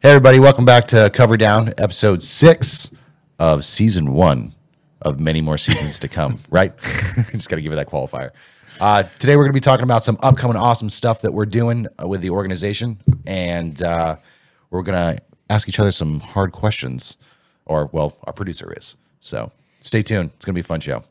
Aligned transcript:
Hey, 0.00 0.10
everybody, 0.10 0.38
welcome 0.38 0.64
back 0.64 0.86
to 0.88 1.10
Cover 1.12 1.36
Down, 1.36 1.70
episode 1.76 2.22
six 2.22 2.88
of 3.40 3.64
season 3.64 4.12
one 4.12 4.52
of 5.02 5.18
many 5.18 5.40
more 5.40 5.58
seasons 5.58 5.98
to 5.98 6.06
come, 6.06 6.38
right? 6.50 6.72
Just 7.32 7.48
got 7.48 7.56
to 7.56 7.62
give 7.62 7.72
it 7.72 7.74
that 7.74 7.88
qualifier. 7.88 8.30
Uh, 8.80 9.02
today, 9.18 9.34
we're 9.34 9.42
going 9.42 9.52
to 9.52 9.56
be 9.56 9.60
talking 9.60 9.82
about 9.82 10.04
some 10.04 10.16
upcoming 10.22 10.56
awesome 10.56 10.88
stuff 10.88 11.20
that 11.22 11.34
we're 11.34 11.46
doing 11.46 11.88
uh, 12.00 12.06
with 12.06 12.20
the 12.20 12.30
organization, 12.30 12.96
and 13.26 13.82
uh, 13.82 14.14
we're 14.70 14.84
going 14.84 15.16
to 15.16 15.20
ask 15.50 15.68
each 15.68 15.80
other 15.80 15.90
some 15.90 16.20
hard 16.20 16.52
questions, 16.52 17.16
or, 17.66 17.86
well, 17.86 18.16
our 18.22 18.32
producer 18.32 18.72
is. 18.76 18.94
So 19.18 19.50
stay 19.80 20.04
tuned. 20.04 20.30
It's 20.36 20.44
going 20.44 20.54
to 20.54 20.58
be 20.58 20.60
a 20.60 20.64
fun 20.64 20.78
show. 20.78 21.02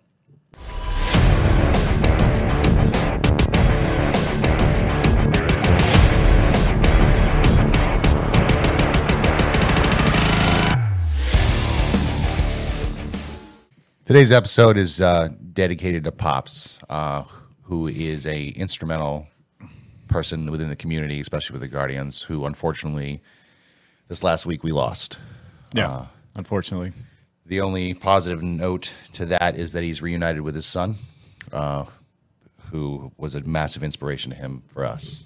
Today's 14.08 14.32
episode 14.32 14.78
is 14.78 15.02
uh, 15.02 15.28
dedicated 15.54 16.06
to 16.06 16.14
Pops, 16.14 16.80
uh, 16.90 17.24
who 17.64 17.88
is 17.88 18.26
a 18.26 18.48
instrumental 18.50 19.28
person 20.08 20.50
within 20.50 20.70
the 20.70 20.78
community, 20.78 21.20
especially 21.20 21.56
with 21.56 21.62
the 21.62 21.68
Guardians, 21.68 22.22
who 22.22 22.46
unfortunately 22.46 23.22
this 24.08 24.24
last 24.24 24.46
week 24.46 24.64
we 24.64 24.72
lost. 24.72 25.18
Yeah, 25.74 25.90
Uh, 25.92 26.06
unfortunately. 26.36 26.94
The 27.46 27.60
only 27.60 27.94
positive 27.94 28.42
note 28.42 28.94
to 29.14 29.26
that 29.26 29.58
is 29.58 29.74
that 29.74 29.84
he's 29.84 30.02
reunited 30.02 30.42
with 30.42 30.56
his 30.56 30.66
son, 30.66 30.96
uh, 31.52 31.86
who 32.72 33.12
was 33.18 33.36
a 33.36 33.42
massive 33.42 33.84
inspiration 33.84 34.32
to 34.32 34.38
him 34.38 34.64
for 34.68 34.86
us. 34.86 35.26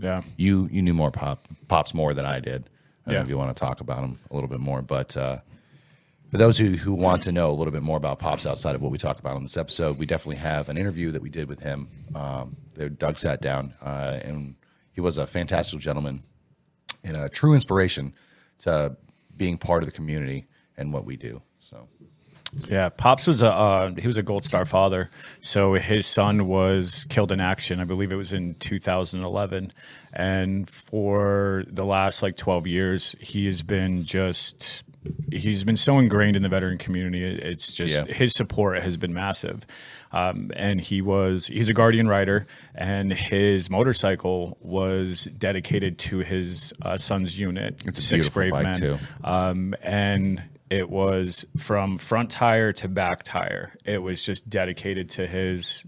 Yeah. 0.00 0.22
You 0.38 0.68
you 0.72 0.80
knew 0.80 0.94
more 0.94 1.10
pop 1.10 1.46
pops 1.68 1.92
more 1.92 2.14
than 2.14 2.24
I 2.24 2.40
did. 2.40 2.64
I 3.06 3.10
don't 3.10 3.12
know 3.12 3.12
Yeah. 3.12 3.22
if 3.24 3.28
you 3.28 3.36
want 3.36 3.54
to 3.54 3.60
talk 3.60 3.80
about 3.82 4.02
him 4.04 4.18
a 4.30 4.34
little 4.34 4.48
bit 4.48 4.60
more, 4.60 4.80
but 4.80 5.14
uh, 5.18 5.38
for 6.32 6.38
those 6.38 6.56
who, 6.56 6.70
who 6.70 6.94
want 6.94 7.24
to 7.24 7.30
know 7.30 7.50
a 7.50 7.52
little 7.52 7.72
bit 7.72 7.82
more 7.82 7.98
about 7.98 8.18
pops 8.18 8.46
outside 8.46 8.74
of 8.74 8.80
what 8.80 8.90
we 8.90 8.96
talk 8.96 9.18
about 9.18 9.36
on 9.36 9.42
this 9.42 9.58
episode, 9.58 9.98
we 9.98 10.06
definitely 10.06 10.36
have 10.36 10.70
an 10.70 10.78
interview 10.78 11.10
that 11.10 11.20
we 11.20 11.28
did 11.28 11.46
with 11.46 11.60
him. 11.60 11.88
Um, 12.14 12.56
Doug 12.96 13.18
sat 13.18 13.42
down, 13.42 13.74
uh, 13.82 14.18
and 14.24 14.54
he 14.94 15.02
was 15.02 15.18
a 15.18 15.26
fantastic 15.26 15.78
gentleman 15.80 16.22
and 17.04 17.18
a 17.18 17.28
true 17.28 17.52
inspiration 17.52 18.14
to 18.60 18.96
being 19.36 19.58
part 19.58 19.82
of 19.82 19.86
the 19.86 19.92
community 19.92 20.46
and 20.78 20.90
what 20.90 21.04
we 21.04 21.18
do. 21.18 21.42
So 21.60 21.86
Yeah, 22.66 22.88
Pops 22.88 23.26
was 23.26 23.42
a 23.42 23.52
uh, 23.52 23.92
he 23.98 24.06
was 24.06 24.16
a 24.16 24.22
Gold 24.22 24.46
Star 24.46 24.64
father. 24.64 25.10
So 25.40 25.74
his 25.74 26.06
son 26.06 26.48
was 26.48 27.04
killed 27.10 27.30
in 27.30 27.42
action. 27.42 27.78
I 27.78 27.84
believe 27.84 28.10
it 28.10 28.16
was 28.16 28.32
in 28.32 28.54
2011, 28.54 29.70
and 30.14 30.70
for 30.70 31.64
the 31.66 31.84
last 31.84 32.22
like 32.22 32.38
12 32.38 32.66
years, 32.66 33.16
he 33.20 33.44
has 33.44 33.60
been 33.60 34.04
just 34.04 34.82
he's 35.30 35.64
been 35.64 35.76
so 35.76 35.98
ingrained 35.98 36.36
in 36.36 36.42
the 36.42 36.48
veteran 36.48 36.78
community. 36.78 37.24
It's 37.24 37.72
just 37.72 37.94
Yeah. 37.94 38.04
his 38.12 38.32
support 38.34 38.82
has 38.82 38.96
been 38.96 39.12
massive. 39.14 39.66
Um, 40.12 40.50
and 40.54 40.80
he 40.80 41.00
was 41.00 41.46
he's 41.46 41.68
a 41.70 41.72
guardian 41.74 42.06
rider, 42.06 42.46
and 42.74 43.12
his 43.12 43.70
motorcycle 43.70 44.58
was 44.60 45.24
dedicated 45.24 45.98
to 46.00 46.18
his 46.18 46.72
uh, 46.82 46.96
son's 46.98 47.38
unit. 47.38 47.82
It's 47.86 47.98
a 47.98 48.02
Six 48.02 48.28
beautiful 48.28 48.34
Brave 48.40 48.52
bike, 48.52 48.62
Men. 48.64 48.74
too. 48.76 48.98
Um, 49.24 49.74
and 49.82 50.42
it 50.68 50.90
was 50.90 51.46
from 51.58 51.96
front 51.98 52.30
tire 52.30 52.72
to 52.74 52.88
back 52.88 53.22
tire. 53.22 53.72
It 53.84 54.02
was 54.02 54.22
just 54.24 54.50
dedicated 54.50 55.08
to 55.10 55.26
his 55.26 55.84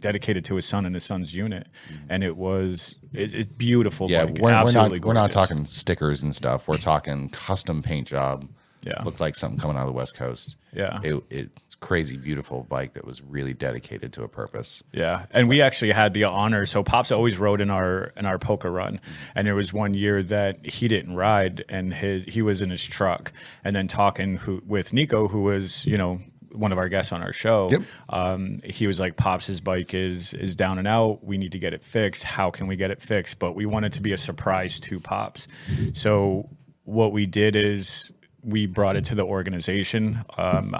dedicated 0.00 0.44
to 0.44 0.56
his 0.56 0.66
son 0.66 0.84
and 0.84 0.94
his 0.94 1.04
son's 1.04 1.34
unit, 1.34 1.66
and 2.08 2.22
it 2.24 2.36
was 2.36 2.96
it, 3.14 3.32
it's 3.32 3.52
beautiful. 3.52 4.10
yeah, 4.10 4.26
bike, 4.26 4.38
we're, 4.38 4.42
we're 4.42 4.50
not 4.50 4.66
absolutely 4.66 5.00
we're 5.00 5.12
not 5.14 5.30
talking 5.30 5.64
stickers 5.64 6.22
and 6.24 6.34
stuff. 6.34 6.66
We're 6.66 6.76
talking 6.78 7.28
custom 7.30 7.80
paint 7.80 8.08
job. 8.08 8.48
Yeah. 8.82 9.02
looked 9.02 9.20
like 9.20 9.34
something 9.34 9.58
coming 9.58 9.76
out 9.76 9.82
of 9.82 9.86
the 9.86 9.92
West 9.92 10.14
Coast. 10.14 10.56
Yeah. 10.72 11.00
it, 11.02 11.22
it's 11.30 11.74
crazy 11.80 12.16
beautiful 12.16 12.64
bike 12.64 12.94
that 12.94 13.04
was 13.04 13.22
really 13.22 13.54
dedicated 13.54 14.12
to 14.14 14.22
a 14.22 14.28
purpose. 14.28 14.82
Yeah, 14.92 15.26
and 15.30 15.48
we 15.48 15.62
actually 15.62 15.92
had 15.92 16.14
the 16.14 16.24
honor. 16.24 16.66
So 16.66 16.82
Pops 16.82 17.12
always 17.12 17.38
rode 17.38 17.60
in 17.60 17.70
our 17.70 18.12
in 18.16 18.26
our 18.26 18.38
poker 18.38 18.70
run, 18.70 19.00
and 19.34 19.46
there 19.46 19.54
was 19.54 19.72
one 19.72 19.94
year 19.94 20.22
that 20.24 20.66
he 20.66 20.88
didn't 20.88 21.14
ride, 21.14 21.64
and 21.68 21.92
his 21.94 22.24
he 22.24 22.42
was 22.42 22.62
in 22.62 22.70
his 22.70 22.84
truck, 22.84 23.32
and 23.64 23.74
then 23.74 23.86
talking 23.88 24.36
who, 24.36 24.62
with 24.66 24.92
Nico, 24.92 25.28
who 25.28 25.42
was 25.42 25.86
you 25.86 25.96
know 25.96 26.20
one 26.52 26.72
of 26.72 26.78
our 26.78 26.88
guests 26.88 27.12
on 27.12 27.22
our 27.22 27.32
show. 27.32 27.68
Yep. 27.70 27.82
Um, 28.08 28.58
he 28.64 28.86
was 28.86 28.98
like, 28.98 29.16
"Pops' 29.16 29.46
his 29.46 29.60
bike 29.60 29.94
is 29.94 30.34
is 30.34 30.56
down 30.56 30.78
and 30.78 30.88
out. 30.88 31.24
We 31.24 31.38
need 31.38 31.52
to 31.52 31.58
get 31.58 31.74
it 31.74 31.84
fixed. 31.84 32.24
How 32.24 32.50
can 32.50 32.66
we 32.66 32.76
get 32.76 32.90
it 32.90 33.00
fixed?" 33.00 33.38
But 33.38 33.54
we 33.54 33.66
wanted 33.66 33.92
to 33.92 34.02
be 34.02 34.12
a 34.12 34.18
surprise 34.18 34.80
to 34.80 35.00
Pops, 35.00 35.46
so 35.92 36.48
what 36.84 37.12
we 37.12 37.26
did 37.26 37.54
is 37.54 38.10
we 38.48 38.66
brought 38.66 38.96
it 38.96 39.04
to 39.06 39.14
the 39.14 39.24
organization. 39.24 40.24
Um, 40.36 40.74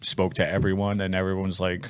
spoke 0.00 0.34
to 0.34 0.48
everyone, 0.48 1.00
and 1.00 1.14
everyone's 1.14 1.60
like, 1.60 1.88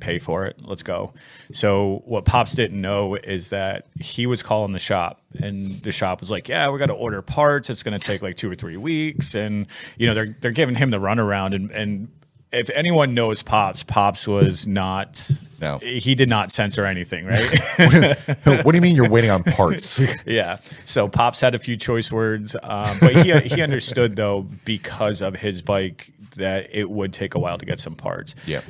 pay 0.00 0.18
for 0.18 0.46
it. 0.46 0.56
Let's 0.62 0.82
go. 0.82 1.12
So 1.52 2.02
what 2.04 2.24
Pops 2.24 2.54
didn't 2.54 2.80
know 2.80 3.16
is 3.16 3.50
that 3.50 3.88
he 4.00 4.26
was 4.26 4.42
calling 4.42 4.72
the 4.72 4.78
shop 4.78 5.20
and 5.40 5.72
the 5.82 5.92
shop 5.92 6.20
was 6.20 6.30
like, 6.30 6.48
yeah, 6.48 6.68
we 6.70 6.78
got 6.78 6.86
to 6.86 6.94
order 6.94 7.22
parts. 7.22 7.70
It's 7.70 7.82
going 7.82 7.98
to 7.98 8.04
take 8.04 8.22
like 8.22 8.36
two 8.36 8.50
or 8.50 8.54
three 8.54 8.76
weeks. 8.76 9.34
And, 9.34 9.66
you 9.96 10.06
know, 10.06 10.14
they're, 10.14 10.36
they're 10.40 10.52
giving 10.52 10.74
him 10.74 10.90
the 10.90 11.00
runaround 11.00 11.54
and, 11.54 11.70
and, 11.70 12.08
if 12.54 12.70
anyone 12.70 13.14
knows 13.14 13.42
Pops, 13.42 13.82
Pops 13.82 14.26
was 14.26 14.66
not. 14.66 15.30
No. 15.60 15.78
he 15.78 16.14
did 16.14 16.28
not 16.28 16.52
censor 16.52 16.84
anything, 16.84 17.24
right? 17.24 18.18
what 18.64 18.72
do 18.72 18.76
you 18.76 18.82
mean 18.82 18.96
you're 18.96 19.08
waiting 19.08 19.30
on 19.30 19.42
parts? 19.44 20.00
yeah. 20.26 20.58
So 20.84 21.08
Pops 21.08 21.40
had 21.40 21.54
a 21.54 21.58
few 21.58 21.76
choice 21.76 22.12
words, 22.12 22.54
um, 22.62 22.96
but 23.00 23.16
he 23.24 23.32
he 23.40 23.62
understood 23.62 24.16
though 24.16 24.46
because 24.64 25.22
of 25.22 25.36
his 25.36 25.62
bike 25.62 26.12
that 26.36 26.68
it 26.72 26.90
would 26.90 27.12
take 27.12 27.34
a 27.34 27.38
while 27.38 27.58
to 27.58 27.64
get 27.64 27.78
some 27.80 27.94
parts. 27.94 28.34
Yeah. 28.46 28.60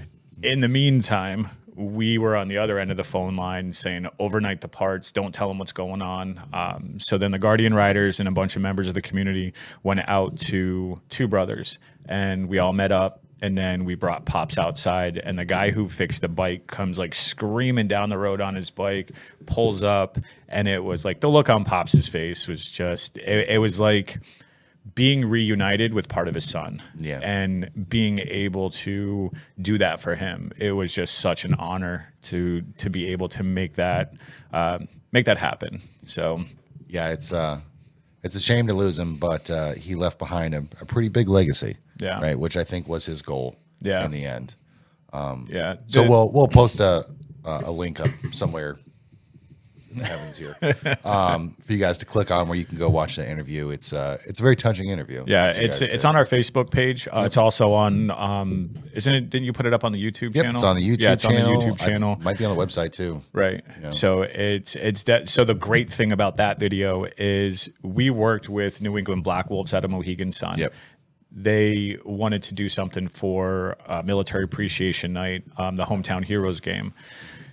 In 0.42 0.60
the 0.60 0.68
meantime, 0.68 1.48
we 1.74 2.18
were 2.18 2.36
on 2.36 2.48
the 2.48 2.58
other 2.58 2.78
end 2.78 2.90
of 2.90 2.96
the 2.96 3.04
phone 3.04 3.36
line 3.36 3.72
saying 3.72 4.06
overnight 4.18 4.60
the 4.60 4.68
parts, 4.68 5.10
don't 5.10 5.34
tell 5.34 5.48
them 5.48 5.58
what's 5.58 5.72
going 5.72 6.02
on. 6.02 6.40
Um, 6.52 7.00
so 7.00 7.18
then 7.18 7.30
the 7.32 7.38
Guardian 7.38 7.74
Riders 7.74 8.20
and 8.20 8.28
a 8.28 8.32
bunch 8.32 8.56
of 8.56 8.62
members 8.62 8.88
of 8.88 8.94
the 8.94 9.02
community 9.02 9.54
went 9.82 10.00
out 10.08 10.38
to 10.40 11.00
Two 11.08 11.26
Brothers 11.26 11.78
and 12.06 12.48
we 12.48 12.58
all 12.58 12.72
met 12.72 12.92
up. 12.92 13.20
And 13.44 13.58
then 13.58 13.84
we 13.84 13.94
brought 13.94 14.24
Pops 14.24 14.56
outside, 14.58 15.18
and 15.18 15.38
the 15.38 15.44
guy 15.44 15.70
who 15.70 15.88
fixed 15.88 16.22
the 16.22 16.28
bike 16.28 16.66
comes 16.66 16.98
like 16.98 17.14
screaming 17.14 17.88
down 17.88 18.08
the 18.08 18.16
road 18.16 18.40
on 18.40 18.54
his 18.54 18.70
bike, 18.70 19.10
pulls 19.44 19.82
up, 19.82 20.16
and 20.48 20.66
it 20.66 20.82
was 20.82 21.04
like 21.04 21.20
the 21.20 21.28
look 21.28 21.50
on 21.50 21.64
Pops's 21.64 22.08
face 22.08 22.48
was 22.48 22.64
just, 22.64 23.18
it, 23.18 23.50
it 23.50 23.58
was 23.58 23.78
like, 23.78 24.18
being 24.94 25.24
reunited 25.26 25.92
with 25.94 26.08
part 26.08 26.28
of 26.28 26.34
his 26.34 26.48
son 26.48 26.82
Yeah. 26.98 27.18
and 27.22 27.70
being 27.88 28.18
able 28.18 28.68
to 28.70 29.32
do 29.60 29.78
that 29.78 29.98
for 29.98 30.14
him 30.14 30.52
it 30.58 30.72
was 30.72 30.94
just 30.94 31.14
such 31.20 31.46
an 31.46 31.54
honor 31.54 32.12
to 32.24 32.60
to 32.78 32.90
be 32.90 33.06
able 33.08 33.28
to 33.30 33.42
make 33.42 33.74
that 33.76 34.12
uh, 34.52 34.78
make 35.10 35.24
that 35.24 35.38
happen 35.38 35.80
so 36.04 36.44
yeah, 36.86 37.08
it's 37.12 37.32
uh, 37.32 37.60
it's 38.22 38.36
a 38.36 38.40
shame 38.40 38.66
to 38.68 38.74
lose 38.74 38.98
him, 38.98 39.16
but 39.16 39.50
uh, 39.50 39.72
he 39.72 39.94
left 39.94 40.18
behind 40.18 40.54
a, 40.54 40.64
a 40.80 40.86
pretty 40.86 41.08
big 41.08 41.28
legacy. 41.28 41.76
Yeah. 42.00 42.20
right, 42.20 42.38
which 42.38 42.56
I 42.56 42.64
think 42.64 42.88
was 42.88 43.06
his 43.06 43.22
goal. 43.22 43.56
Yeah. 43.80 44.04
in 44.04 44.10
the 44.10 44.24
end. 44.24 44.54
Um, 45.12 45.46
yeah 45.50 45.76
So 45.86 46.08
we'll 46.08 46.32
we'll 46.32 46.48
post 46.48 46.80
a 46.80 47.04
a 47.44 47.62
a 47.66 47.70
link 47.70 48.00
up 48.00 48.10
somewhere. 48.32 48.78
in 49.92 49.98
the 49.98 50.04
Heavens 50.06 50.36
here, 50.36 50.56
um, 51.04 51.50
for 51.64 51.72
you 51.72 51.78
guys 51.78 51.98
to 51.98 52.04
click 52.06 52.32
on 52.32 52.48
where 52.48 52.58
you 52.58 52.64
can 52.64 52.78
go 52.78 52.88
watch 52.88 53.14
the 53.14 53.30
interview. 53.30 53.68
It's 53.70 53.92
uh, 53.92 54.18
it's 54.26 54.40
a 54.40 54.42
very 54.42 54.56
touching 54.56 54.88
interview. 54.88 55.22
yeah 55.28 55.50
it's 55.50 55.80
it's 55.82 56.02
did. 56.02 56.04
on 56.08 56.16
our 56.16 56.24
facebook 56.24 56.72
page 56.72 57.06
uh, 57.12 57.22
it's 57.24 57.36
also 57.36 57.72
on 57.74 58.10
um 58.10 58.74
isn't 58.92 59.14
it 59.14 59.30
didn't 59.30 59.44
you 59.44 59.52
put 59.52 59.66
it 59.66 59.72
up 59.72 59.84
on 59.84 59.92
the 59.92 60.02
youtube 60.04 60.34
Yep, 60.34 60.44
channel 60.46 60.50
it's 60.54 60.64
on 60.64 60.74
the 60.76 60.82
YouTube 60.82 61.00
yeah 61.00 61.12
it's 61.12 61.22
channel. 61.22 61.46
on 61.52 61.60
the 61.60 61.64
youtube 61.66 61.80
I- 61.82 61.86
channel 61.86 62.16
might 62.22 62.38
be 62.38 62.44
on 62.44 62.56
the 62.56 62.60
website 62.66 62.92
too. 62.92 63.20
Right. 63.32 63.62
So 63.90 64.22
it's 64.22 64.74
it's 64.74 65.04
de- 65.04 65.28
so 65.28 65.44
the 65.44 65.54
great 65.54 65.90
thing 65.90 66.10
about 66.10 66.38
that 66.38 66.58
video 66.58 67.06
is 67.18 67.68
we 67.82 68.10
worked 68.10 68.48
with 68.48 68.80
New 68.82 68.98
England 68.98 69.22
Black 69.22 69.48
Wolves 69.48 69.72
out 69.74 69.84
of 69.84 69.90
Mohegan 69.92 70.32
Sun. 70.32 70.58
Yep. 70.58 70.72
They 71.36 71.98
wanted 72.04 72.42
to 72.44 72.54
do 72.54 72.68
something 72.68 73.08
for 73.08 73.76
uh, 73.86 74.02
Military 74.02 74.44
Appreciation 74.44 75.12
Night, 75.12 75.42
um, 75.56 75.76
the 75.76 75.84
hometown 75.84 76.24
heroes 76.24 76.60
game. 76.60 76.94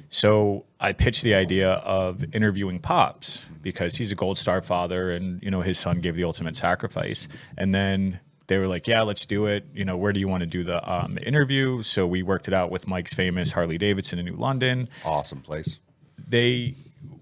So 0.10 0.66
I 0.80 0.92
pitched 0.94 1.24
the 1.24 1.33
idea 1.36 1.72
of 1.72 2.24
interviewing 2.36 2.80
Pops 2.80 3.44
because 3.62 3.95
he's 3.95 4.12
a 4.12 4.16
Gold 4.16 4.38
Star 4.38 4.62
father, 4.62 5.10
and 5.10 5.42
you 5.42 5.50
know 5.50 5.62
his 5.62 5.80
son 5.80 6.01
gave 6.01 6.16
the 6.16 6.25
ultimate 6.25 6.56
sacrifice. 6.56 7.28
And 7.57 7.74
then 7.74 8.19
they 8.48 8.57
were 8.57 8.68
like, 8.68 8.88
"Yeah, 8.88 9.04
let's 9.04 9.25
do 9.25 9.45
it." 9.45 9.66
You 9.74 9.86
know, 9.86 9.95
where 9.95 10.12
do 10.12 10.19
you 10.19 10.28
want 10.28 10.42
to 10.42 10.48
do 10.48 10.63
the 10.66 10.92
um, 10.92 11.18
interview? 11.24 11.81
So 11.81 12.06
we 12.06 12.24
worked 12.24 12.50
it 12.50 12.54
out 12.54 12.72
with 12.72 12.88
Mike's 12.88 13.13
famous 13.13 13.54
Harley 13.54 13.78
Davidson 13.78 14.19
in 14.19 14.25
New 14.25 14.36
London 14.36 14.89
Awesome 15.06 15.42
place. 15.42 15.80
they 16.28 16.75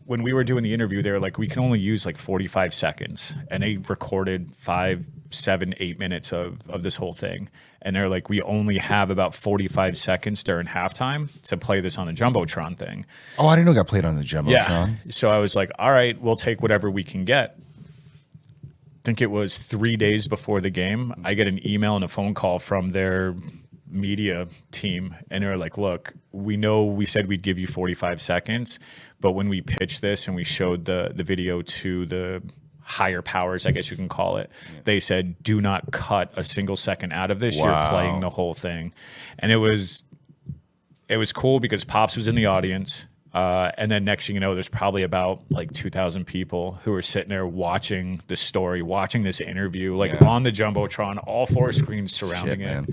when 0.10 0.24
we 0.24 0.34
were 0.34 0.44
doing 0.44 0.64
the 0.64 0.74
interview 0.74 1.04
they 1.04 1.12
were 1.12 1.20
like 1.20 1.38
we 1.38 1.46
can 1.46 1.62
only 1.62 1.78
use 1.80 2.04
like 2.04 2.18
45 2.18 2.74
seconds. 2.74 3.36
And 3.52 3.62
they 3.62 3.78
recorded 3.78 4.56
five 4.56 5.08
seven 5.30 5.76
eight 5.78 6.00
minutes 6.00 6.34
of, 6.34 6.68
of 6.68 6.82
this 6.82 6.96
whole 6.96 7.14
thing. 7.14 7.48
And 7.80 7.96
they're 7.96 8.10
like 8.10 8.28
we 8.28 8.42
only 8.42 8.80
have 8.80 9.12
about 9.12 9.36
45 9.36 10.00
seconds 10.00 10.42
during 10.42 10.66
halftime 10.66 11.30
to 11.44 11.58
play 11.58 11.80
this 11.80 12.00
on 12.00 12.08
the 12.08 12.14
jumbotron 12.14 12.76
thing. 12.76 13.06
Oh, 13.38 13.46
I 13.46 13.56
didn't 13.56 13.68
know 13.68 13.74
it 13.74 13.76
got 13.76 13.88
played 13.88 14.04
on 14.04 14.16
the 14.16 14.24
Jumbotron. 14.24 14.50
yeah. 14.50 14.88
So 15.10 15.30
i 15.30 15.38
was 15.38 15.56
like 15.56 15.70
all 15.78 15.92
right 15.92 16.20
we'll 16.20 16.36
take 16.36 16.60
whatever 16.64 16.90
we 16.90 17.04
can 17.04 17.24
get. 17.24 17.60
I 18.64 19.02
think 19.06 19.22
it 19.22 19.30
was 19.30 19.58
three 19.58 19.96
days 19.96 20.28
before 20.28 20.60
the 20.60 20.72
game, 20.72 21.14
I 21.24 21.36
get 21.36 21.48
an 21.48 21.66
email 21.66 21.96
and 21.96 22.04
a 22.04 22.08
phone 22.08 22.34
call 22.34 22.58
from 22.58 22.92
their 22.92 23.36
media 23.92 24.48
team, 24.72 25.16
and 25.32 25.44
they're 25.44 25.58
like, 25.58 25.78
"Look, 25.78 26.14
we 26.32 26.58
know 26.58 26.86
we 26.86 27.06
said 27.06 27.28
we'd 27.28 27.42
give 27.42 27.58
you 27.58 27.68
45 27.68 28.22
seconds, 28.22 28.80
but 29.20 29.32
when 29.32 29.50
we 29.50 29.62
pitched 29.62 30.02
this 30.02 30.28
and 30.28 30.36
we 30.36 30.44
showed 30.44 30.86
the 30.86 31.12
the 31.14 31.24
video 31.24 31.62
to 31.62 32.06
the 32.06 32.42
higher 32.82 33.22
powers, 33.22 33.66
I 33.66 33.72
guess 33.72 33.92
you 33.92 33.98
can 33.98 34.10
call 34.10 34.38
it, 34.38 34.50
they 34.84 35.00
said, 35.00 35.44
do 35.44 35.62
not 35.62 35.92
cut 35.92 36.32
a 36.36 36.44
single 36.44 36.76
second 36.76 37.14
out 37.14 37.30
of 37.30 37.40
this. 37.40 37.56
You're 37.56 37.88
playing 37.90 38.22
the 38.22 38.32
whole 38.32 38.54
thing, 38.54 38.94
and 39.38 39.52
it 39.52 39.58
was 39.58 40.04
it 41.08 41.18
was 41.18 41.34
cool 41.34 41.60
because 41.60 41.84
Pops 41.84 42.16
was 42.16 42.28
in 42.28 42.36
the 42.36 42.46
audience. 42.46 43.08
Uh, 43.34 43.72
and 43.78 43.92
then 43.92 44.04
next 44.06 44.26
thing 44.28 44.36
you 44.36 44.40
know, 44.40 44.54
there's 44.56 44.70
probably 44.70 45.04
about 45.04 45.42
like 45.50 45.72
2,000 45.72 46.26
people 46.26 46.80
who 46.84 46.94
are 46.94 47.02
sitting 47.02 47.30
there 47.30 47.46
watching 47.46 48.20
the 48.28 48.36
story, 48.36 48.82
watching 48.82 49.22
this 49.24 49.40
interview, 49.40 49.96
like 49.96 50.14
Yeah. 50.14 50.28
on 50.28 50.44
the 50.44 50.52
Jumbotron, 50.52 51.24
all 51.28 51.46
four 51.46 51.72
screens 51.72 52.12
surrounding 52.16 52.60
man. 52.62 52.88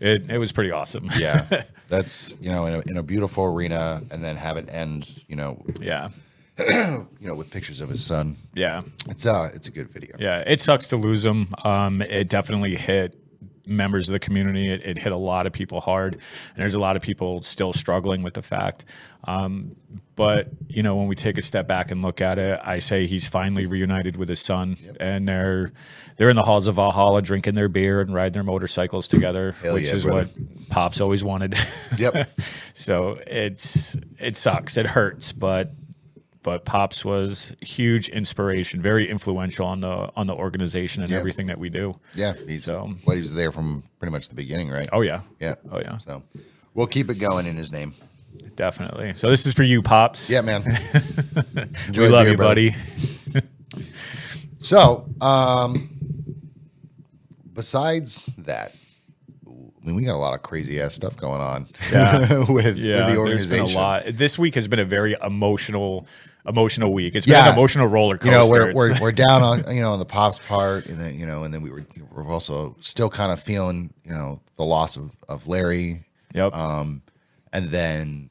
it. 0.00 0.22
it. 0.22 0.30
It 0.30 0.38
was 0.38 0.50
pretty 0.52 0.70
awesome. 0.70 1.10
Yeah, 1.18 1.44
that's 1.88 2.34
you 2.40 2.50
know 2.50 2.64
in 2.66 2.74
a, 2.74 2.82
in 2.90 2.96
a 2.96 3.02
beautiful 3.02 3.44
arena, 3.44 4.02
and 4.10 4.24
then 4.24 4.36
have 4.36 4.56
it 4.56 4.68
end, 4.72 5.08
you 5.28 5.36
know, 5.36 5.62
Yeah. 5.80 6.08
you 6.58 7.06
know, 7.20 7.34
with 7.34 7.50
pictures 7.50 7.80
of 7.80 7.88
his 7.88 8.04
son. 8.04 8.36
Yeah. 8.54 8.82
It's 9.08 9.24
uh, 9.26 9.50
it's 9.54 9.68
a 9.68 9.70
good 9.70 9.88
video. 9.88 10.16
Yeah. 10.18 10.40
It 10.46 10.60
sucks 10.60 10.88
to 10.88 10.96
lose 10.96 11.24
him. 11.24 11.48
Um, 11.64 12.02
it 12.02 12.28
definitely 12.28 12.76
hit 12.76 13.18
members 13.66 14.08
of 14.08 14.12
the 14.12 14.18
community. 14.18 14.68
It, 14.68 14.84
it 14.84 14.98
hit 14.98 15.12
a 15.12 15.16
lot 15.16 15.46
of 15.46 15.52
people 15.52 15.80
hard. 15.80 16.14
And 16.14 16.22
there's 16.56 16.74
a 16.74 16.80
lot 16.80 16.96
of 16.96 17.02
people 17.02 17.42
still 17.42 17.72
struggling 17.72 18.22
with 18.22 18.34
the 18.34 18.42
fact. 18.42 18.84
Um, 19.24 19.76
but, 20.14 20.48
you 20.68 20.82
know, 20.82 20.96
when 20.96 21.08
we 21.08 21.14
take 21.14 21.38
a 21.38 21.42
step 21.42 21.66
back 21.66 21.90
and 21.90 22.02
look 22.02 22.20
at 22.20 22.38
it, 22.38 22.60
I 22.62 22.80
say 22.80 23.06
he's 23.06 23.28
finally 23.28 23.66
reunited 23.66 24.16
with 24.16 24.28
his 24.28 24.40
son. 24.40 24.76
And 25.00 25.28
they're 25.28 25.72
they're 26.16 26.28
in 26.28 26.36
the 26.36 26.42
halls 26.42 26.66
of 26.66 26.74
Valhalla 26.74 27.22
drinking 27.22 27.54
their 27.54 27.68
beer 27.68 28.00
and 28.00 28.12
riding 28.12 28.34
their 28.34 28.42
motorcycles 28.42 29.08
together, 29.08 29.52
Hell 29.62 29.74
which 29.74 29.86
yeah, 29.86 29.94
is 29.94 30.04
brother. 30.04 30.26
what 30.26 30.68
Pops 30.68 31.00
always 31.00 31.24
wanted. 31.24 31.56
Yep. 31.98 32.30
so 32.74 33.18
it's 33.26 33.96
it 34.18 34.36
sucks. 34.36 34.76
It 34.76 34.86
hurts, 34.86 35.32
but 35.32 35.70
but 36.42 36.64
Pops 36.64 37.04
was 37.04 37.54
huge 37.60 38.08
inspiration, 38.08 38.80
very 38.82 39.08
influential 39.08 39.66
on 39.66 39.80
the 39.80 40.10
on 40.16 40.26
the 40.26 40.34
organization 40.34 41.02
and 41.02 41.10
Yeah. 41.10 41.18
everything 41.18 41.46
that 41.46 41.58
we 41.58 41.68
do. 41.70 41.98
Yeah. 42.14 42.34
He's 42.46 42.64
So- 42.64 42.94
well, 43.06 43.14
he 43.16 43.20
was 43.20 43.32
there 43.34 43.52
from 43.52 43.84
pretty 43.98 44.12
much 44.12 44.28
the 44.28 44.34
beginning, 44.34 44.68
right? 44.70 44.88
Oh 44.92 45.00
yeah, 45.02 45.20
yeah. 45.40 45.54
oh 45.70 45.78
yeah, 45.80 45.98
So 45.98 46.22
we'll 46.74 46.86
keep 46.88 47.10
it 47.10 47.16
going 47.16 47.46
in 47.46 47.56
his 47.56 47.70
name. 47.72 47.94
definitely. 48.56 49.14
So 49.14 49.30
this 49.30 49.46
is 49.46 49.54
for 49.54 49.62
you, 49.62 49.82
Pops. 49.82 50.28
Yeah, 50.30 50.40
man. 50.42 50.62
We 51.96 52.08
love 52.08 52.24
beer, 52.24 52.32
you, 52.32 52.36
buddy. 52.36 52.74
So, 54.58 55.06
um, 55.20 55.90
besides 57.52 58.26
that, 58.38 58.74
I 59.46 59.84
mean, 59.84 59.96
we 59.96 60.04
got 60.04 60.14
a 60.14 60.18
lot 60.18 60.34
of 60.34 60.42
crazy 60.42 60.80
ass 60.80 60.94
stuff 60.94 61.16
going 61.16 61.40
on. 61.40 61.66
Yeah. 61.90 62.44
with, 62.48 62.76
Yeah, 62.76 63.06
with 63.06 63.14
the 63.14 63.16
organization. 63.18 63.76
a 63.76 63.80
lot. 63.80 64.02
This 64.06 64.38
week 64.38 64.54
has 64.54 64.68
been 64.68 64.78
a 64.78 64.84
very 64.84 65.16
emotional, 65.24 66.06
emotional 66.46 66.92
week. 66.92 67.14
It's 67.14 67.26
been 67.26 67.34
Yeah. 67.34 67.48
an 67.48 67.54
emotional 67.54 67.86
roller 67.86 68.14
You 68.14 68.18
coaster. 68.30 68.32
know, 68.32 68.48
we're, 68.50 68.72
we're 68.74 69.00
we're 69.00 69.12
down 69.12 69.42
on 69.66 69.74
you 69.74 69.80
know 69.80 69.92
on 69.92 69.98
the 69.98 70.04
pops 70.04 70.38
part, 70.38 70.86
and 70.86 71.00
then 71.00 71.18
you 71.18 71.26
know, 71.26 71.44
and 71.44 71.52
then 71.54 71.62
we 71.62 71.70
were 71.70 71.84
we're 72.10 72.26
also 72.30 72.76
still 72.80 73.10
kind 73.10 73.32
of 73.32 73.40
feeling 73.42 73.92
you 74.04 74.12
know 74.12 74.40
the 74.56 74.64
loss 74.64 74.96
of 74.96 75.10
of 75.28 75.46
Larry, 75.46 76.04
yep. 76.34 76.52
um, 76.54 77.02
and 77.52 77.66
then 77.70 78.30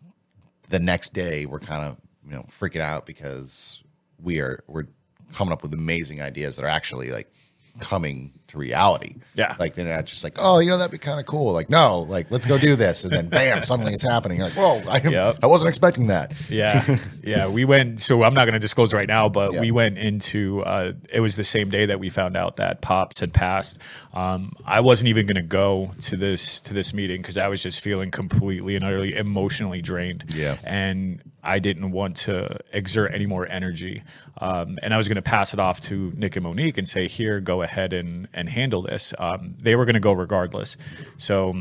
the 0.70 0.80
next 0.80 1.14
day 1.14 1.46
we're 1.46 1.60
kind 1.60 1.84
of 1.86 1.98
you 2.26 2.32
know 2.34 2.46
freaking 2.60 2.82
out 2.82 3.06
because 3.06 3.82
we 4.22 4.40
are 4.40 4.64
we're 4.68 4.88
coming 5.34 5.52
up 5.54 5.64
with 5.64 5.74
amazing 5.74 6.22
ideas 6.22 6.56
that 6.58 6.66
are 6.66 6.70
actually 6.70 7.12
like 7.12 7.32
coming 7.80 8.34
to 8.52 8.58
reality. 8.58 9.16
Yeah. 9.34 9.56
like 9.60 9.76
they're 9.76 9.86
not 9.88 10.06
just 10.06 10.24
like 10.24 10.34
oh 10.40 10.60
you 10.60 10.68
know 10.70 10.78
that'd 10.78 10.92
be 10.92 10.98
kind 10.98 11.20
of 11.20 11.26
cool. 11.26 11.54
Like 11.54 11.70
no, 11.70 12.00
like 12.02 12.30
let's 12.32 12.46
go 12.46 12.58
do 12.58 12.76
this, 12.76 13.04
and 13.06 13.14
then 13.14 13.30
bam, 13.30 13.64
suddenly 13.64 13.94
it's 13.94 14.04
happening. 14.04 14.38
You're 14.38 14.48
like 14.48 14.58
whoa, 14.58 14.82
I, 14.90 14.98
Yep. 15.02 15.40
I 15.44 15.48
wasn't 15.48 15.70
expecting 15.70 16.08
that. 16.08 16.34
Yeah, 16.50 16.98
yeah. 17.24 17.48
We 17.48 17.66
went. 17.66 18.02
So 18.02 18.24
I'm 18.24 18.34
not 18.34 18.46
going 18.46 18.54
to 18.54 18.60
disclose 18.60 18.94
right 18.94 19.08
now, 19.08 19.30
but 19.30 19.54
Yeah. 19.54 19.62
we 19.62 19.72
went 19.72 19.98
into. 19.98 20.62
Uh, 20.64 20.94
it 21.12 21.20
was 21.22 21.36
the 21.36 21.44
same 21.44 21.70
day 21.70 21.86
that 21.88 22.00
we 22.00 22.10
found 22.10 22.36
out 22.38 22.58
that 22.58 22.82
Pops 22.82 23.20
had 23.20 23.34
passed. 23.34 23.80
Um, 24.14 24.54
I 24.66 24.82
wasn't 24.82 25.08
even 25.10 25.26
going 25.26 25.36
to 25.36 25.42
go 25.42 25.92
to 26.02 26.18
this 26.18 26.60
to 26.62 26.74
this 26.74 26.94
meeting 26.94 27.22
because 27.22 27.38
I 27.38 27.48
was 27.48 27.64
just 27.64 27.82
feeling 27.82 28.12
completely 28.12 28.76
and 28.76 28.84
utterly 28.86 29.16
emotionally 29.16 29.82
drained. 29.82 30.26
Yeah. 30.36 30.58
and 30.66 31.22
I 31.44 31.60
didn't 31.60 31.92
want 31.92 32.16
to 32.18 32.60
exert 32.72 33.14
any 33.14 33.26
more 33.26 33.48
energy. 33.48 34.04
Um, 34.38 34.78
and 34.84 34.94
I 34.94 34.98
was 34.98 35.08
going 35.08 35.16
to 35.16 35.22
pass 35.22 35.54
it 35.54 35.60
off 35.60 35.80
to 35.82 36.14
Nick 36.16 36.36
and 36.36 36.44
Monique 36.44 36.78
and 36.78 36.88
say, 36.88 37.08
"Here, 37.08 37.40
go 37.40 37.62
ahead 37.62 37.94
and 37.94 38.28
and 38.34 38.50
handle 38.50 38.82
this." 38.82 39.14
Um, 39.18 39.56
they 39.60 39.76
were 39.76 39.86
going 39.86 39.96
to 39.96 40.00
go 40.00 40.14
regardless. 40.14 40.78
So 41.18 41.54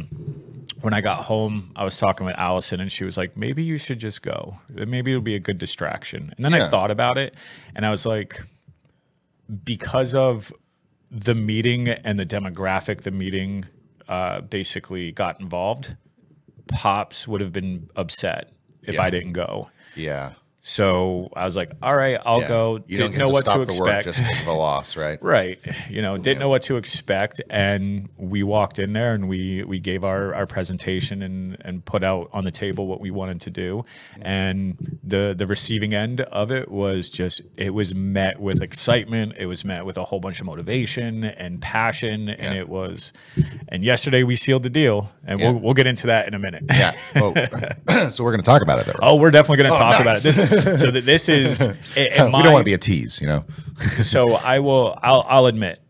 when 0.83 0.95
I 0.95 1.01
got 1.01 1.25
home, 1.25 1.73
I 1.77 1.85
was 1.85 1.99
talking 1.99 2.27
with 2.27 2.37
Allison, 2.37 2.81
and 2.81 2.93
she 2.93 3.05
was 3.05 3.17
like, 3.17 3.37
"Maybe 3.37 3.63
you 3.63 3.79
should 3.79 3.99
just 3.99 4.23
go. 4.23 4.59
Maybe 4.69 5.13
it'll 5.13 5.23
be 5.23 5.35
a 5.35 5.41
good 5.41 5.59
distraction." 5.59 6.33
And 6.37 6.45
then 6.45 6.53
Yeah. 6.53 6.67
I 6.67 6.69
thought 6.69 6.91
about 6.91 7.17
it, 7.19 7.35
and 7.75 7.87
I 7.87 7.91
was 7.91 8.05
like, 8.05 8.41
because 9.65 10.15
of 10.15 10.53
the 11.11 11.35
meeting 11.35 11.89
and 11.89 12.19
the 12.19 12.27
demographic, 12.27 13.01
the 13.03 13.11
meeting 13.11 13.65
uh, 14.09 14.43
basically 14.43 15.11
got 15.13 15.41
involved. 15.41 15.97
Pops 16.69 17.27
would 17.27 17.41
have 17.41 17.53
been 17.53 17.91
upset 17.97 18.53
if 18.91 18.97
Yeah. 18.97 19.03
I 19.07 19.11
didn't 19.11 19.33
go. 19.33 19.71
Yeah, 19.97 20.33
So 20.63 21.31
I 21.35 21.45
was 21.47 21.57
like, 21.57 21.71
"All 21.83 21.97
right, 21.97 22.19
I'll 22.25 22.43
Yeah. 22.43 22.49
go." 22.49 22.81
You 22.87 22.97
Didn't 22.99 23.17
know 23.17 23.27
to 23.27 23.33
what 23.33 23.47
to 23.47 23.53
the 23.59 23.63
expect. 23.63 24.05
just 24.05 24.19
because 24.19 24.43
of 24.43 24.47
a 24.47 24.53
loss, 24.53 24.97
right? 24.97 25.19
Right. 25.31 25.59
You 25.89 26.03
know, 26.03 26.19
didn't 26.19 26.39
know 26.41 26.49
what 26.51 26.63
to 26.63 26.77
expect. 26.77 27.41
And 27.49 28.09
we 28.19 28.43
walked 28.43 28.79
in 28.79 28.93
there 28.93 29.15
and 29.15 29.29
we 29.29 29.63
we 29.65 29.79
gave 29.79 30.05
our, 30.05 30.35
our 30.35 30.47
presentation 30.47 31.23
and, 31.23 31.57
and 31.63 31.85
put 31.85 32.05
out 32.05 32.29
on 32.33 32.45
the 32.45 32.51
table 32.51 32.87
what 32.87 33.01
we 33.01 33.11
wanted 33.11 33.41
to 33.43 33.51
do. 33.51 33.85
And 34.21 34.99
the 35.03 35.35
the 35.37 35.47
receiving 35.47 35.95
end 35.95 36.21
of 36.21 36.51
it 36.53 36.71
was 36.71 37.09
just 37.09 37.41
it 37.57 37.73
was 37.73 37.95
met 37.95 38.39
with 38.39 38.61
excitement. 38.63 39.35
It 39.39 39.47
was 39.47 39.65
met 39.65 39.87
with 39.87 39.97
a 39.97 40.05
whole 40.05 40.21
bunch 40.21 40.41
of 40.41 40.47
motivation 40.47 41.25
and 41.25 41.61
passion. 41.63 42.29
And 42.29 42.57
it 42.57 42.69
was 42.69 43.13
and 43.69 43.83
yesterday 43.83 44.25
we 44.25 44.37
sealed 44.37 44.63
the 44.65 44.71
deal. 44.71 45.11
And 45.27 45.41
Yeah. 45.41 45.53
we'll 45.53 45.61
we'll 45.61 45.75
get 45.75 45.87
into 45.87 46.09
that 46.09 46.29
in 46.29 46.35
a 46.35 46.39
minute. 46.39 46.65
Yeah. 46.71 46.93
Oh, 47.17 47.35
so 48.11 48.25
we're 48.25 48.31
going 48.31 48.41
to 48.43 48.47
talk 48.47 48.63
about 48.63 48.79
it 48.79 48.87
though. 48.87 48.93
right? 48.93 49.01
Oh, 49.03 49.17
we're 49.17 49.31
definitely 49.31 49.59
going 49.65 49.71
to 49.73 49.77
oh, 49.77 49.79
talk 49.79 49.93
nice. 49.93 50.01
about 50.01 50.17
it. 50.19 50.23
This, 50.23 50.50
so 50.51 50.91
that 50.91 51.05
this 51.05 51.29
is, 51.29 51.61
and 51.97 52.27
we 52.27 52.31
my- 52.31 52.43
don't 52.43 52.53
want 52.53 52.61
to 52.63 52.65
be 52.65 52.75
a 52.75 52.79
tease, 52.79 53.21
you 53.21 53.27
know. 53.27 53.45
so 54.03 54.35
I 54.35 54.59
will. 54.59 54.97
I'll, 55.03 55.25
I'll 55.29 55.47
admit, 55.47 55.81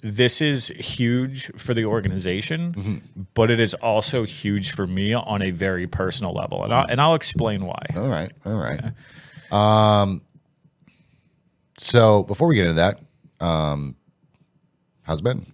this 0.00 0.40
is 0.40 0.68
huge 0.68 1.50
for 1.56 1.74
the 1.74 1.84
organization, 1.84 2.74
Mm-hmm. 2.74 3.22
but 3.34 3.50
it 3.50 3.60
is 3.60 3.74
also 3.74 4.24
huge 4.24 4.72
for 4.72 4.86
me 4.86 5.14
on 5.14 5.42
a 5.42 5.50
very 5.50 5.86
personal 5.86 6.32
level, 6.32 6.64
and 6.64 6.72
I'll, 6.74 6.86
and 6.86 7.00
I'll 7.00 7.14
explain 7.14 7.64
why. 7.64 7.82
All 7.96 8.08
right, 8.08 8.32
all 8.44 8.56
right. 8.56 8.80
Um, 9.52 10.22
so 11.78 12.22
before 12.22 12.48
we 12.48 12.54
get 12.56 12.66
into 12.66 12.74
that, 12.74 13.00
um, 13.44 13.96
how's 15.02 15.20
it 15.20 15.24
been? 15.24 15.46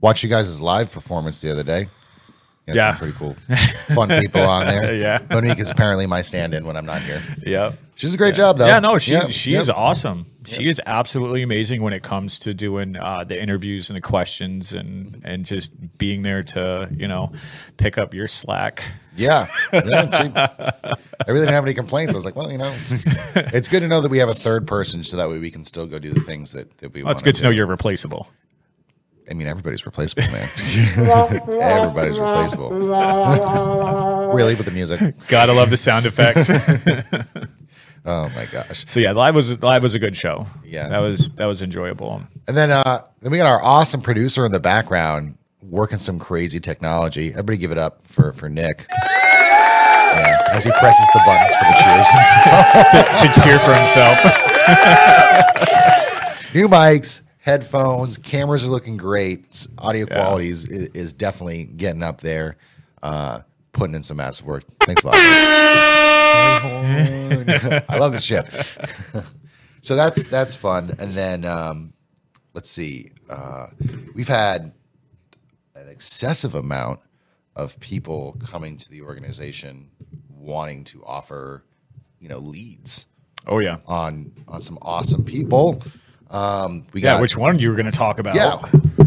Watched 0.00 0.22
you 0.22 0.28
guys' 0.30 0.60
live 0.60 0.90
performance 0.92 1.40
the 1.40 1.50
other 1.50 1.62
day. 1.64 1.88
Had 2.66 2.76
Yeah. 2.76 2.90
some 2.92 2.98
pretty 2.98 3.16
cool, 3.16 3.36
fun 3.94 4.08
people 4.20 4.42
on 4.42 4.66
there. 4.66 4.94
Yeah. 4.96 5.20
Monique 5.30 5.58
is 5.58 5.70
apparently 5.70 6.06
my 6.06 6.22
stand-in 6.22 6.66
when 6.66 6.76
I'm 6.76 6.86
not 6.86 7.00
here. 7.02 7.20
Yep. 7.44 7.78
She's 7.96 8.14
a 8.14 8.16
great 8.18 8.34
job, 8.34 8.58
though. 8.58 8.66
Yeah, 8.66 8.78
no, 8.80 8.98
she 8.98 9.12
Yep, 9.12 9.30
she 9.30 9.52
yep. 9.52 9.62
is 9.62 9.70
awesome. 9.70 10.26
She 10.44 10.68
is 10.68 10.80
absolutely 10.86 11.42
amazing 11.42 11.82
when 11.82 11.92
it 11.92 12.02
comes 12.02 12.38
to 12.40 12.54
doing 12.54 12.96
uh, 12.96 13.24
the 13.24 13.40
interviews 13.40 13.88
and 13.90 13.96
the 13.96 14.00
questions 14.02 14.72
and 14.72 15.20
and 15.24 15.44
just 15.44 15.72
being 15.98 16.22
there 16.22 16.42
to 16.44 16.88
you 16.96 17.08
know 17.08 17.32
pick 17.78 17.98
up 17.98 18.14
your 18.14 18.28
slack. 18.28 18.84
Yeah, 19.16 19.46
yeah 19.72 20.22
she, 20.22 20.32
I 20.36 20.94
really 21.26 21.40
didn't 21.40 21.54
have 21.54 21.64
any 21.64 21.74
complaints. 21.74 22.14
I 22.14 22.16
was 22.16 22.24
like, 22.24 22.36
well, 22.36 22.52
you 22.52 22.58
know, 22.58 22.72
it's 23.34 23.68
good 23.68 23.80
to 23.80 23.88
know 23.88 24.00
that 24.02 24.10
we 24.10 24.18
have 24.18 24.28
a 24.28 24.34
third 24.34 24.68
person, 24.68 25.02
so 25.02 25.16
that 25.16 25.28
way 25.28 25.38
we 25.38 25.50
can 25.50 25.64
still 25.64 25.86
go 25.86 25.98
do 25.98 26.12
the 26.12 26.20
things 26.20 26.52
that, 26.52 26.78
that 26.78 26.92
we. 26.92 27.02
Well, 27.02 27.12
it's 27.12 27.22
good 27.22 27.34
to 27.36 27.42
know 27.42 27.50
you're 27.50 27.66
replaceable. 27.66 28.28
I 29.28 29.34
mean, 29.34 29.46
everybody's 29.46 29.84
replaceable, 29.86 30.22
man. 30.32 30.48
everybody's 31.60 32.18
replaceable. 32.18 32.70
really, 32.70 34.54
with 34.54 34.66
the 34.66 34.72
music. 34.72 35.14
Gotta 35.28 35.52
love 35.52 35.70
the 35.70 35.76
sound 35.76 36.06
effects. 36.06 36.50
Oh 38.08 38.30
my 38.36 38.46
gosh! 38.52 38.84
so 38.86 39.00
yeah, 39.00 39.10
live 39.10 39.34
was 39.34 39.60
live 39.64 39.82
was 39.82 39.96
a 39.96 39.98
good 39.98 40.16
show. 40.16 40.46
Yeah. 40.64 40.86
that 40.90 40.98
was 41.00 41.32
that 41.32 41.46
was 41.46 41.60
enjoyable. 41.60 42.22
And 42.46 42.56
then, 42.56 42.70
uh, 42.70 43.04
then 43.18 43.32
we 43.32 43.38
got 43.38 43.46
our 43.50 43.60
awesome 43.60 44.00
producer 44.00 44.46
in 44.46 44.52
the 44.52 44.60
background 44.60 45.38
working 45.60 45.98
some 45.98 46.20
crazy 46.20 46.60
technology. 46.60 47.30
Everybody, 47.30 47.56
give 47.58 47.72
it 47.72 47.78
up 47.78 48.00
for 48.06 48.32
for 48.32 48.48
Nick. 48.48 48.86
Yeah, 48.88 50.38
as 50.52 50.62
he 50.62 50.70
presses 50.70 51.06
the 51.14 51.20
buttons 51.26 51.56
for 51.56 51.64
the 51.64 51.74
cheers 51.82 52.06
himself. 52.14 52.70
to, 52.92 53.02
to 53.26 53.40
cheer 53.42 53.58
for 53.58 53.74
himself. 53.74 54.16
New 56.54 56.68
mics, 56.68 57.22
headphones, 57.46 58.18
cameras 58.18 58.64
are 58.64 58.70
looking 58.70 58.96
great. 58.96 59.66
Audio 59.78 60.06
Yeah. 60.08 60.14
quality 60.16 60.48
is, 60.48 60.66
is 60.66 61.12
definitely 61.12 61.64
getting 61.64 62.02
up 62.02 62.20
there. 62.20 62.56
Uh, 63.02 63.40
putting 63.72 63.94
in 63.94 64.02
some 64.02 64.16
massive 64.16 64.46
work. 64.46 64.64
Thanks 64.80 65.04
a 65.04 65.06
lot. 65.06 65.14
I 67.88 67.98
love 67.98 68.12
this 68.12 68.24
shit. 68.24 68.46
so 69.80 69.94
that's 69.94 70.24
that's 70.24 70.56
fun. 70.56 70.94
And 70.98 71.12
then 71.14 71.44
um, 71.44 71.92
let's 72.54 72.70
see, 72.70 73.12
uh, 73.30 73.66
we've 74.14 74.28
had 74.28 74.72
an 75.76 75.88
excessive 75.88 76.54
amount 76.54 77.00
of 77.54 77.78
people 77.80 78.36
coming 78.44 78.76
to 78.78 78.90
the 78.90 79.02
organization 79.02 79.90
wanting 80.30 80.84
to 80.84 81.04
offer, 81.04 81.62
you 82.18 82.28
know, 82.28 82.38
leads 82.38 83.06
Oh 83.46 83.58
yeah. 83.60 83.76
on 83.86 84.32
on 84.48 84.60
some 84.60 84.78
awesome 84.82 85.24
people. 85.24 85.80
Um, 86.30 86.84
we 86.92 87.00
Yeah. 87.02 87.14
got 87.14 87.20
Which 87.22 87.36
one 87.36 87.58
you 87.58 87.70
were 87.70 87.76
going 87.76 87.90
to 87.90 87.96
talk 87.96 88.18
about? 88.18 88.34
yeah. 88.36 88.56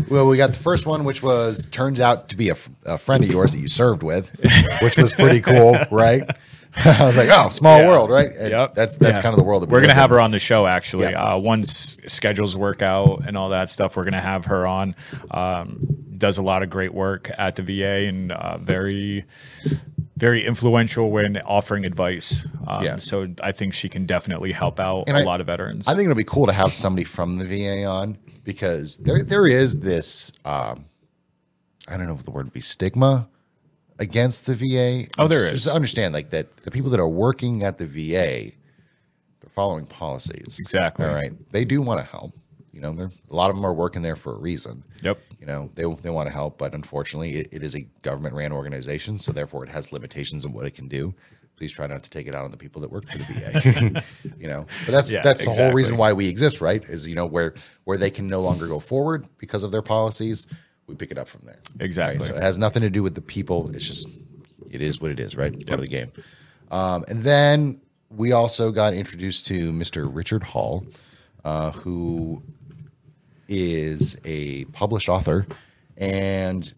Well, 0.09 0.25
we 0.27 0.37
got 0.37 0.53
the 0.53 0.59
first 0.59 0.85
one, 0.85 1.03
which 1.03 1.21
was 1.21 1.65
turns 1.67 1.99
out 1.99 2.29
to 2.29 2.35
be 2.35 2.49
a 2.49 2.97
friend 2.97 3.23
of 3.23 3.29
yours 3.31 3.51
that 3.53 3.59
you 3.59 3.67
served 3.67 4.01
with, 4.03 4.31
which 4.81 4.97
was 4.97 5.13
pretty 5.13 5.39
cool, 5.41 5.77
right? 5.91 6.23
I 6.85 7.03
was 7.05 7.17
like, 7.17 7.29
oh, 7.31 7.49
small 7.49 7.79
Yeah. 7.79 7.87
world, 7.87 8.09
right? 8.09 8.31
And 8.31 8.51
Yep. 8.51 8.75
That's 8.75 8.95
that's 8.97 9.17
Yeah. 9.17 9.21
kind 9.23 9.33
of 9.33 9.37
the 9.37 9.43
world 9.43 9.63
that 9.63 9.69
we 9.69 9.73
we're 9.73 9.81
gonna 9.81 9.93
have 9.93 10.11
in. 10.11 10.15
her 10.17 10.21
on 10.21 10.31
the 10.31 10.39
show. 10.39 10.65
Actually, 10.65 11.09
Yeah. 11.11 11.33
uh, 11.33 11.37
once 11.37 11.97
schedules 12.07 12.55
work 12.55 12.81
out 12.81 13.23
and 13.27 13.35
all 13.37 13.49
that 13.49 13.69
stuff, 13.69 13.97
we're 13.97 14.03
gonna 14.03 14.21
have 14.21 14.45
her 14.45 14.65
on. 14.65 14.95
Um, 15.31 15.79
does 16.17 16.37
a 16.37 16.43
lot 16.43 16.63
of 16.63 16.69
great 16.69 16.93
work 16.93 17.31
at 17.37 17.55
the 17.55 17.61
VA 17.63 18.07
and 18.07 18.31
uh, 18.31 18.57
very, 18.57 19.25
very 20.19 20.45
influential 20.45 21.09
when 21.09 21.37
offering 21.45 21.85
advice. 21.85 22.45
Um, 22.67 22.83
Yeah. 22.83 22.97
So 22.99 23.27
I 23.41 23.51
think 23.51 23.73
she 23.73 23.89
can 23.89 24.05
definitely 24.05 24.51
help 24.51 24.79
out 24.79 25.05
And 25.07 25.17
a 25.17 25.21
I- 25.21 25.23
lot 25.23 25.41
of 25.41 25.47
veterans. 25.47 25.87
I 25.87 25.93
think 25.95 26.03
it'll 26.05 26.15
be 26.15 26.23
cool 26.23 26.45
to 26.47 26.53
have 26.53 26.73
somebody 26.73 27.03
from 27.05 27.37
the 27.37 27.45
VA 27.45 27.85
on 27.85 28.17
because 28.43 28.97
there 28.97 29.23
there 29.23 29.47
is 29.47 29.79
this 29.79 30.31
um, 30.45 30.85
I 31.87 31.97
don't 31.97 32.07
know 32.07 32.13
if 32.15 32.23
the 32.23 32.31
word 32.31 32.45
would 32.45 32.53
be 32.53 32.61
stigma 32.61 33.29
against 33.97 34.45
the 34.45 34.55
VA. 34.55 35.07
Oh, 35.17 35.27
there 35.27 35.49
Just 35.49 35.65
is. 35.65 35.71
understand 35.71 36.13
like 36.13 36.29
that 36.29 36.55
the 36.57 36.71
people 36.71 36.89
that 36.91 36.99
are 36.99 37.07
working 37.09 37.63
at 37.63 37.77
the 37.77 37.85
VA, 37.87 38.51
they're 39.41 39.49
following 39.55 39.85
policies. 39.87 40.57
Exactly. 40.59 41.05
All 41.05 41.13
right. 41.13 41.33
They 41.51 41.65
do 41.65 41.81
want 41.81 41.99
to 41.99 42.05
help. 42.05 42.33
You 42.79 42.93
know, 42.93 43.09
a 43.29 43.35
lot 43.35 43.49
of 43.49 43.57
them 43.57 43.65
are 43.65 43.73
working 43.73 44.01
there 44.01 44.15
for 44.15 44.33
a 44.33 44.37
reason. 44.37 44.85
Yep. 45.03 45.19
You 45.39 45.45
know, 45.45 45.69
they 45.75 45.83
they 46.01 46.09
want 46.09 46.27
to 46.27 46.31
help, 46.31 46.57
but 46.57 46.73
unfortunately, 46.73 47.35
it, 47.35 47.49
it 47.51 47.63
is 47.63 47.75
a 47.75 47.81
government 48.03 48.33
ran 48.35 48.53
organization, 48.53 49.19
so 49.19 49.33
therefore 49.33 49.65
it 49.65 49.69
has 49.69 49.91
limitations 49.91 50.45
on 50.45 50.53
what 50.53 50.65
it 50.65 50.71
can 50.71 50.87
do. 50.87 51.13
Please 51.57 51.73
try 51.73 51.87
not 51.87 52.03
to 52.03 52.09
take 52.09 52.25
it 52.25 52.33
out 52.33 52.45
on 52.45 52.51
the 52.51 52.57
people 52.57 52.81
that 52.81 52.89
work 52.89 53.05
for 53.05 53.17
the 53.17 53.23
VA. 53.25 54.03
you 54.39 54.47
know, 54.47 54.65
but 54.85 54.93
that's 54.93 55.11
Yeah, 55.11 55.21
that's 55.21 55.43
the 55.43 55.51
whole 55.51 55.73
reason 55.73 55.97
why 55.97 56.13
we 56.13 56.29
exist, 56.29 56.61
right? 56.61 56.81
Is 56.85 57.05
you 57.05 57.15
know 57.15 57.25
where 57.25 57.53
where 57.83 57.97
they 57.97 58.09
can 58.09 58.29
no 58.29 58.39
longer 58.39 58.65
go 58.65 58.79
forward 58.79 59.27
because 59.39 59.63
of 59.63 59.73
their 59.73 59.81
policies, 59.81 60.47
we 60.87 60.95
pick 60.95 61.11
it 61.11 61.17
up 61.17 61.27
from 61.27 61.41
there. 61.43 61.59
Exactly. 61.81 62.19
Right? 62.19 62.27
So 62.27 62.37
it 62.37 62.43
has 62.43 62.57
nothing 62.57 62.81
to 62.83 62.89
do 62.89 63.03
with 63.03 63.13
the 63.13 63.21
people. 63.21 63.69
It's 63.75 63.85
just 63.85 64.07
it 64.71 64.81
is 64.81 65.01
what 65.01 65.11
it 65.11 65.19
is, 65.19 65.35
right? 65.35 65.51
Part 65.67 65.79
of 65.79 65.81
the 65.81 65.89
game. 65.89 66.13
Um, 66.71 67.03
and 67.09 67.23
then 67.23 67.81
we 68.09 68.31
also 68.31 68.71
got 68.71 68.93
introduced 68.93 69.47
to 69.47 69.73
Mr. 69.73 70.09
Richard 70.09 70.43
Hall, 70.43 70.85
uh, 71.43 71.71
who 71.71 72.41
is 73.49 74.15
a 74.23 74.63
published 74.65 75.09
author 75.09 75.45
and 75.97 76.73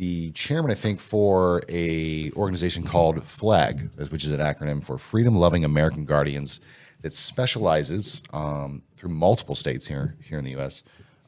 the 0.00 0.30
chairman, 0.30 0.70
I 0.70 0.74
think, 0.74 1.00
for 1.00 1.62
a 1.68 2.30
organization 2.32 2.84
called 2.84 3.22
FLAG, 3.22 3.90
which 4.10 4.24
is 4.24 4.30
an 4.30 4.40
acronym 4.40 4.82
for 4.82 4.96
Freedom 4.96 5.36
Loving 5.36 5.64
American 5.64 6.06
Guardians, 6.06 6.60
that 7.02 7.12
specializes 7.12 8.22
um, 8.32 8.82
through 8.96 9.10
multiple 9.10 9.54
states 9.54 9.86
here 9.86 10.16
here 10.22 10.38
in 10.38 10.44
the 10.44 10.52
U.S. 10.52 10.84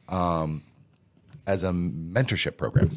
Um, 0.09 0.63
as 1.45 1.63
a 1.63 1.69
mentorship 1.69 2.57
program. 2.57 2.91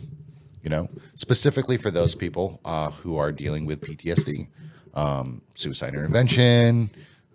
You 0.62 0.70
know, 0.70 0.88
specifically 1.14 1.76
for 1.76 1.90
those 1.90 2.14
people 2.14 2.60
uh, 2.64 2.90
who 2.90 3.18
are 3.18 3.30
dealing 3.30 3.66
with 3.66 3.82
PTSD, 3.82 4.48
um, 4.94 5.42
suicide 5.54 5.94
intervention, 5.94 6.90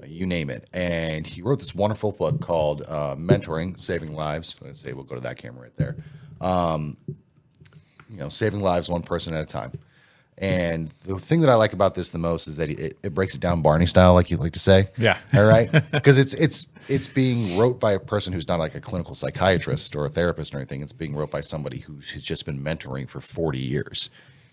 you 0.07 0.25
name 0.25 0.49
it. 0.49 0.67
And 0.73 1.25
he 1.25 1.41
wrote 1.41 1.59
this 1.59 1.75
wonderful 1.75 2.11
book 2.11 2.41
called 2.41 2.83
uh, 2.87 3.15
Mentoring, 3.15 3.79
Saving 3.79 4.13
Lives. 4.13 4.55
Let's 4.61 4.79
say 4.79 4.93
we'll 4.93 5.03
go 5.03 5.15
to 5.15 5.21
that 5.21 5.37
camera 5.37 5.63
right 5.63 5.77
there. 5.77 5.97
Um, 6.39 6.97
you 8.11 8.17
know, 8.17 8.29
saving 8.29 8.59
lives 8.59 8.89
one 8.89 9.03
person 9.03 9.33
at 9.33 9.41
a 9.41 9.45
time. 9.45 9.71
And 10.37 10.91
the 11.05 11.19
thing 11.19 11.41
that 11.41 11.49
I 11.49 11.55
like 11.55 11.73
about 11.73 11.93
this 11.93 12.11
the 12.11 12.17
most 12.17 12.47
is 12.47 12.57
that 12.57 12.69
it, 12.69 12.97
it 13.03 13.13
breaks 13.13 13.35
it 13.35 13.41
down 13.41 13.61
Barney 13.61 13.85
style, 13.85 14.13
like 14.13 14.31
you 14.31 14.37
like 14.37 14.53
to 14.53 14.59
say. 14.59 14.87
Yeah. 14.97 15.17
All 15.33 15.45
right. 15.45 15.69
Because 15.91 16.17
it's 16.17 16.33
it's 16.33 16.65
it's 16.87 17.07
being 17.07 17.57
wrote 17.57 17.79
by 17.79 17.93
a 17.93 17.99
person 17.99 18.33
who's 18.33 18.47
not 18.47 18.57
like 18.57 18.73
a 18.73 18.81
clinical 18.81 19.13
psychiatrist 19.13 19.95
or 19.95 20.05
a 20.05 20.09
therapist 20.09 20.53
or 20.53 20.57
anything. 20.57 20.81
It's 20.81 20.93
being 20.93 21.15
wrote 21.15 21.29
by 21.29 21.41
somebody 21.41 21.79
who's 21.79 22.09
who's 22.09 22.23
just 22.23 22.45
been 22.45 22.59
mentoring 22.59 23.07
for 23.07 23.21
40 23.21 23.59
years, 23.59 24.09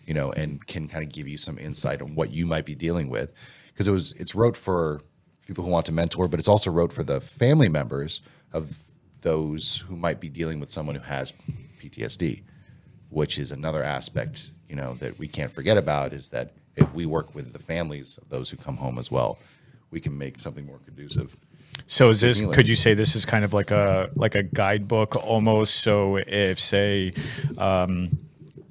you 0.07 0.13
know, 0.13 0.31
and 0.33 0.65
can 0.67 0.89
kind 0.89 1.03
of 1.03 1.11
give 1.11 1.27
you 1.27 1.39
some 1.39 1.59
insight 1.59 2.03
on 2.03 2.15
what 2.15 2.31
you 2.31 2.45
might 2.45 2.67
be 2.67 2.75
dealing 2.75 3.09
with. 3.09 3.33
Because 3.69 3.89
it 3.89 3.93
was 3.93 4.13
it's 4.13 4.35
wrote 4.35 4.59
for 4.59 5.01
people 5.49 5.65
who 5.65 5.71
want 5.71 5.87
to 5.87 5.93
mentor, 5.93 6.29
but 6.29 6.39
it's 6.39 6.49
also 6.49 6.71
wrote 6.71 6.93
for 6.93 7.03
the 7.03 7.21
family 7.21 7.69
members 7.69 8.21
of 8.53 8.79
those 9.23 9.85
who 9.89 9.97
might 9.97 10.21
be 10.21 10.29
dealing 10.29 10.61
with 10.61 10.71
someone 10.71 10.95
who 10.95 11.03
has 11.03 11.35
PTSD 11.83 12.43
which 13.11 13.39
is 13.39 13.51
another 13.51 13.83
aspect 13.83 14.51
you 14.69 14.77
know 14.77 14.95
that 14.95 15.19
we 15.19 15.27
can't 15.27 15.53
forget 15.53 15.77
about 15.77 16.13
is 16.13 16.29
that 16.29 16.53
if 16.77 16.93
we 16.93 17.07
work 17.07 17.35
with 17.35 17.53
the 17.53 17.59
families 17.59 18.19
of 18.19 18.29
those 18.29 18.51
who 18.51 18.57
come 18.57 18.77
home 18.77 18.99
as 18.99 19.11
well 19.11 19.39
we 19.91 20.01
can 20.01 20.17
make 20.17 20.39
something 20.39 20.67
more 20.67 20.79
conducive 20.85 21.37
So 21.87 22.11
is 22.11 22.21
this? 22.21 22.41
Could 22.41 22.69
you 22.69 22.77
say 22.77 22.95
this 22.95 23.15
is 23.15 23.25
kind 23.25 23.45
of 23.45 23.53
like 23.53 23.71
a 23.71 24.11
like 24.15 24.35
a 24.35 24.43
guidebook 24.43 25.17
almost? 25.17 25.77
So 25.77 26.17
if 26.17 26.59
say 26.59 27.15
um, 27.57 28.19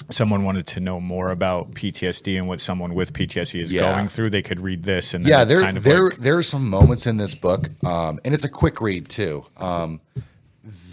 someone 0.09 0.43
wanted 0.43 0.65
to 0.67 0.79
know 0.79 0.99
more 1.01 1.31
about 1.31 1.71
PTSD 1.71 2.37
and 2.37 2.47
what 2.47 2.61
someone 2.61 2.93
with 2.93 3.13
PTSD 3.13 3.59
is 3.61 3.71
Yeah. 3.73 3.93
going 3.93 4.07
through, 4.07 4.29
they 4.29 4.41
could 4.41 4.59
read 4.59 4.83
this. 4.83 5.13
And 5.13 5.25
yeah 5.27 5.43
there 5.43 5.61
kind 5.61 5.77
of 5.77 5.83
there 5.83 6.05
like, 6.09 6.17
there 6.17 6.37
are 6.37 6.43
some 6.43 6.69
moments 6.69 7.07
in 7.07 7.17
this 7.17 7.35
book 7.35 7.69
um, 7.85 8.19
and 8.23 8.33
it's 8.33 8.43
a 8.45 8.49
quick 8.49 8.79
read 8.81 9.09
too 9.09 9.45
um, 9.57 9.99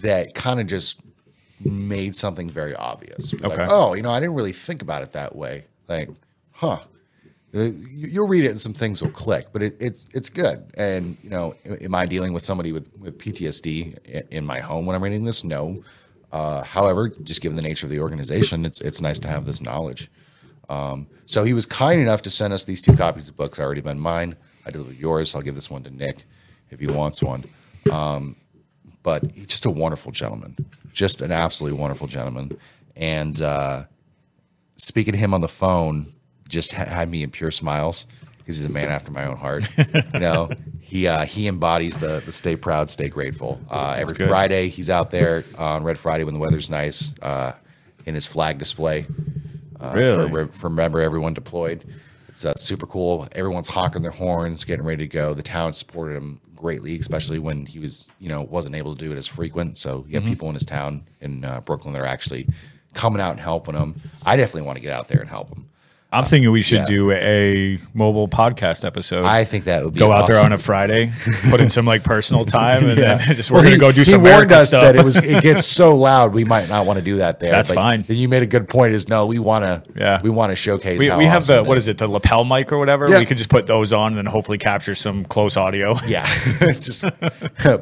that 0.02 0.34
kind 0.34 0.60
of 0.60 0.66
just 0.66 1.00
made 1.60 2.14
something 2.14 2.48
very 2.50 2.74
obvious 2.74 3.32
like 3.40 3.52
Okay. 3.52 3.66
oh 3.70 3.94
you 3.94 4.02
know 4.02 4.10
i 4.10 4.20
didn't 4.20 4.34
really 4.34 4.52
think 4.52 4.82
about 4.82 5.02
it 5.02 5.12
that 5.12 5.34
way 5.34 5.64
like 5.88 6.10
huh 6.52 6.78
Uh, 7.54 7.60
you- 7.62 8.08
you'll 8.12 8.28
read 8.28 8.44
it 8.44 8.48
and 8.50 8.60
some 8.60 8.74
things 8.74 9.00
will 9.00 9.10
click 9.10 9.46
but 9.52 9.62
it, 9.62 9.76
it's 9.80 10.04
it's 10.12 10.28
good 10.28 10.64
and 10.74 11.16
you 11.22 11.30
know 11.30 11.54
am 11.80 11.94
i 11.94 12.04
dealing 12.04 12.32
with 12.32 12.42
somebody 12.42 12.72
with, 12.72 12.90
with 12.98 13.16
ptsd 13.18 13.96
in 14.30 14.44
my 14.44 14.60
home 14.60 14.84
when 14.84 14.94
i'm 14.96 15.02
reading 15.02 15.24
this 15.24 15.42
no 15.44 15.82
uh, 16.34 16.64
however 16.64 17.08
just 17.08 17.40
given 17.40 17.54
the 17.54 17.62
nature 17.62 17.86
of 17.86 17.90
the 17.90 18.00
organization 18.00 18.66
it's 18.66 18.80
it's 18.80 19.00
nice 19.00 19.20
to 19.20 19.28
have 19.28 19.46
this 19.46 19.62
knowledge. 19.62 20.10
Um, 20.68 21.06
so 21.26 21.44
he 21.44 21.52
was 21.52 21.64
kind 21.64 22.00
enough 22.00 22.22
to 22.22 22.30
send 22.30 22.52
us 22.52 22.64
these 22.64 22.82
two 22.82 22.96
copies 22.96 23.28
of 23.28 23.36
books. 23.36 23.60
Already 23.60 23.82
been 23.82 24.00
mine. 24.00 24.36
I 24.66 24.70
delivered 24.70 24.96
yours. 24.96 25.34
I'll 25.34 25.42
give 25.42 25.54
this 25.54 25.70
one 25.70 25.84
to 25.84 25.90
nick 25.90 26.24
if 26.70 26.80
he 26.80 26.86
wants 26.88 27.22
one. 27.22 27.44
Um, 27.90 28.36
but 29.02 29.22
he's 29.34 29.46
just 29.46 29.66
a 29.66 29.70
wonderful 29.70 30.10
gentleman, 30.10 30.56
just 30.92 31.22
an 31.22 31.30
absolutely 31.30 31.78
wonderful 31.78 32.08
gentleman. 32.08 32.58
And 32.96 33.40
uh, 33.40 33.84
speaking 34.76 35.12
to 35.12 35.18
him 35.18 35.34
on 35.34 35.40
the 35.40 35.48
phone 35.48 36.06
just 36.48 36.72
ha- 36.72 36.86
had 36.86 37.08
me 37.08 37.22
in 37.22 37.30
pure 37.30 37.50
smiles 37.50 38.06
because 38.44 38.56
he's 38.56 38.66
a 38.66 38.70
man 38.70 38.88
after 38.90 39.10
my 39.10 39.24
own 39.24 39.36
heart. 39.36 39.66
you 40.14 40.20
know, 40.20 40.50
he 40.80 41.06
uh, 41.06 41.24
he 41.24 41.48
embodies 41.48 41.96
the 41.96 42.22
the 42.24 42.32
stay 42.32 42.56
proud, 42.56 42.90
stay 42.90 43.08
grateful. 43.08 43.58
Uh, 43.70 43.96
every 43.98 44.14
good. 44.14 44.28
Friday, 44.28 44.68
he's 44.68 44.90
out 44.90 45.10
there 45.10 45.44
on 45.56 45.82
Red 45.82 45.98
Friday 45.98 46.24
when 46.24 46.34
the 46.34 46.40
weather's 46.40 46.68
nice 46.68 47.12
uh, 47.22 47.52
in 48.04 48.14
his 48.14 48.26
flag 48.26 48.58
display. 48.58 49.06
Uh, 49.80 49.92
Really? 49.94 50.28
For, 50.28 50.46
for 50.48 50.68
remember 50.68 51.00
everyone 51.00 51.34
deployed. 51.34 51.84
It's 52.28 52.44
uh, 52.44 52.54
super 52.56 52.86
cool. 52.86 53.28
Everyone's 53.32 53.68
honking 53.68 54.02
their 54.02 54.10
horns, 54.10 54.64
getting 54.64 54.84
ready 54.84 55.06
to 55.06 55.12
go. 55.12 55.34
The 55.34 55.42
town 55.42 55.72
supported 55.72 56.16
him 56.16 56.40
greatly, 56.56 56.98
especially 56.98 57.38
when 57.38 57.64
he 57.64 57.78
was, 57.78 58.08
you 58.18 58.28
know, 58.28 58.42
wasn't 58.42 58.74
able 58.74 58.94
to 58.96 59.04
do 59.04 59.12
it 59.12 59.16
as 59.16 59.26
frequent. 59.26 59.78
So 59.78 60.04
you 60.08 60.14
have 60.14 60.24
people 60.24 60.48
in 60.48 60.54
his 60.54 60.64
town 60.64 61.04
in 61.20 61.44
uh, 61.44 61.60
Brooklyn 61.60 61.94
that 61.94 62.00
are 62.00 62.06
actually 62.06 62.48
coming 62.92 63.20
out 63.20 63.32
and 63.32 63.40
helping 63.40 63.74
him. 63.74 64.00
I 64.24 64.36
definitely 64.36 64.62
want 64.62 64.76
to 64.76 64.82
get 64.82 64.92
out 64.92 65.08
there 65.08 65.20
and 65.20 65.28
help 65.28 65.48
him. 65.50 65.68
I'm 66.14 66.24
thinking 66.24 66.50
we 66.52 66.62
should 66.62 66.80
yeah. 66.80 66.84
do 66.86 67.10
a 67.10 67.78
mobile 67.92 68.28
podcast 68.28 68.84
episode. 68.84 69.24
I 69.24 69.44
think 69.44 69.64
that 69.64 69.84
would 69.84 69.94
be 69.94 69.98
go 69.98 70.12
out 70.12 70.28
there 70.28 70.42
on 70.42 70.52
a 70.52 70.58
Friday, 70.58 71.12
put 71.50 71.60
in 71.60 71.68
some 71.68 71.86
like 71.86 72.04
personal 72.04 72.44
time, 72.60 72.88
and 72.88 72.98
then 72.98 73.18
just 73.34 73.50
we're 73.50 73.56
Well, 73.56 73.64
gonna 73.64 73.74
he- 73.74 73.80
go 73.80 73.92
do 73.92 74.00
he 74.00 74.04
some 74.04 74.22
warned 74.22 74.34
America 74.34 74.54
us 74.56 74.68
stuff. 74.68 74.82
that 74.84 74.96
it 74.96 75.04
was 75.04 75.16
it 75.18 75.42
gets 75.42 75.66
so 75.66 75.96
loud 75.96 76.32
we 76.32 76.44
might 76.44 76.68
not 76.68 76.86
want 76.86 76.98
to 76.98 77.04
do 77.04 77.16
that 77.16 77.40
there. 77.40 77.50
That's 77.50 77.68
But 77.70 77.74
fine. 77.74 78.02
Then 78.02 78.16
you 78.16 78.28
made 78.28 78.42
a 78.42 78.46
good 78.46 78.68
point. 78.68 78.94
Is 78.94 79.08
no, 79.08 79.26
we 79.26 79.38
want 79.38 79.64
to. 79.64 79.82
Yeah. 79.96 80.20
we 80.22 80.30
want 80.30 80.50
to 80.50 80.56
showcase. 80.56 80.98
we, 80.98 81.06
how 81.08 81.18
we 81.18 81.24
have 81.24 81.38
awesome 81.38 81.56
the 81.56 81.64
what 81.64 81.76
is 81.78 81.88
it 81.88 81.98
the 81.98 82.08
lapel 82.08 82.44
mic 82.44 82.72
or 82.72 82.78
whatever 82.78 83.08
Yeah. 83.08 83.18
we 83.18 83.26
could 83.26 83.36
just 83.36 83.50
put 83.50 83.66
those 83.66 83.92
on 83.92 84.12
and 84.12 84.16
then 84.18 84.26
hopefully 84.26 84.58
capture 84.58 84.94
some 84.94 85.24
close 85.24 85.56
audio 85.56 85.96
Yeah, 86.06 86.26
it's 86.60 86.86
just 86.86 87.02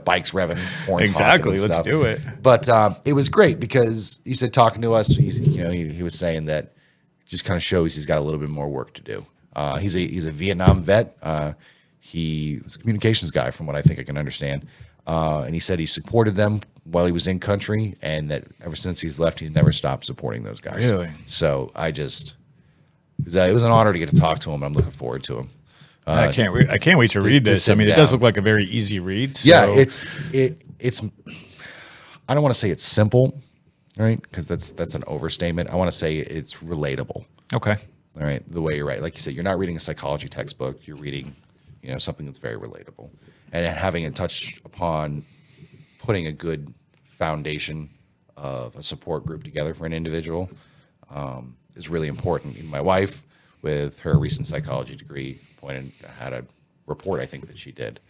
bikes 0.04 0.30
revving, 0.30 0.58
horns 0.86 1.08
Exactly, 1.08 1.58
let's 1.58 1.80
do 1.80 2.02
it. 2.04 2.20
But 2.42 2.68
um, 2.68 2.96
it 3.04 3.12
was 3.12 3.28
great 3.28 3.60
because 3.60 4.20
he 4.24 4.34
said 4.34 4.52
talking 4.52 4.82
to 4.82 4.92
us, 4.94 5.08
he's, 5.08 5.38
you 5.40 5.62
know, 5.64 5.70
he, 5.70 5.88
he 5.88 6.02
was 6.02 6.18
saying 6.18 6.46
that 6.46 6.72
just 7.32 7.46
kind 7.46 7.56
of 7.56 7.62
shows 7.62 7.94
he's 7.94 8.04
got 8.04 8.18
a 8.18 8.20
little 8.20 8.38
bit 8.38 8.50
more 8.50 8.68
work 8.68 8.92
to 8.92 9.00
do. 9.00 9.24
Uh, 9.56 9.78
he's 9.78 9.96
a 9.96 10.06
he's 10.06 10.26
a 10.26 10.30
Vietnam 10.30 10.82
vet. 10.82 11.16
Uh, 11.22 11.54
he 11.98 12.60
was 12.62 12.76
a 12.76 12.78
communications 12.78 13.30
guy, 13.30 13.50
from 13.50 13.66
what 13.66 13.74
I 13.74 13.80
think 13.80 13.98
I 13.98 14.02
can 14.02 14.18
understand. 14.18 14.66
Uh, 15.06 15.40
and 15.40 15.54
he 15.54 15.58
said 15.60 15.78
he 15.78 15.86
supported 15.86 16.32
them 16.36 16.60
while 16.84 17.06
he 17.06 17.12
was 17.12 17.26
in 17.26 17.40
country, 17.40 17.96
and 18.02 18.30
that 18.30 18.44
ever 18.60 18.76
since 18.76 19.00
he's 19.00 19.18
left, 19.18 19.40
he's 19.40 19.50
never 19.50 19.72
stopped 19.72 20.04
supporting 20.04 20.42
those 20.42 20.60
guys. 20.60 20.90
Really? 20.90 21.08
So 21.26 21.72
I 21.74 21.90
just 21.90 22.34
it 23.20 23.24
was, 23.24 23.36
uh, 23.36 23.46
it 23.48 23.54
was 23.54 23.64
an 23.64 23.72
honor 23.72 23.94
to 23.94 23.98
get 23.98 24.10
to 24.10 24.16
talk 24.16 24.40
to 24.40 24.50
him. 24.52 24.62
I'm 24.62 24.74
looking 24.74 24.90
forward 24.92 25.24
to 25.24 25.38
him. 25.38 25.48
I 26.06 26.32
can't 26.32 26.52
wait. 26.52 26.68
I 26.68 26.76
can't 26.76 26.98
wait 26.98 27.12
to 27.12 27.22
read 27.22 27.44
this. 27.44 27.64
sit 27.64 27.72
I 27.72 27.74
mean, 27.76 27.88
it 27.88 27.96
does 27.96 28.12
look 28.12 28.20
like 28.20 28.36
a 28.36 28.42
very 28.42 28.64
easy 28.64 28.98
read. 28.98 29.36
So 29.36 29.48
Yeah, 29.48 29.66
it's 29.68 30.06
it 30.34 30.62
it's. 30.78 31.00
I 32.28 32.34
don't 32.34 32.42
want 32.42 32.54
to 32.54 32.60
say 32.60 32.68
it's 32.68 32.84
simple, 32.84 33.40
right? 33.96 34.20
Because 34.20 34.46
that's 34.46 34.72
that's 34.72 34.94
an 34.94 35.04
overstatement. 35.06 35.70
I 35.70 35.76
want 35.76 35.90
to 35.90 35.96
say 35.96 36.16
it's 36.16 36.54
relatable. 36.54 37.25
Okay. 37.52 37.76
All 38.20 38.26
right, 38.26 38.42
the 38.46 38.61
way 38.61 38.76
you're 38.76 38.87
right. 38.87 39.00
Like 39.00 39.14
you 39.14 39.20
said, 39.22 39.32
you're 39.32 39.42
not 39.42 39.58
reading 39.58 39.76
a 39.76 39.80
psychology 39.80 40.28
textbook. 40.28 40.87
You're 40.87 40.99
reading, 40.99 41.34
you 41.82 41.90
know, 41.90 41.99
something 41.99 42.26
that's 42.26 42.38
very 42.38 42.56
relatable, 42.56 43.08
and 43.52 43.64
having 43.66 44.04
it 44.04 44.14
touch 44.14 44.61
upon 44.66 45.25
putting 45.99 46.26
a 46.26 46.32
good 46.32 46.75
foundation 47.04 47.88
of 48.37 48.76
a 48.76 48.82
support 48.82 49.25
group 49.25 49.44
together 49.44 49.72
for 49.72 49.87
an 49.87 49.94
individual 49.94 50.50
um, 51.08 51.56
is 51.75 51.88
really 51.88 52.08
important. 52.08 52.62
My 52.64 52.80
wife, 52.80 53.22
with 53.62 54.00
her 54.00 54.18
recent 54.18 54.46
psychology 54.46 54.94
degree, 54.94 55.40
pointed 55.56 55.92
had 56.18 56.32
a 56.34 56.44
report 56.87 57.20
I 57.20 57.26
think 57.26 57.46
that 57.46 57.58
she 57.58 57.72
did 57.72 58.00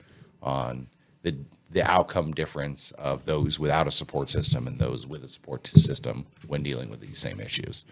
on 0.42 0.88
the 1.22 1.36
the 1.72 1.82
outcome 1.82 2.32
difference 2.32 2.90
of 2.92 3.24
those 3.24 3.58
without 3.58 3.86
a 3.86 3.90
support 3.90 4.30
system 4.30 4.66
and 4.66 4.78
those 4.78 5.06
with 5.06 5.24
a 5.24 5.28
support 5.28 5.66
system 5.66 6.26
when 6.46 6.62
dealing 6.62 6.90
with 6.90 7.00
these 7.00 7.18
same 7.18 7.40
issues. 7.40 7.84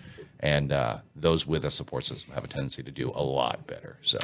And 0.43 0.73
uh, 0.73 0.99
those 1.15 1.47
with 1.47 1.67
a 1.67 1.71
support 1.71 2.07
system 2.07 2.33
have 2.35 2.45
a 2.45 2.49
tendency 2.49 2.83
to 2.83 2.91
do 2.91 3.13
a 3.15 3.23
lot 3.23 3.67
better. 3.67 3.99
So, 4.01 4.19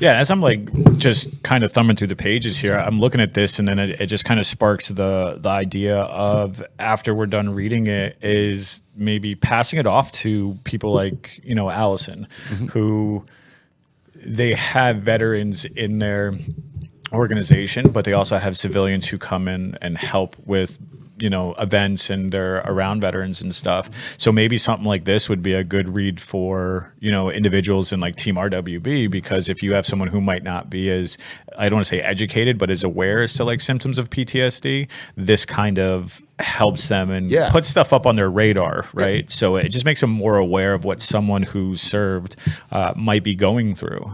Yeah, 0.00 0.14
as 0.14 0.30
I'm 0.30 0.40
like 0.40 0.96
just 0.98 1.44
kind 1.44 1.62
of 1.62 1.72
thumbing 1.72 1.94
through 1.94 2.08
the 2.08 2.16
pages 2.16 2.58
here, 2.58 2.76
I'm 2.76 2.98
looking 2.98 3.20
at 3.20 3.34
this, 3.34 3.60
and 3.60 3.68
then 3.68 3.78
it, 3.78 4.00
it 4.00 4.06
just 4.06 4.24
kind 4.24 4.40
of 4.40 4.46
sparks 4.46 4.88
the 4.88 5.36
the 5.38 5.48
idea 5.48 5.98
of 5.98 6.60
after 6.80 7.14
we're 7.14 7.26
done 7.26 7.54
reading 7.54 7.86
it, 7.86 8.16
is 8.20 8.82
maybe 8.96 9.36
passing 9.36 9.78
it 9.78 9.86
off 9.86 10.10
to 10.10 10.58
people 10.64 10.92
like 10.92 11.40
you 11.44 11.54
know 11.54 11.70
Allison, 11.70 12.26
who 12.72 13.24
they 14.16 14.54
have 14.54 15.02
veterans 15.02 15.64
in 15.64 16.00
their 16.00 16.34
organization, 17.14 17.90
but 17.90 18.04
they 18.04 18.12
also 18.12 18.38
have 18.38 18.56
civilians 18.56 19.08
who 19.08 19.18
come 19.18 19.48
in 19.48 19.76
and 19.80 19.96
help 19.96 20.36
with 20.46 20.78
you 21.18 21.30
know 21.30 21.54
events 21.58 22.10
and 22.10 22.32
they're 22.32 22.56
around 22.66 23.00
veterans 23.00 23.40
and 23.40 23.54
stuff. 23.54 23.88
So 24.16 24.32
maybe 24.32 24.58
something 24.58 24.84
like 24.86 25.04
this 25.04 25.28
would 25.28 25.42
be 25.42 25.54
a 25.54 25.62
good 25.64 25.94
read 25.94 26.20
for 26.20 26.92
you 27.00 27.10
know 27.10 27.30
individuals 27.30 27.92
in 27.92 28.00
like 28.00 28.16
Team 28.16 28.34
RWB 28.36 29.10
because 29.10 29.48
if 29.48 29.62
you 29.62 29.74
have 29.74 29.86
someone 29.86 30.08
who 30.08 30.20
might 30.20 30.42
not 30.42 30.68
be 30.70 30.90
as 30.90 31.16
I 31.56 31.68
don't 31.68 31.76
want 31.76 31.86
to 31.86 31.90
say 31.96 32.00
educated, 32.00 32.58
but 32.58 32.70
is 32.70 32.82
aware 32.82 33.22
as 33.22 33.34
to 33.34 33.44
like 33.44 33.60
symptoms 33.60 33.98
of 33.98 34.10
PTSD, 34.10 34.88
this 35.16 35.44
kind 35.44 35.78
of 35.78 36.20
helps 36.40 36.88
them 36.88 37.10
and 37.10 37.30
Yeah. 37.30 37.50
puts 37.52 37.68
stuff 37.68 37.92
up 37.92 38.06
on 38.06 38.16
their 38.16 38.28
radar, 38.28 38.86
right? 38.92 39.30
So 39.30 39.54
it 39.54 39.68
just 39.68 39.84
makes 39.84 40.00
them 40.00 40.10
more 40.10 40.36
aware 40.36 40.74
of 40.74 40.84
what 40.84 41.00
someone 41.00 41.44
who 41.44 41.76
served 41.76 42.34
uh, 42.72 42.92
might 42.96 43.22
be 43.22 43.36
going 43.36 43.74
through. 43.76 44.10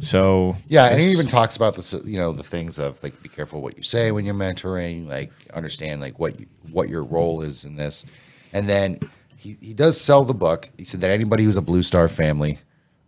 So 0.00 0.56
Yeah, 0.68 0.88
and 0.88 1.00
he 1.00 1.06
even 1.12 1.26
talks 1.28 1.56
about 1.56 1.76
this, 1.76 1.94
you 2.04 2.18
know, 2.18 2.32
the 2.32 2.42
things 2.42 2.78
of 2.78 3.02
like 3.02 3.22
be 3.22 3.28
careful 3.30 3.62
what 3.62 3.76
you 3.78 3.82
say 3.82 4.12
when 4.12 4.26
you're 4.26 4.34
mentoring, 4.34 5.08
like 5.08 5.32
understand 5.54 6.00
like 6.00 6.18
what 6.18 6.38
you, 6.40 6.46
what 6.70 6.88
your 6.88 7.04
role 7.04 7.42
is 7.42 7.64
in 7.64 7.76
this, 7.76 8.04
and 8.52 8.68
then 8.68 8.98
he 9.36 9.56
he 9.60 9.74
does 9.74 10.00
sell 10.00 10.24
the 10.24 10.34
book. 10.34 10.70
He 10.78 10.84
said 10.84 11.00
that 11.00 11.10
anybody 11.10 11.44
who's 11.44 11.56
a 11.56 11.62
Blue 11.62 11.82
Star 11.82 12.08
family 12.08 12.58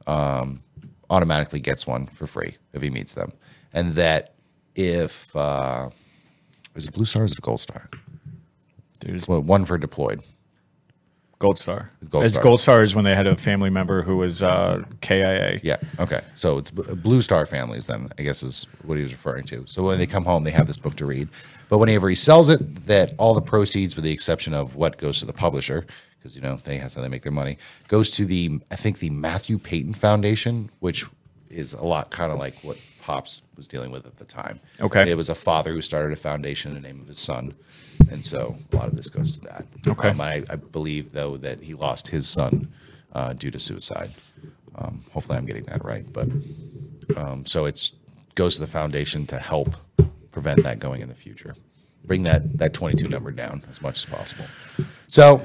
um, 0.06 0.62
automatically 1.10 1.60
gets 1.60 1.86
one 1.86 2.06
for 2.06 2.26
free 2.26 2.56
if 2.72 2.82
he 2.82 2.90
meets 2.90 3.14
them, 3.14 3.32
and 3.72 3.94
that 3.94 4.34
if 4.74 5.34
uh, 5.36 5.90
is 6.74 6.86
it 6.86 6.92
Blue 6.94 7.04
Star 7.04 7.22
or 7.22 7.26
is 7.26 7.32
it 7.32 7.40
Gold 7.40 7.60
Star? 7.60 7.88
There's 9.00 9.28
Well, 9.28 9.42
one 9.42 9.64
for 9.64 9.78
deployed. 9.78 10.22
Gold 11.44 11.58
Star. 11.58 11.90
Gold 12.08 12.24
it's 12.24 12.32
Star. 12.32 12.42
Gold 12.42 12.60
Star 12.60 12.82
is 12.82 12.94
when 12.94 13.04
they 13.04 13.14
had 13.14 13.26
a 13.26 13.36
family 13.36 13.68
member 13.68 14.00
who 14.00 14.16
was 14.16 14.42
uh, 14.42 14.82
KIA. 15.02 15.60
Yeah. 15.62 15.76
Okay. 15.98 16.22
So 16.36 16.56
it's 16.56 16.70
B- 16.70 16.94
Blue 16.94 17.20
Star 17.20 17.44
families, 17.44 17.86
then 17.86 18.08
I 18.18 18.22
guess 18.22 18.42
is 18.42 18.66
what 18.82 18.96
he 18.96 19.02
was 19.02 19.12
referring 19.12 19.44
to. 19.48 19.62
So 19.66 19.82
when 19.82 19.98
they 19.98 20.06
come 20.06 20.24
home, 20.24 20.44
they 20.44 20.52
have 20.52 20.66
this 20.66 20.78
book 20.78 20.96
to 20.96 21.04
read. 21.04 21.28
But 21.68 21.76
whenever 21.76 22.08
he 22.08 22.14
sells 22.14 22.48
it, 22.48 22.86
that 22.86 23.12
all 23.18 23.34
the 23.34 23.42
proceeds, 23.42 23.94
with 23.94 24.06
the 24.06 24.10
exception 24.10 24.54
of 24.54 24.74
what 24.74 24.96
goes 24.96 25.18
to 25.18 25.26
the 25.26 25.34
publisher, 25.34 25.84
because 26.18 26.34
you 26.34 26.40
know 26.40 26.56
they 26.64 26.78
that's 26.78 26.94
how 26.94 27.02
they 27.02 27.08
make 27.08 27.24
their 27.24 27.30
money, 27.30 27.58
goes 27.88 28.10
to 28.12 28.24
the 28.24 28.58
I 28.70 28.76
think 28.76 29.00
the 29.00 29.10
Matthew 29.10 29.58
Payton 29.58 29.92
Foundation, 29.92 30.70
which 30.80 31.04
is 31.50 31.74
a 31.74 31.84
lot 31.84 32.10
kind 32.10 32.32
of 32.32 32.38
like 32.38 32.54
what 32.62 32.78
Pops 33.02 33.42
was 33.54 33.66
dealing 33.66 33.90
with 33.90 34.06
at 34.06 34.16
the 34.16 34.24
time. 34.24 34.60
Okay. 34.80 35.10
It 35.10 35.18
was 35.18 35.28
a 35.28 35.34
father 35.34 35.74
who 35.74 35.82
started 35.82 36.10
a 36.10 36.16
foundation 36.16 36.74
in 36.74 36.82
the 36.82 36.88
name 36.88 37.02
of 37.02 37.08
his 37.08 37.18
son, 37.18 37.54
and 38.10 38.24
so 38.24 38.56
a 38.72 38.76
lot 38.76 38.88
of 38.88 38.96
this 38.96 39.08
goes 39.08 39.32
to 39.32 39.40
that. 39.42 39.66
Okay. 39.86 40.08
Um, 40.08 40.20
I, 40.20 40.42
I 40.50 40.56
believe 40.56 41.12
though 41.12 41.36
that 41.38 41.62
he 41.62 41.74
lost 41.74 42.08
his 42.08 42.28
son 42.28 42.68
uh, 43.12 43.32
due 43.32 43.50
to 43.50 43.58
suicide. 43.58 44.10
Um, 44.76 45.02
hopefully, 45.12 45.38
I'm 45.38 45.46
getting 45.46 45.64
that 45.64 45.84
right. 45.84 46.04
But 46.12 46.28
um, 47.16 47.46
so 47.46 47.64
it's 47.66 47.92
goes 48.34 48.56
to 48.56 48.60
the 48.60 48.66
foundation 48.66 49.26
to 49.26 49.38
help 49.38 49.76
prevent 50.32 50.62
that 50.64 50.80
going 50.80 51.00
in 51.00 51.08
the 51.08 51.14
future. 51.14 51.54
Bring 52.04 52.24
that 52.24 52.58
that 52.58 52.74
22 52.74 53.08
number 53.08 53.30
down 53.30 53.62
as 53.70 53.80
much 53.80 53.98
as 53.98 54.06
possible. 54.06 54.44
So 55.06 55.40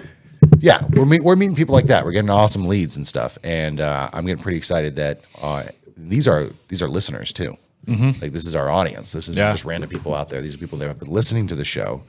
yeah, 0.60 0.82
we're 0.92 1.06
meet, 1.06 1.24
we're 1.24 1.36
meeting 1.36 1.56
people 1.56 1.74
like 1.76 1.86
that. 1.86 2.04
We're 2.04 2.12
getting 2.12 2.30
awesome 2.30 2.66
leads 2.68 2.98
and 2.98 3.06
stuff, 3.06 3.38
and 3.44 3.80
uh, 3.80 4.10
I'm 4.12 4.26
getting 4.26 4.42
pretty 4.42 4.58
excited 4.58 4.96
that 4.98 5.22
uh, 5.42 5.64
these 5.96 6.28
are 6.28 6.48
these 6.70 6.82
are 6.82 6.88
listeners 6.88 7.32
too. 7.34 7.56
Like 7.88 8.34
this 8.34 8.46
is 8.46 8.56
our 8.56 8.70
audience. 8.70 9.14
This 9.14 9.28
is 9.30 9.36
Yeah. 9.36 9.52
just 9.52 9.66
random 9.66 9.90
people 9.90 10.14
out 10.14 10.30
there. 10.30 10.42
These 10.42 10.54
are 10.54 10.60
people 10.60 10.78
that 10.80 10.88
have 10.88 11.00
been 11.00 11.10
listening 11.10 11.48
to 11.48 11.56
the 11.56 11.66
show. 11.66 12.04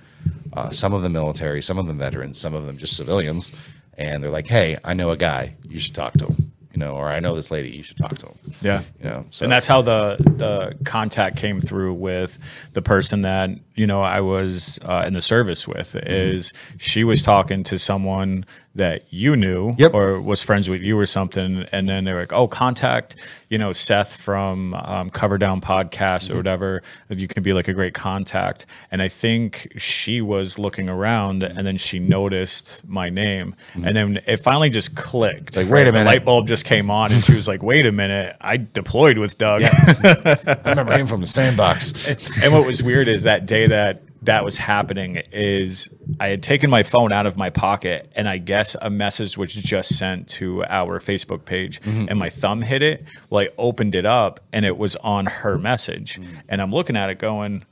Uh, 0.52 0.70
some 0.70 0.92
of 0.92 1.02
them 1.02 1.12
military, 1.12 1.62
some 1.62 1.78
of 1.78 1.86
them 1.86 1.98
veterans, 1.98 2.38
some 2.38 2.54
of 2.54 2.66
them 2.66 2.76
just 2.76 2.96
civilians, 2.96 3.52
and 3.96 4.22
they're 4.22 4.30
like, 4.30 4.48
"Hey, 4.48 4.76
I 4.84 4.94
know 4.94 5.10
a 5.10 5.16
guy. 5.16 5.54
You 5.68 5.78
should 5.78 5.94
talk 5.94 6.14
to 6.14 6.26
him." 6.26 6.52
You 6.72 6.78
know, 6.78 6.94
or 6.94 7.08
I 7.08 7.20
know 7.20 7.34
this 7.34 7.50
lady. 7.50 7.70
You 7.70 7.82
should 7.82 7.98
talk 7.98 8.16
to 8.18 8.26
him. 8.26 8.38
Yeah. 8.60 8.82
You 9.02 9.10
know, 9.10 9.26
so 9.30 9.44
and 9.44 9.52
that's 9.52 9.66
how 9.66 9.82
the 9.82 10.16
the 10.18 10.76
contact 10.84 11.36
came 11.36 11.60
through 11.60 11.94
with 11.94 12.38
the 12.72 12.82
person 12.82 13.22
that 13.22 13.50
you 13.74 13.86
know 13.86 14.02
I 14.02 14.20
was 14.20 14.78
uh, 14.82 15.04
in 15.06 15.12
the 15.14 15.22
service 15.22 15.68
with. 15.68 15.92
Mm-hmm. 15.92 16.06
Is 16.06 16.52
she 16.78 17.04
was 17.04 17.22
talking 17.22 17.62
to 17.64 17.78
someone 17.78 18.44
that 18.76 19.02
you 19.12 19.34
knew 19.34 19.74
Yep. 19.78 19.94
or 19.94 20.20
was 20.20 20.42
friends 20.44 20.70
with 20.70 20.80
you 20.80 20.96
or 20.96 21.04
something, 21.06 21.66
and 21.72 21.88
then 21.88 22.04
they're 22.04 22.18
like, 22.20 22.32
"Oh, 22.32 22.46
contact 22.46 23.16
you 23.48 23.58
know 23.58 23.72
Seth 23.72 24.16
from 24.16 24.74
um, 24.74 25.10
Cover 25.10 25.38
Down 25.38 25.60
Podcast 25.60 26.24
Mm-hmm. 26.26 26.32
or 26.34 26.36
whatever. 26.36 26.82
You 27.08 27.26
can 27.26 27.42
be 27.42 27.52
like 27.52 27.66
a 27.66 27.72
great 27.72 27.94
contact." 27.94 28.66
And 28.92 29.02
I 29.02 29.08
think 29.08 29.72
she 29.76 30.20
was 30.20 30.56
looking 30.58 30.88
around, 30.88 31.42
and 31.42 31.66
then 31.66 31.76
she 31.78 31.98
noticed 31.98 32.86
my 32.88 33.08
name, 33.10 33.56
and 33.74 33.96
then 33.96 34.20
it 34.26 34.36
finally 34.38 34.70
just 34.70 34.94
clicked. 34.94 35.54
Mm-hmm. 35.54 35.62
Like, 35.68 35.72
wait 35.72 35.82
a 35.82 35.84
The 35.86 35.98
minute. 35.98 36.10
light 36.10 36.24
bulb 36.24 36.46
just 36.46 36.64
came 36.64 36.90
on, 36.92 37.10
and 37.12 37.24
she 37.24 37.34
was 37.34 37.48
like, 37.48 37.62
"Wait 37.64 37.86
a 37.86 37.92
minute, 37.92 38.36
I 38.40 38.56
deployed 38.58 39.18
with 39.18 39.36
Doug." 39.36 39.62
I 39.64 40.60
remember 40.66 40.96
him 40.96 41.06
from 41.08 41.20
the 41.20 41.26
sandbox. 41.26 42.08
and 42.42 42.52
what 42.52 42.64
was 42.66 42.82
weird 42.84 43.08
is 43.08 43.24
that 43.24 43.46
day 43.46 43.66
that 43.66 44.02
that 44.22 44.44
was 44.44 44.58
happening 44.58 45.22
is 45.32 45.88
I 46.18 46.28
had 46.28 46.42
taken 46.42 46.68
my 46.68 46.82
phone 46.82 47.12
out 47.12 47.26
of 47.26 47.36
my 47.36 47.50
pocket 47.50 48.12
and 48.14 48.28
I 48.28 48.38
guess 48.38 48.76
a 48.80 48.90
message 48.90 49.38
was 49.38 49.52
just 49.52 49.96
sent 49.96 50.28
to 50.28 50.64
our 50.66 51.00
Facebook 51.00 51.44
page 51.44 51.80
mm-hmm. 51.80 52.06
and 52.08 52.18
my 52.18 52.28
thumb 52.28 52.62
hit 52.62 52.82
it. 52.82 53.04
Well, 53.30 53.44
I 53.44 53.48
opened 53.56 53.94
it 53.94 54.04
up 54.04 54.40
and 54.52 54.64
it 54.64 54.76
was 54.76 54.96
on 54.96 55.26
her 55.26 55.58
message. 55.58 56.20
Mm-hmm. 56.20 56.36
And 56.48 56.60
I'm 56.60 56.72
looking 56.72 56.96
at 56.96 57.08
it 57.08 57.18
going, 57.18 57.64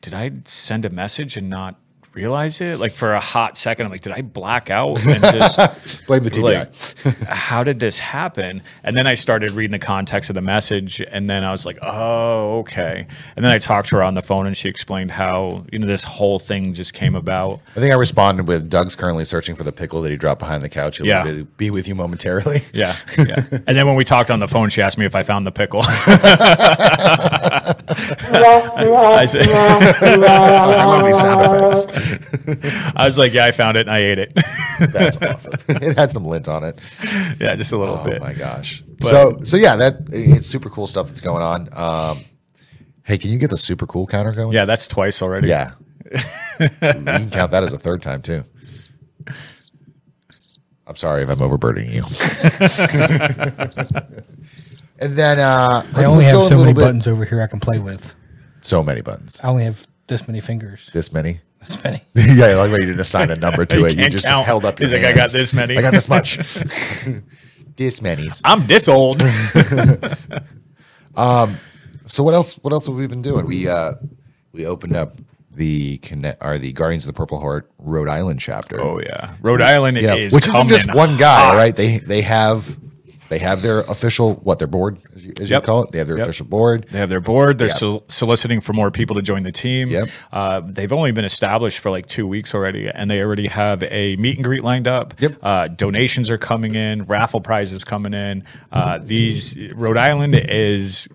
did 0.00 0.14
I 0.14 0.30
send 0.44 0.84
a 0.84 0.90
message 0.90 1.36
and 1.36 1.50
not 1.50 1.76
realize 2.14 2.60
it? 2.60 2.78
Like 2.78 2.92
for 2.92 3.12
a 3.14 3.20
hot 3.20 3.56
second, 3.56 3.86
I'm 3.86 3.92
like, 3.92 4.00
did 4.02 4.12
I 4.12 4.22
black 4.22 4.70
out 4.70 5.04
and 5.06 5.22
just 5.22 6.06
Blame 6.06 6.22
the 6.24 6.30
TBI. 6.30 7.04
like, 7.04 7.16
how 7.28 7.64
did 7.64 7.80
this 7.80 7.98
happen? 7.98 8.62
And 8.84 8.96
then 8.96 9.06
I 9.06 9.14
started 9.14 9.50
reading 9.52 9.72
the 9.72 9.78
context 9.78 10.28
of 10.30 10.34
the 10.34 10.42
message, 10.42 11.00
and 11.00 11.28
then 11.30 11.44
I 11.44 11.52
was 11.52 11.64
like, 11.64 11.78
oh, 11.82 12.58
okay. 12.60 13.06
And 13.36 13.44
then 13.44 13.50
I 13.52 13.58
talked 13.58 13.88
to 13.88 13.96
her 13.96 14.02
on 14.02 14.14
the 14.14 14.22
phone, 14.22 14.46
and 14.46 14.56
she 14.56 14.68
explained 14.68 15.10
how 15.10 15.64
you 15.72 15.78
know 15.78 15.86
this 15.86 16.04
whole 16.04 16.38
thing 16.38 16.74
just 16.74 16.92
came 16.94 17.14
about. 17.14 17.60
I 17.76 17.80
think 17.80 17.92
I 17.92 17.96
responded 17.96 18.46
with 18.46 18.68
Doug's 18.68 18.94
currently 18.94 19.24
searching 19.24 19.56
for 19.56 19.64
the 19.64 19.72
pickle 19.72 20.02
that 20.02 20.10
he 20.10 20.16
dropped 20.16 20.38
behind 20.40 20.62
the 20.62 20.68
couch. 20.68 20.98
He'll 20.98 21.06
Yeah. 21.06 21.24
be, 21.24 21.42
be 21.56 21.70
with 21.70 21.88
you 21.88 21.94
momentarily. 21.94 22.60
Yeah, 22.72 22.96
yeah. 23.18 23.44
and 23.50 23.76
then 23.76 23.86
when 23.86 23.96
we 23.96 24.04
talked 24.04 24.30
on 24.30 24.40
the 24.40 24.48
phone, 24.48 24.68
she 24.70 24.80
asked 24.82 24.96
me 24.96 25.04
if 25.04 25.14
I 25.14 25.22
found 25.22 25.46
the 25.46 25.52
pickle. 25.52 25.82
I, 27.92 29.26
said, 29.26 29.46
I 29.48 30.84
love 30.84 31.04
these 31.04 31.20
sound 31.20 31.40
effects. 31.86 32.92
I 32.96 33.04
was 33.04 33.18
like, 33.18 33.32
yeah, 33.32 33.44
I 33.46 33.52
found 33.52 33.76
it 33.76 33.82
and 33.82 33.90
I 33.90 33.98
ate 33.98 34.18
it. 34.18 34.32
That's 34.80 35.16
awesome. 35.22 35.54
It 35.68 35.96
had 35.96 36.10
some 36.10 36.24
lint 36.24 36.48
on 36.48 36.64
it. 36.64 36.78
yeah, 37.40 37.54
just 37.56 37.72
a 37.72 37.76
little 37.76 37.98
Oh 37.98 38.04
bit. 38.04 38.20
my 38.20 38.32
gosh. 38.32 38.82
so 39.00 39.38
so 39.42 39.56
yeah, 39.56 39.76
that 39.76 40.08
it's 40.10 40.46
super 40.46 40.68
cool 40.70 40.86
stuff 40.86 41.06
that's 41.08 41.20
going 41.20 41.42
on. 41.42 41.68
Um, 41.72 42.24
hey, 43.04 43.18
can 43.18 43.30
you 43.30 43.38
get 43.38 43.50
the 43.50 43.56
super 43.56 43.86
cool 43.86 44.06
counter 44.06 44.32
going? 44.32 44.52
Yeah, 44.52 44.64
that's 44.64 44.86
twice 44.86 45.22
already. 45.22 45.48
Yeah. 45.48 45.72
you 46.10 46.68
can 46.68 47.30
count 47.30 47.50
that 47.52 47.62
as 47.62 47.72
a 47.72 47.78
third 47.78 48.02
time 48.02 48.22
too. 48.22 48.44
I'm 50.86 50.96
sorry 50.96 51.22
if 51.22 51.30
I'm 51.30 51.40
overburdening 51.40 51.92
you. 51.92 52.02
And 55.02 55.12
then 55.16 55.38
uh, 55.38 55.84
I 55.94 56.04
only 56.04 56.24
have 56.24 56.44
so 56.44 56.58
many 56.58 56.72
bit- 56.72 56.82
buttons 56.82 57.06
over 57.08 57.24
here 57.24 57.42
I 57.42 57.46
can 57.46 57.60
play 57.60 57.78
with. 57.78 58.14
So 58.60 58.82
many 58.82 59.02
buttons. 59.02 59.40
I 59.42 59.48
only 59.48 59.64
have 59.64 59.86
this 60.06 60.26
many 60.28 60.40
fingers. 60.40 60.88
This 60.92 61.12
many. 61.12 61.40
This 61.60 61.82
many. 61.82 62.02
yeah, 62.14 62.46
I 62.46 62.54
like 62.54 62.70
when 62.70 62.80
you 62.80 62.86
didn't 62.86 63.00
assign 63.00 63.30
a 63.30 63.36
number 63.36 63.66
to 63.66 63.76
You 63.78 63.86
it. 63.86 63.96
You 63.96 64.08
just 64.08 64.24
count. 64.24 64.46
held 64.46 64.64
up 64.64 64.78
your 64.78 64.88
He's 64.88 64.98
like, 64.98 65.06
I 65.06 65.12
got 65.16 65.30
this 65.30 65.52
many. 65.52 65.76
I 65.76 65.82
got 65.82 65.92
this 65.92 66.08
much. 66.08 66.38
this 67.76 68.00
many. 68.00 68.28
I'm 68.44 68.66
this 68.66 68.88
old. 68.88 69.22
Um. 71.16 71.56
So 72.06 72.22
what 72.22 72.34
else? 72.34 72.54
What 72.58 72.72
else 72.72 72.86
have 72.86 72.94
we 72.96 73.06
been 73.06 73.22
doing? 73.22 73.46
We 73.46 73.68
uh, 73.68 73.94
we 74.52 74.66
opened 74.66 74.96
up 74.96 75.14
the 75.50 75.98
connect 75.98 76.42
are 76.42 76.58
the 76.58 76.72
Guardians 76.72 77.06
of 77.06 77.14
the 77.14 77.16
Purple 77.18 77.38
Heart 77.38 77.70
Rhode 77.78 78.08
Island 78.08 78.40
chapter. 78.40 78.80
Oh 78.80 79.00
yeah, 79.00 79.34
Rhode 79.40 79.62
Island 79.62 79.98
yeah, 79.98 80.14
is 80.14 80.34
which 80.34 80.48
isn't 80.48 80.68
just 80.68 80.92
one 80.94 81.16
guy, 81.16 81.46
hot. 81.46 81.56
right? 81.56 81.76
They 81.76 81.98
they 81.98 82.22
have 82.22 82.78
they 83.32 83.38
have 83.38 83.62
their 83.62 83.80
official 83.80 84.34
what 84.44 84.58
their 84.58 84.68
board 84.68 84.98
as 85.16 85.24
you, 85.24 85.32
as 85.40 85.48
you 85.48 85.58
call 85.62 85.84
it. 85.84 85.92
They 85.92 85.98
have 85.98 86.06
their 86.06 86.18
Yep. 86.18 86.26
official 86.26 86.44
board. 86.46 86.86
They 86.92 86.98
have 86.98 87.08
their 87.08 87.20
board. 87.20 87.58
They're 87.58 87.68
Yeah. 87.68 87.74
sol- 87.74 88.04
soliciting 88.08 88.60
for 88.60 88.74
more 88.74 88.90
people 88.90 89.16
to 89.16 89.22
join 89.22 89.42
the 89.42 89.50
team. 89.52 89.88
Yep. 89.88 90.08
Uh, 90.32 90.60
they've 90.66 90.92
only 90.92 91.12
been 91.12 91.24
established 91.24 91.78
for 91.78 91.90
like 91.90 92.04
two 92.06 92.26
weeks 92.26 92.54
already, 92.54 92.88
and 92.88 93.10
they 93.10 93.22
already 93.22 93.46
have 93.48 93.82
a 93.84 94.16
meet 94.16 94.36
and 94.36 94.44
greet 94.44 94.62
lined 94.62 94.86
up. 94.86 95.14
Yep. 95.18 95.32
Uh, 95.42 95.68
donations 95.68 96.30
are 96.30 96.36
coming 96.36 96.74
in. 96.74 97.04
Raffle 97.04 97.40
prizes 97.40 97.84
coming 97.84 98.12
in. 98.12 98.44
Uh, 98.70 98.98
these 99.02 99.56
Rhode 99.74 99.96
Island 99.96 100.34
is 100.36 101.08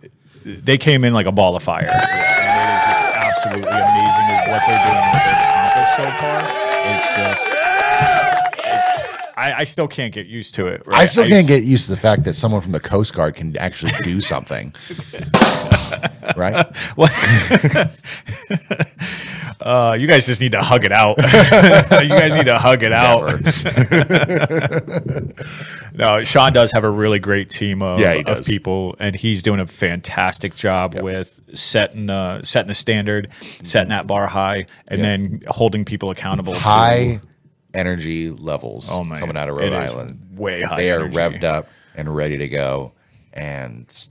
they 0.43 0.77
came 0.79 1.03
in 1.03 1.13
like 1.13 1.27
a 1.27 1.31
ball 1.31 1.55
of 1.55 1.61
fire, 1.61 1.81
and 1.91 1.91
it 1.91 2.69
is 2.73 2.83
just 2.87 3.15
absolutely 3.15 3.69
amazing 3.71 4.27
what 4.49 4.61
they're 4.65 4.83
doing, 4.87 5.05
what 5.13 5.21
they've 5.21 5.43
accomplished 5.45 5.95
so 5.95 6.05
far. 6.17 6.39
It's 6.89 7.07
just. 7.15 7.66
I, 9.37 9.53
I 9.59 9.63
still 9.65 9.87
can't 9.87 10.13
get 10.13 10.25
used 10.27 10.55
to 10.55 10.65
it. 10.67 10.81
Right? 10.87 10.99
I 10.99 11.05
still 11.05 11.23
can't 11.27 11.43
s- 11.43 11.47
get 11.47 11.63
used 11.63 11.85
to 11.85 11.91
the 11.91 11.97
fact 12.01 12.23
that 12.23 12.33
someone 12.33 12.59
from 12.61 12.71
the 12.71 12.79
Coast 12.79 13.13
Guard 13.13 13.35
can 13.35 13.55
actually 13.57 13.91
do 14.03 14.19
something. 14.33 14.73
right? 16.35 16.65
Uh, 19.59 19.97
you 19.99 20.05
guys 20.07 20.25
just 20.27 20.39
need 20.39 20.51
to 20.51 20.61
hug 20.61 20.85
it 20.85 20.91
out. 20.91 21.17
you 21.17 22.09
guys 22.09 22.31
need 22.31 22.45
to 22.45 22.57
hug 22.57 22.83
it 22.83 22.93
out. 22.93 23.23
no, 25.93 26.23
Sean 26.23 26.53
does 26.53 26.71
have 26.71 26.83
a 26.83 26.89
really 26.89 27.19
great 27.19 27.49
team 27.49 27.81
of, 27.81 27.99
Yeah, 27.99 28.13
of 28.27 28.45
people, 28.45 28.95
and 28.99 29.15
he's 29.15 29.41
doing 29.43 29.59
a 29.59 29.65
fantastic 29.65 30.55
job 30.55 31.01
with 31.01 31.41
setting 31.53 32.09
uh, 32.09 32.43
setting 32.43 32.67
the 32.67 32.75
standard, 32.75 33.29
setting 33.63 33.89
that 33.89 34.05
bar 34.07 34.27
high, 34.27 34.67
and 34.89 35.03
then 35.03 35.41
holding 35.47 35.85
people 35.85 36.11
accountable. 36.11 36.53
to- 36.53 36.59
High 36.59 37.19
energy 37.77 38.29
levels 38.29 38.89
Oh, 38.91 39.03
man. 39.03 39.19
coming 39.19 39.37
out 39.37 39.47
of 39.49 39.55
Rhode 39.55 39.71
is 39.73 39.91
Island. 39.91 40.19
way 40.37 40.61
high 40.61 40.77
They 40.77 40.91
are 40.91 40.99
energy. 41.01 41.15
revved 41.17 41.43
up 41.43 41.67
and 41.95 42.13
ready 42.13 42.37
to 42.37 42.47
go. 42.47 42.91
And 43.33 44.07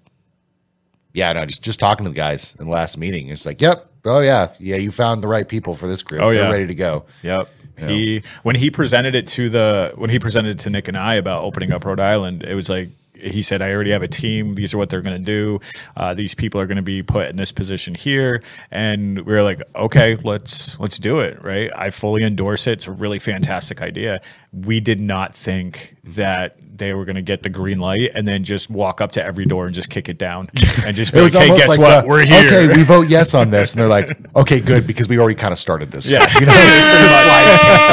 yeah, 1.13 1.33
no, 1.33 1.45
just 1.47 1.63
just 1.63 1.81
talking 1.81 2.05
to 2.05 2.11
the 2.11 2.17
guys 2.17 2.55
in 2.59 2.67
the 2.67 2.71
last 2.71 2.97
meeting, 2.97 3.29
it's 3.29 3.45
like, 3.47 3.61
yep, 3.61 3.91
oh 4.05 4.21
yeah, 4.21 4.53
yeah, 4.61 4.77
you 4.77 4.93
found 4.93 5.23
the 5.23 5.29
right 5.29 5.49
people 5.49 5.75
for 5.75 5.87
this 5.89 6.03
group. 6.03 6.23
Oh, 6.23 6.33
They're 6.33 6.45
yeah. 6.45 6.51
ready 6.51 6.67
to 6.69 6.75
go. 6.75 7.05
Yep. 7.23 7.49
He 7.79 8.23
when 8.43 8.57
he 8.57 8.71
presented 8.71 9.15
it 9.15 9.27
to 9.29 9.51
the 9.51 9.93
when 9.97 10.09
he 10.09 10.19
presented 10.19 10.51
it 10.53 10.59
to 10.61 10.71
Nick 10.71 10.89
and 10.89 10.97
I 10.97 11.17
about 11.17 11.45
opening 11.45 11.73
up 11.73 11.85
Rhode 11.85 12.01
Island, 12.01 12.43
it 12.43 12.55
was 12.55 12.71
like 12.71 12.89
he 13.21 13.43
said, 13.43 13.63
"I 13.63 13.73
already 13.73 13.91
have 13.91 14.03
a 14.03 14.09
team. 14.09 14.55
These 14.55 14.75
are 14.75 14.79
what 14.79 14.91
they're 14.91 15.03
going 15.03 15.17
to 15.19 15.25
do. 15.25 15.61
Uh, 15.97 16.15
these 16.15 16.35
people 16.35 16.61
are 16.61 16.67
going 16.67 16.77
to 16.77 16.83
be 16.83 17.03
put 17.03 17.29
in 17.29 17.37
this 17.37 17.53
position 17.53 17.95
here." 17.95 18.43
And 18.71 19.21
we 19.21 19.33
were 19.35 19.43
like, 19.43 19.63
"Okay, 19.75 20.17
let's 20.17 20.79
let's 20.81 20.99
do 20.99 21.21
it." 21.21 21.43
Right? 21.43 21.71
I 21.75 21.91
fully 21.91 22.23
endorse 22.25 22.67
it. 22.67 22.73
It's 22.73 22.87
a 22.89 22.93
really 22.93 23.19
fantastic 23.19 23.81
idea. 23.83 24.21
We 24.53 24.81
did 24.81 25.01
not 25.01 25.35
think 25.35 25.97
that 26.05 26.57
they 26.79 26.93
were 26.93 27.07
going 27.07 27.17
to 27.17 27.23
get 27.23 27.43
the 27.43 27.49
green 27.49 27.79
light 27.79 28.11
and 28.15 28.27
then 28.27 28.45
just 28.45 28.69
walk 28.69 29.01
up 29.01 29.11
to 29.13 29.25
every 29.25 29.47
door 29.47 29.65
and 29.65 29.75
just 29.75 29.89
kick 29.89 30.11
it 30.11 30.19
down 30.19 30.47
and 30.85 30.95
just 30.95 31.11
be 31.15 31.21
like, 31.23 31.33
"Hey, 31.33 31.49
guess 31.49 31.71
like, 31.71 31.79
what? 31.79 32.03
the, 32.03 32.09
we're 32.09 32.25
here." 32.25 32.47
okay, 32.47 32.77
we 32.77 32.83
vote 32.83 33.09
yes 33.09 33.33
on 33.35 33.49
this, 33.51 33.73
and 33.73 33.81
they're 33.81 33.89
like, 33.89 34.17
okay, 34.37 34.61
good, 34.61 34.87
because 34.87 35.09
we 35.09 35.19
already 35.19 35.35
kind 35.35 35.53
of 35.53 35.59
started 35.59 35.91
this. 35.91 36.11
Yeah. 36.13 36.27
you 36.39 36.47
know, 36.47 36.53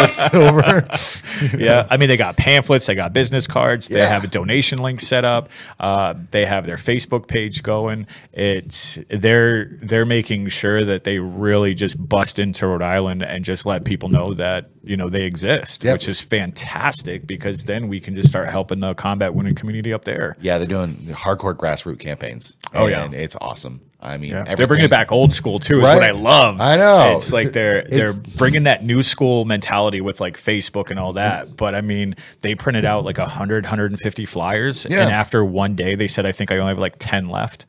it's 0.04 0.34
over. 0.34 1.58
yeah. 1.58 1.88
I 1.90 1.98
mean, 1.98 2.10
they 2.10 2.18
got 2.18 2.36
pamphlets, 2.38 2.86
they 2.86 2.96
got 2.96 3.14
business 3.14 3.48
cards, 3.48 3.88
they 3.88 4.00
Yeah. 4.00 4.10
have 4.10 4.24
a 4.24 4.28
donation 4.28 4.80
link 4.80 5.00
set 5.14 5.26
up, 5.26 5.50
uh, 5.80 6.16
they 6.32 6.46
have 6.46 6.66
their 6.66 6.78
Facebook 6.78 7.28
page 7.28 7.62
going. 7.62 8.08
It's 8.32 8.98
they're 9.10 9.66
they're 9.82 10.06
making 10.06 10.48
sure 10.48 10.84
that 10.86 11.04
they 11.04 11.20
really 11.20 11.74
just 11.76 11.96
bust 12.10 12.40
into 12.40 12.66
Rhode 12.68 12.82
Island 12.82 13.22
and 13.24 13.46
just 13.46 13.66
let 13.66 13.86
people 13.86 14.10
know 14.10 14.34
that 14.34 14.72
you 14.84 14.98
know 14.98 15.10
they 15.10 15.24
exist, 15.24 15.84
Yep. 15.84 15.94
which 15.94 16.08
is 16.08 16.20
fantastic 16.22 17.28
because 17.28 17.66
then 17.66 17.88
we 17.90 18.00
can 18.00 18.16
just 18.16 18.30
start 18.30 18.50
helping 18.50 18.80
the 18.80 18.94
combat 18.96 19.34
wounded 19.36 19.56
community 19.56 19.94
up 19.94 20.04
there. 20.06 20.36
Yeah, 20.42 20.58
they're 20.58 20.68
doing 20.68 20.96
hardcore 21.12 21.54
grassroots 21.56 22.00
campaigns. 22.00 22.56
Oh, 22.74 22.88
yeah. 22.88 23.10
it's 23.12 23.36
awesome. 23.40 23.82
I 24.06 24.18
mean, 24.18 24.32
They're 24.58 24.68
bringing 24.68 24.86
it 24.86 24.90
back 24.92 25.14
old 25.14 25.32
school 25.32 25.60
too. 25.60 25.78
Is 25.78 25.84
Right. 25.84 25.96
what 25.96 26.04
I 26.04 26.12
love. 26.12 26.60
I 26.60 26.76
know. 26.76 27.16
It's 27.16 27.32
like 27.32 27.54
they're 27.54 27.84
they're 27.84 28.12
bringing 28.38 28.64
that 28.64 28.84
new 28.84 29.02
school 29.02 29.46
mentality 29.46 30.02
with 30.02 30.20
like 30.20 30.36
Facebook 30.36 30.92
and 30.92 31.00
all 31.00 31.14
that. 31.14 31.56
But 31.56 31.74
I 31.74 31.80
mean, 31.82 32.16
they 32.42 32.54
printed 32.54 32.84
out 32.84 33.06
like 33.06 33.18
100, 33.18 33.64
150 33.64 34.26
flyers, 34.26 34.86
Yeah. 34.90 35.04
and 35.04 35.12
after 35.12 35.46
one 35.46 35.76
day, 35.76 35.96
they 35.96 36.10
said, 36.10 36.26
"I 36.26 36.34
think 36.34 36.52
I 36.52 36.58
only 36.58 36.72
have 36.72 36.80
like 36.80 36.96
ten 37.00 37.30
left." 37.30 37.66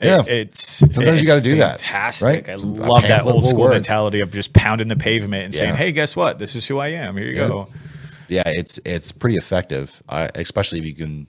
It- 0.00 0.06
Yeah. 0.08 0.22
it's 0.26 0.78
Sometimes 0.94 1.20
you 1.20 1.26
gotta 1.26 1.40
do 1.40 1.56
that, 1.56 1.80
Fantastic. 1.80 2.26
right? 2.26 2.48
I 2.48 2.56
Some- 2.58 2.76
love 2.76 3.02
that 3.02 3.24
old 3.26 3.46
school 3.46 3.62
work. 3.64 3.72
mentality 3.74 4.20
of 4.20 4.32
just 4.32 4.52
pounding 4.52 4.88
the 4.88 4.96
pavement 4.96 5.44
and 5.44 5.54
saying, 5.54 5.76
"Hey, 5.76 5.92
guess 5.92 6.16
what? 6.16 6.38
This 6.38 6.56
is 6.56 6.66
who 6.66 6.78
I 6.78 6.88
am. 6.88 7.16
Here 7.16 7.26
you 7.26 7.36
Yeah. 7.36 7.48
go." 7.48 7.68
yeah, 8.28 8.42
it's 8.46 8.80
it's 8.84 9.12
pretty 9.12 9.36
effective, 9.36 10.02
uh, 10.08 10.28
especially 10.34 10.78
if 10.80 10.86
you 10.86 10.94
can. 10.94 11.26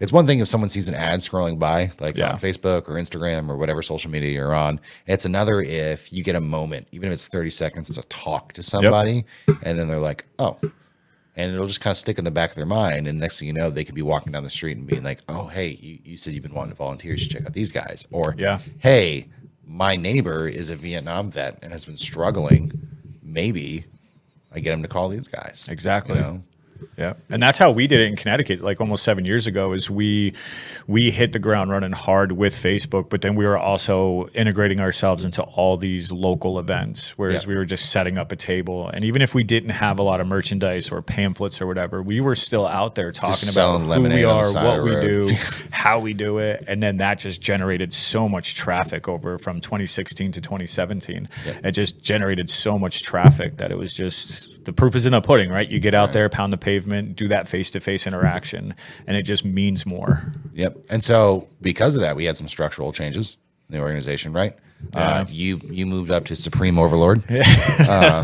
It's 0.00 0.12
one 0.12 0.26
thing 0.26 0.38
if 0.40 0.48
someone 0.48 0.70
sees 0.70 0.88
an 0.88 0.94
ad 0.94 1.20
scrolling 1.20 1.58
by, 1.58 1.92
like 2.00 2.16
Yeah. 2.16 2.30
on 2.32 2.38
Facebook 2.38 2.88
or 2.88 2.94
Instagram 2.94 3.48
or 3.50 3.56
whatever 3.58 3.82
social 3.82 4.10
media 4.10 4.30
you're 4.30 4.54
on. 4.54 4.80
It's 5.06 5.26
another 5.26 5.60
if 5.60 6.10
you 6.12 6.24
get 6.24 6.34
a 6.36 6.40
moment, 6.40 6.88
even 6.90 7.08
if 7.08 7.14
it's 7.14 7.26
30 7.26 7.50
seconds, 7.50 7.92
to 7.92 8.02
talk 8.08 8.54
to 8.54 8.62
somebody, 8.62 9.24
and 9.62 9.78
then 9.78 9.88
they're 9.88 9.98
like, 9.98 10.24
"Oh," 10.38 10.56
and 11.36 11.52
it'll 11.52 11.66
just 11.66 11.80
kind 11.82 11.92
of 11.92 11.98
stick 11.98 12.18
in 12.18 12.24
the 12.24 12.30
back 12.30 12.48
of 12.50 12.56
their 12.56 12.64
mind. 12.66 13.06
And 13.06 13.20
next 13.20 13.38
thing 13.38 13.46
you 13.48 13.52
know, 13.54 13.68
they 13.70 13.84
could 13.84 13.94
be 13.94 14.02
walking 14.02 14.32
down 14.32 14.42
the 14.42 14.50
street 14.50 14.76
and 14.78 14.86
being 14.86 15.02
like, 15.02 15.20
"Oh, 15.28 15.48
hey, 15.48 15.78
you, 15.80 15.98
you 16.02 16.16
said 16.16 16.32
you've 16.32 16.42
been 16.42 16.54
wanting 16.54 16.72
to 16.72 16.76
volunteer. 16.76 17.12
You 17.12 17.18
should 17.18 17.30
check 17.30 17.44
out 17.44 17.52
these 17.52 17.70
guys." 17.70 18.06
Or, 18.10 18.34
Yeah. 18.38 18.60
hey, 18.78 19.26
my 19.66 19.96
neighbor 19.96 20.48
is 20.48 20.70
a 20.70 20.76
Vietnam 20.76 21.30
vet 21.30 21.58
and 21.62 21.72
has 21.72 21.84
been 21.84 21.96
struggling. 21.98 22.72
Maybe 23.22 23.84
I 24.52 24.60
get 24.60 24.72
him 24.72 24.82
to 24.82 24.88
call 24.88 25.10
these 25.10 25.28
guys. 25.28 25.66
Exactly. 25.70 26.16
You 26.16 26.20
know? 26.22 26.40
Yeah, 26.96 27.14
and 27.28 27.42
that's 27.42 27.58
how 27.58 27.70
we 27.70 27.86
did 27.86 28.00
it 28.00 28.08
in 28.08 28.16
Connecticut, 28.16 28.60
like 28.60 28.80
almost 28.80 29.02
seven 29.04 29.24
years 29.24 29.46
ago. 29.46 29.72
Is 29.72 29.88
we 29.90 30.34
we 30.86 31.10
hit 31.10 31.32
the 31.32 31.38
ground 31.38 31.70
running 31.70 31.92
hard 31.92 32.32
with 32.32 32.54
Facebook, 32.54 33.08
but 33.10 33.22
then 33.22 33.34
we 33.34 33.44
were 33.46 33.58
also 33.58 34.28
integrating 34.34 34.80
ourselves 34.80 35.24
into 35.24 35.42
all 35.42 35.76
these 35.76 36.10
local 36.12 36.58
events. 36.58 37.10
Whereas 37.16 37.44
Yeah. 37.44 37.48
we 37.50 37.54
were 37.56 37.64
just 37.64 37.90
setting 37.90 38.18
up 38.18 38.32
a 38.32 38.36
table, 38.36 38.88
and 38.88 39.04
even 39.04 39.22
if 39.22 39.34
we 39.34 39.44
didn't 39.44 39.70
have 39.70 39.98
a 39.98 40.02
lot 40.02 40.20
of 40.20 40.26
merchandise 40.26 40.90
or 40.90 41.02
pamphlets 41.02 41.60
or 41.60 41.66
whatever, 41.66 42.02
we 42.02 42.20
were 42.20 42.34
still 42.34 42.66
out 42.66 42.94
there 42.94 43.12
talking 43.12 43.48
about 43.48 43.80
who 43.80 44.02
we 44.16 44.24
are, 44.24 44.44
what 44.54 44.82
we 44.84 44.90
do, 45.00 45.30
how 45.70 45.98
we 45.98 46.12
do 46.14 46.38
it, 46.38 46.64
and 46.66 46.82
then 46.82 46.96
that 46.98 47.18
just 47.18 47.40
generated 47.40 47.92
so 47.92 48.28
much 48.28 48.54
traffic 48.54 49.08
over 49.08 49.38
from 49.38 49.60
2016 49.60 50.32
to 50.32 50.40
2017. 50.40 51.28
It 51.64 51.72
just 51.72 52.02
generated 52.02 52.50
so 52.50 52.78
much 52.78 53.02
traffic 53.02 53.56
that 53.58 53.70
it 53.70 53.78
was 53.78 53.92
just 53.94 54.59
the 54.70 54.74
proof 54.74 54.94
is 54.94 55.04
in 55.04 55.10
the 55.10 55.20
pudding, 55.20 55.50
right? 55.50 55.68
You 55.68 55.80
get 55.80 55.94
out 55.94 56.12
there, 56.12 56.28
pound 56.28 56.52
the 56.52 56.56
pavement, 56.56 57.16
do 57.16 57.26
that 57.26 57.48
face 57.48 57.72
to 57.72 57.80
face 57.80 58.06
interaction, 58.06 58.72
and 59.04 59.16
it 59.16 59.22
just 59.22 59.44
means 59.44 59.84
more. 59.84 60.32
Yep. 60.54 60.84
And 60.88 61.02
so 61.02 61.48
because 61.60 61.96
of 61.96 62.02
that, 62.02 62.14
we 62.14 62.24
had 62.24 62.36
some 62.36 62.48
structural 62.48 62.92
changes 62.92 63.36
in 63.68 63.74
the 63.74 63.82
organization, 63.82 64.32
right? 64.32 64.52
Uh, 64.94 65.24
you 65.28 65.60
you 65.64 65.86
moved 65.86 66.12
up 66.12 66.26
to 66.26 66.36
Supreme 66.36 66.78
Overlord. 66.78 67.24
Uh, 67.80 68.22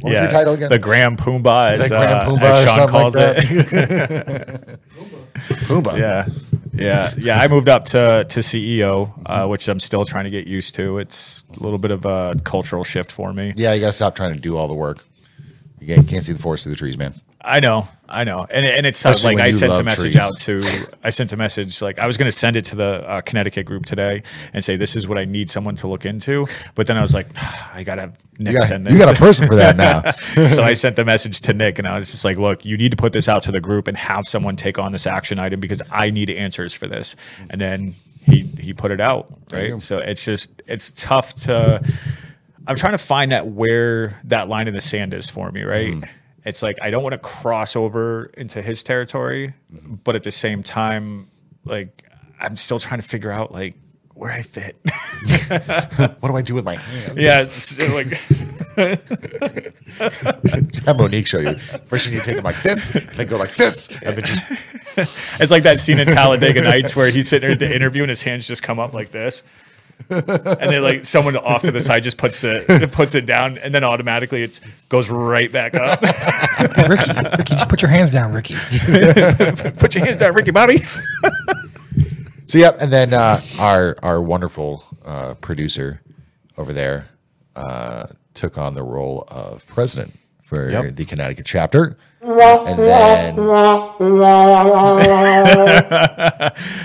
what 0.00 0.12
was 0.12 0.12
your 0.12 0.30
title 0.30 0.54
again? 0.54 0.68
The 0.68 0.78
Grand 0.78 1.18
Pumbaa, 1.18 1.72
as, 1.72 1.88
The 1.88 1.96
Graham 1.96 2.16
uh, 2.18 2.24
Pumbaa 2.24 2.42
as 2.42 2.64
or 2.64 2.68
Sean 2.68 2.76
something 2.76 2.94
like 2.94 3.02
calls 3.02 3.14
that. 3.14 3.36
it. 4.68 4.80
Pumbaa. 5.66 5.98
yeah, 5.98 6.28
yeah, 6.72 7.12
yeah. 7.18 7.38
I 7.38 7.48
moved 7.48 7.68
up 7.68 7.86
to 7.86 8.24
to 8.28 8.40
CEO, 8.40 9.12
uh, 9.26 9.48
which 9.48 9.68
I'm 9.68 9.80
still 9.80 10.04
trying 10.04 10.24
to 10.24 10.30
get 10.30 10.46
used 10.46 10.76
to. 10.76 10.98
It's 10.98 11.44
a 11.56 11.60
little 11.60 11.78
bit 11.78 11.90
of 11.90 12.04
a 12.04 12.36
cultural 12.44 12.84
shift 12.84 13.10
for 13.10 13.32
me. 13.32 13.52
Yeah, 13.56 13.72
you 13.72 13.80
got 13.80 13.88
to 13.88 13.92
stop 13.92 14.14
trying 14.14 14.34
to 14.34 14.40
do 14.40 14.56
all 14.56 14.68
the 14.68 14.74
work. 14.74 15.04
You 15.80 16.02
can't, 16.02 16.24
see 16.24 16.32
the 16.32 16.38
forest 16.38 16.64
through 16.64 16.72
the 16.72 16.78
trees, 16.78 16.96
man. 16.96 17.14
I 17.40 17.60
know, 17.60 17.88
I 18.08 18.24
know, 18.24 18.46
and 18.48 18.64
and 18.64 18.86
it's. 18.86 18.98
Especially 19.04 19.34
like 19.34 19.44
I 19.44 19.50
sent 19.50 19.72
a 19.78 19.82
message 19.82 20.12
trees. 20.12 20.16
out 20.16 20.38
to 20.38 20.62
I 21.02 21.10
sent 21.10 21.32
a 21.32 21.36
message 21.36 21.82
like 21.82 21.98
I 21.98 22.06
was 22.06 22.16
going 22.16 22.26
to 22.26 22.32
send 22.32 22.56
it 22.56 22.64
to 22.66 22.76
the 22.76 23.04
uh, 23.06 23.20
Connecticut 23.20 23.66
group 23.66 23.84
today 23.84 24.22
and 24.54 24.64
say 24.64 24.76
this 24.76 24.96
is 24.96 25.06
what 25.06 25.18
I 25.18 25.26
need 25.26 25.50
someone 25.50 25.74
to 25.76 25.86
look 25.86 26.06
into, 26.06 26.46
but 26.74 26.86
then 26.86 26.96
I 26.96 27.02
was 27.02 27.12
like 27.12 27.26
I 27.74 27.82
gotta 27.82 28.12
Nick 28.38 28.54
got, 28.54 28.62
send 28.62 28.88
you 28.88 28.96
got 28.96 29.14
a 29.14 29.18
person 29.18 29.46
for 29.46 29.56
that 29.56 29.76
now. 29.76 30.10
so 30.48 30.62
I 30.62 30.72
sent 30.72 30.96
the 30.96 31.04
message 31.04 31.42
to 31.42 31.52
Nick 31.52 31.78
and 31.78 31.86
I 31.86 31.98
was 31.98 32.10
just 32.10 32.24
like, 32.24 32.38
look, 32.38 32.64
you 32.64 32.78
need 32.78 32.92
to 32.92 32.96
put 32.96 33.12
this 33.12 33.28
out 33.28 33.42
to 33.44 33.52
the 33.52 33.60
group 33.60 33.88
and 33.88 33.96
have 33.96 34.26
someone 34.26 34.56
take 34.56 34.78
on 34.78 34.92
this 34.92 35.06
action 35.06 35.38
item 35.38 35.60
because 35.60 35.82
I 35.90 36.10
need 36.10 36.30
answers 36.30 36.72
for 36.72 36.86
this. 36.86 37.14
And 37.50 37.60
then 37.60 37.94
he 38.24 38.42
he 38.58 38.72
put 38.72 38.90
it 38.90 39.00
out, 39.00 39.32
right? 39.52 39.80
So 39.80 39.98
it's 39.98 40.24
just 40.24 40.62
it's 40.66 40.90
tough 40.90 41.34
to 41.44 41.82
I'm 42.66 42.76
trying 42.76 42.92
to 42.92 42.98
find 42.98 43.32
that 43.32 43.46
where 43.48 44.20
that 44.24 44.48
line 44.48 44.68
in 44.68 44.74
the 44.74 44.80
sand 44.80 45.12
is 45.14 45.28
for 45.30 45.50
me, 45.52 45.62
right? 45.62 45.90
Mm-hmm. 45.92 46.04
It's 46.46 46.62
like 46.62 46.78
I 46.82 46.90
don't 46.90 47.02
want 47.02 47.12
to 47.14 47.18
cross 47.18 47.74
over 47.76 48.26
into 48.36 48.60
his 48.62 48.82
territory, 48.82 49.54
Mm-hmm. 49.72 49.94
but 50.04 50.14
at 50.16 50.22
the 50.22 50.30
same 50.30 50.62
time, 50.62 51.28
like 51.64 52.04
I'm 52.40 52.56
still 52.56 52.78
trying 52.78 53.00
to 53.00 53.06
figure 53.06 53.30
out 53.30 53.52
like 53.52 53.74
where 54.14 54.30
I 54.30 54.42
fit. 54.42 54.76
what 56.20 56.28
do 56.28 56.36
I 56.36 56.42
do 56.42 56.54
with 56.54 56.64
my 56.64 56.76
hands? 56.76 57.16
yeah, 57.16 57.42
it's 57.42 57.78
like 57.90 58.20
Have 60.84 60.98
Monique 60.98 61.26
show 61.26 61.38
you. 61.40 61.54
First, 61.86 62.06
you 62.06 62.12
need 62.12 62.18
to 62.20 62.24
take 62.24 62.36
them 62.36 62.44
like 62.44 62.62
this, 62.62 62.94
and 62.94 63.08
then 63.10 63.26
go 63.26 63.36
like 63.36 63.54
this, 63.54 63.88
and 64.02 64.16
then 64.16 64.24
just 64.24 64.42
It's 65.40 65.50
like 65.50 65.64
that 65.64 65.80
scene 65.80 65.98
in 65.98 66.06
Talladega 66.08 66.60
Nights 66.62 66.94
where 66.94 67.10
he's 67.10 67.28
sitting 67.28 67.48
there 67.48 67.54
at 67.54 67.58
the 67.58 67.74
interview 67.74 68.02
and 68.02 68.10
his 68.10 68.22
hands 68.22 68.46
just 68.46 68.62
come 68.62 68.78
up 68.78 68.94
like 68.94 69.10
this. 69.10 69.42
And 70.10 70.26
then 70.70 70.82
like 70.82 71.04
someone 71.04 71.36
off 71.36 71.62
to 71.62 71.70
the 71.70 71.80
side 71.80 72.02
just 72.02 72.16
puts 72.18 72.40
the 72.40 72.88
puts 72.92 73.14
it 73.14 73.26
down, 73.26 73.58
and 73.58 73.74
then 73.74 73.84
automatically 73.84 74.42
it 74.42 74.60
goes 74.88 75.08
right 75.10 75.50
back 75.50 75.74
up. 75.74 76.00
Ricky, 76.88 77.10
Ricky, 77.38 77.54
just 77.54 77.68
put 77.68 77.80
your 77.82 77.90
hands 77.90 78.10
down, 78.10 78.32
Ricky. 78.32 78.54
Put 79.78 79.94
your 79.94 80.04
hands 80.04 80.18
down, 80.18 80.34
Ricky 80.34 80.50
Bobby. 80.50 80.80
So 82.46 82.58
yep, 82.58 82.76
and 82.78 82.92
then 82.92 83.14
uh, 83.14 83.40
our 83.58 83.96
our 84.02 84.20
wonderful 84.20 84.84
uh, 85.02 85.32
producer 85.34 86.02
over 86.58 86.74
there 86.74 87.06
uh, 87.56 88.06
took 88.34 88.58
on 88.58 88.74
the 88.74 88.82
role 88.82 89.24
of 89.28 89.66
president 89.66 90.12
for 90.42 90.68
Yep. 90.70 90.94
the 90.94 91.06
Connecticut 91.06 91.46
chapter, 91.46 91.96
and 92.26 92.78
then 92.78 93.36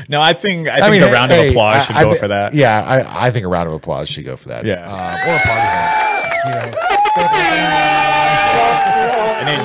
No, 0.09 0.19
I 0.21 0.33
think 0.33 0.67
I 0.67 0.89
think 0.89 1.03
a 1.03 1.11
round 1.11 1.31
hey, 1.31 1.47
of 1.47 1.51
applause 1.53 1.77
I- 1.77 1.83
should 1.85 1.95
I 1.95 2.03
go 2.03 2.13
thi- 2.13 2.19
for 2.19 2.27
that. 2.29 2.53
Yeah, 2.53 2.83
I, 2.85 3.27
I 3.27 3.31
think 3.31 3.45
a 3.45 3.49
round 3.49 3.67
of 3.69 3.73
applause 3.75 4.09
should 4.09 4.25
go 4.25 4.35
for 4.35 4.49
that. 4.49 4.65
Yeah. 4.65 4.85
um, 4.85 4.99
or 4.99 5.35
a 5.35 5.39
party 5.39 5.61
hat. 5.61 6.05
You 6.45 6.51
know, 6.53 6.71
And 9.39 9.47
then 9.47 9.59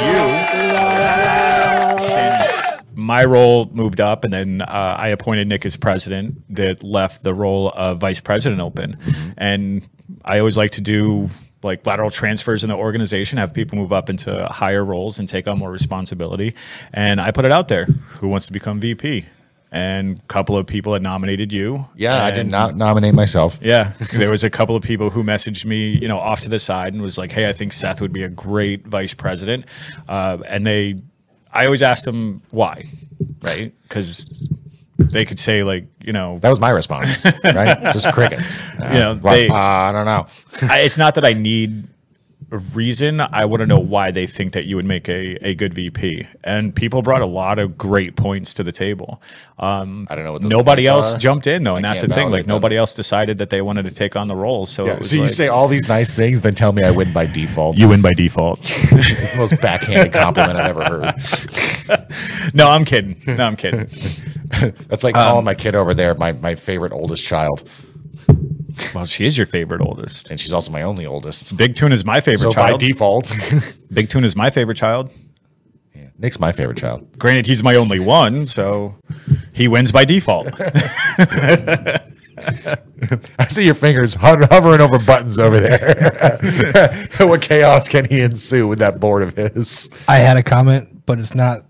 you, 1.98 2.00
since 2.00 2.62
my 2.94 3.24
role 3.24 3.66
moved 3.72 4.00
up, 4.00 4.24
and 4.24 4.32
then 4.32 4.62
uh, 4.62 4.96
I 4.98 5.08
appointed 5.08 5.48
Nick 5.48 5.66
as 5.66 5.76
president, 5.76 6.42
that 6.54 6.82
left 6.82 7.22
the 7.22 7.34
role 7.34 7.70
of 7.70 7.98
vice 7.98 8.20
president 8.20 8.60
open. 8.60 8.96
And 9.36 9.82
I 10.24 10.38
always 10.38 10.56
like 10.56 10.72
to 10.72 10.80
do 10.80 11.28
like 11.64 11.86
lateral 11.86 12.10
transfers 12.10 12.62
in 12.62 12.70
the 12.70 12.76
organization, 12.76 13.38
have 13.38 13.52
people 13.52 13.78
move 13.78 13.92
up 13.92 14.08
into 14.08 14.46
higher 14.46 14.84
roles 14.84 15.18
and 15.18 15.28
take 15.28 15.48
on 15.48 15.58
more 15.58 15.70
responsibility. 15.70 16.54
And 16.92 17.20
I 17.20 17.30
put 17.30 17.44
it 17.44 17.52
out 17.52 17.68
there: 17.68 17.86
who 17.86 18.28
wants 18.28 18.46
to 18.46 18.52
become 18.52 18.78
VP? 18.80 19.24
And 19.72 20.20
a 20.20 20.22
couple 20.28 20.56
of 20.56 20.68
people 20.68 20.92
had 20.92 21.02
nominated 21.02 21.50
you. 21.50 21.84
yeah, 21.96 22.22
I 22.24 22.30
did 22.30 22.46
not 22.46 22.76
nominate 22.76 23.12
myself. 23.12 23.58
yeah, 23.60 23.92
there 24.12 24.30
was 24.30 24.44
a 24.44 24.50
couple 24.50 24.76
of 24.76 24.84
people 24.84 25.10
who 25.10 25.24
messaged 25.24 25.64
me, 25.64 25.98
you 25.98 26.06
know, 26.06 26.18
off 26.18 26.42
to 26.42 26.48
the 26.48 26.60
side 26.60 26.92
and 26.92 27.02
was 27.02 27.18
like, 27.18 27.32
"Hey, 27.32 27.48
I 27.48 27.52
think 27.52 27.72
Seth 27.72 28.00
would 28.00 28.12
be 28.12 28.22
a 28.22 28.28
great 28.28 28.86
vice 28.86 29.14
president," 29.14 29.64
uh, 30.08 30.38
and 30.46 30.64
they, 30.64 31.02
I 31.52 31.64
always 31.64 31.82
asked 31.82 32.04
them 32.04 32.42
why, 32.52 32.84
right? 33.42 33.72
Because 33.82 34.48
they 35.12 35.24
could 35.24 35.38
say 35.38 35.62
like, 35.62 35.86
you 36.02 36.12
know, 36.12 36.38
That 36.40 36.50
was 36.50 36.60
my 36.60 36.70
response, 36.70 37.24
right? 37.44 37.78
Just 37.92 38.12
crickets. 38.12 38.60
Uh, 38.80 38.90
You 38.92 38.98
know, 39.00 39.14
they- 39.14 39.48
uh, 39.48 39.54
I 39.54 39.92
don't 39.92 40.06
know. 40.06 40.26
I, 40.68 40.80
it's 40.80 40.98
not 40.98 41.14
that 41.16 41.24
I 41.24 41.32
need 41.32 41.88
a 42.52 42.58
reason. 42.58 43.20
I 43.20 43.46
want 43.46 43.60
to 43.62 43.66
know 43.66 43.78
why 43.80 44.10
they 44.12 44.26
think 44.26 44.52
that 44.52 44.66
you 44.66 44.76
would 44.76 44.84
make 44.84 45.08
a, 45.08 45.34
a 45.44 45.54
good 45.54 45.74
VP. 45.74 46.26
And 46.44 46.76
people 46.76 47.02
brought 47.02 47.22
a 47.22 47.26
lot 47.26 47.58
of 47.58 47.76
great 47.76 48.14
points 48.16 48.54
to 48.54 48.62
the 48.62 48.70
table. 48.70 49.20
Um, 49.58 50.06
I 50.10 50.14
don't 50.14 50.24
know 50.24 50.32
what 50.32 50.42
nobody 50.42 50.86
else 50.86 51.14
are. 51.14 51.18
jumped 51.18 51.46
in 51.46 51.64
though, 51.64 51.76
and 51.76 51.86
I 51.86 51.90
that's 51.94 52.02
the 52.06 52.12
thing. 52.12 52.30
Like 52.30 52.44
them. 52.44 52.54
nobody 52.54 52.76
else 52.76 52.92
decided 52.92 53.38
that 53.38 53.50
they 53.50 53.62
wanted 53.62 53.86
to 53.86 53.94
take 53.94 54.14
on 54.14 54.28
the 54.28 54.36
role. 54.36 54.66
So, 54.66 54.84
Yeah, 54.84 54.92
it 54.92 54.98
was 55.00 55.10
so 55.10 55.16
you 55.16 55.22
like, 55.22 55.30
say 55.30 55.48
all 55.48 55.66
these 55.68 55.88
nice 55.88 56.12
things, 56.14 56.42
then 56.42 56.54
tell 56.54 56.72
me 56.72 56.82
I 56.82 56.90
win 56.90 57.12
by 57.12 57.26
default. 57.26 57.78
you 57.78 57.88
win 57.88 58.02
by 58.02 58.12
default. 58.12 58.60
it's 58.62 59.32
the 59.32 59.38
most 59.38 59.60
backhanded 59.60 60.12
compliment 60.12 60.60
I've 60.60 60.76
ever 60.76 60.84
heard. 60.84 62.54
no, 62.54 62.68
I'm 62.68 62.84
kidding. 62.84 63.20
No, 63.26 63.44
I'm 63.44 63.56
kidding. 63.56 63.88
That's 64.88 65.04
like 65.04 65.16
Um, 65.16 65.24
calling 65.28 65.44
my 65.44 65.54
kid 65.54 65.74
over 65.74 65.94
there 65.94 66.14
my, 66.14 66.32
my 66.32 66.54
favorite 66.54 66.92
oldest 66.92 67.24
child, 67.24 67.68
Well, 68.94 69.04
she 69.06 69.24
is 69.26 69.36
your 69.38 69.46
favorite 69.46 69.80
oldest. 69.80 70.30
and 70.30 70.38
she's 70.40 70.52
also 70.52 70.70
my 70.72 70.82
only 70.82 71.06
oldest. 71.06 71.56
Big 71.56 71.74
Tune 71.74 71.92
is 71.92 72.04
my 72.04 72.20
favorite 72.20 72.52
So 72.52 72.54
by 72.60 72.68
child. 72.68 72.80
default, 72.80 73.32
Big 73.92 74.08
Tune 74.08 74.24
is 74.24 74.34
my 74.36 74.50
favorite 74.50 74.76
child. 74.76 75.10
Yeah, 75.94 76.08
Nick's 76.18 76.40
my 76.40 76.50
favorite 76.52 76.78
child. 76.78 77.16
Granted, 77.18 77.46
he's 77.46 77.62
my 77.62 77.76
only 77.76 78.00
one, 78.00 78.46
so 78.48 78.96
he 79.52 79.68
wins 79.68 79.92
by 79.92 80.04
default. 80.04 80.48
I 83.38 83.46
see 83.48 83.64
your 83.64 83.74
fingers 83.74 84.14
hovering 84.14 84.80
over 84.80 84.98
buttons 84.98 85.38
over 85.38 85.60
there. 85.60 87.08
what 87.20 87.42
chaos 87.42 87.88
can 87.88 88.06
he 88.06 88.20
ensue 88.22 88.66
with 88.66 88.78
that 88.80 88.98
board 88.98 89.22
of 89.22 89.36
his? 89.36 89.88
I 90.08 90.16
had 90.16 90.36
a 90.36 90.42
comment, 90.42 91.04
but 91.06 91.18
it's 91.20 91.34
not 91.34 91.60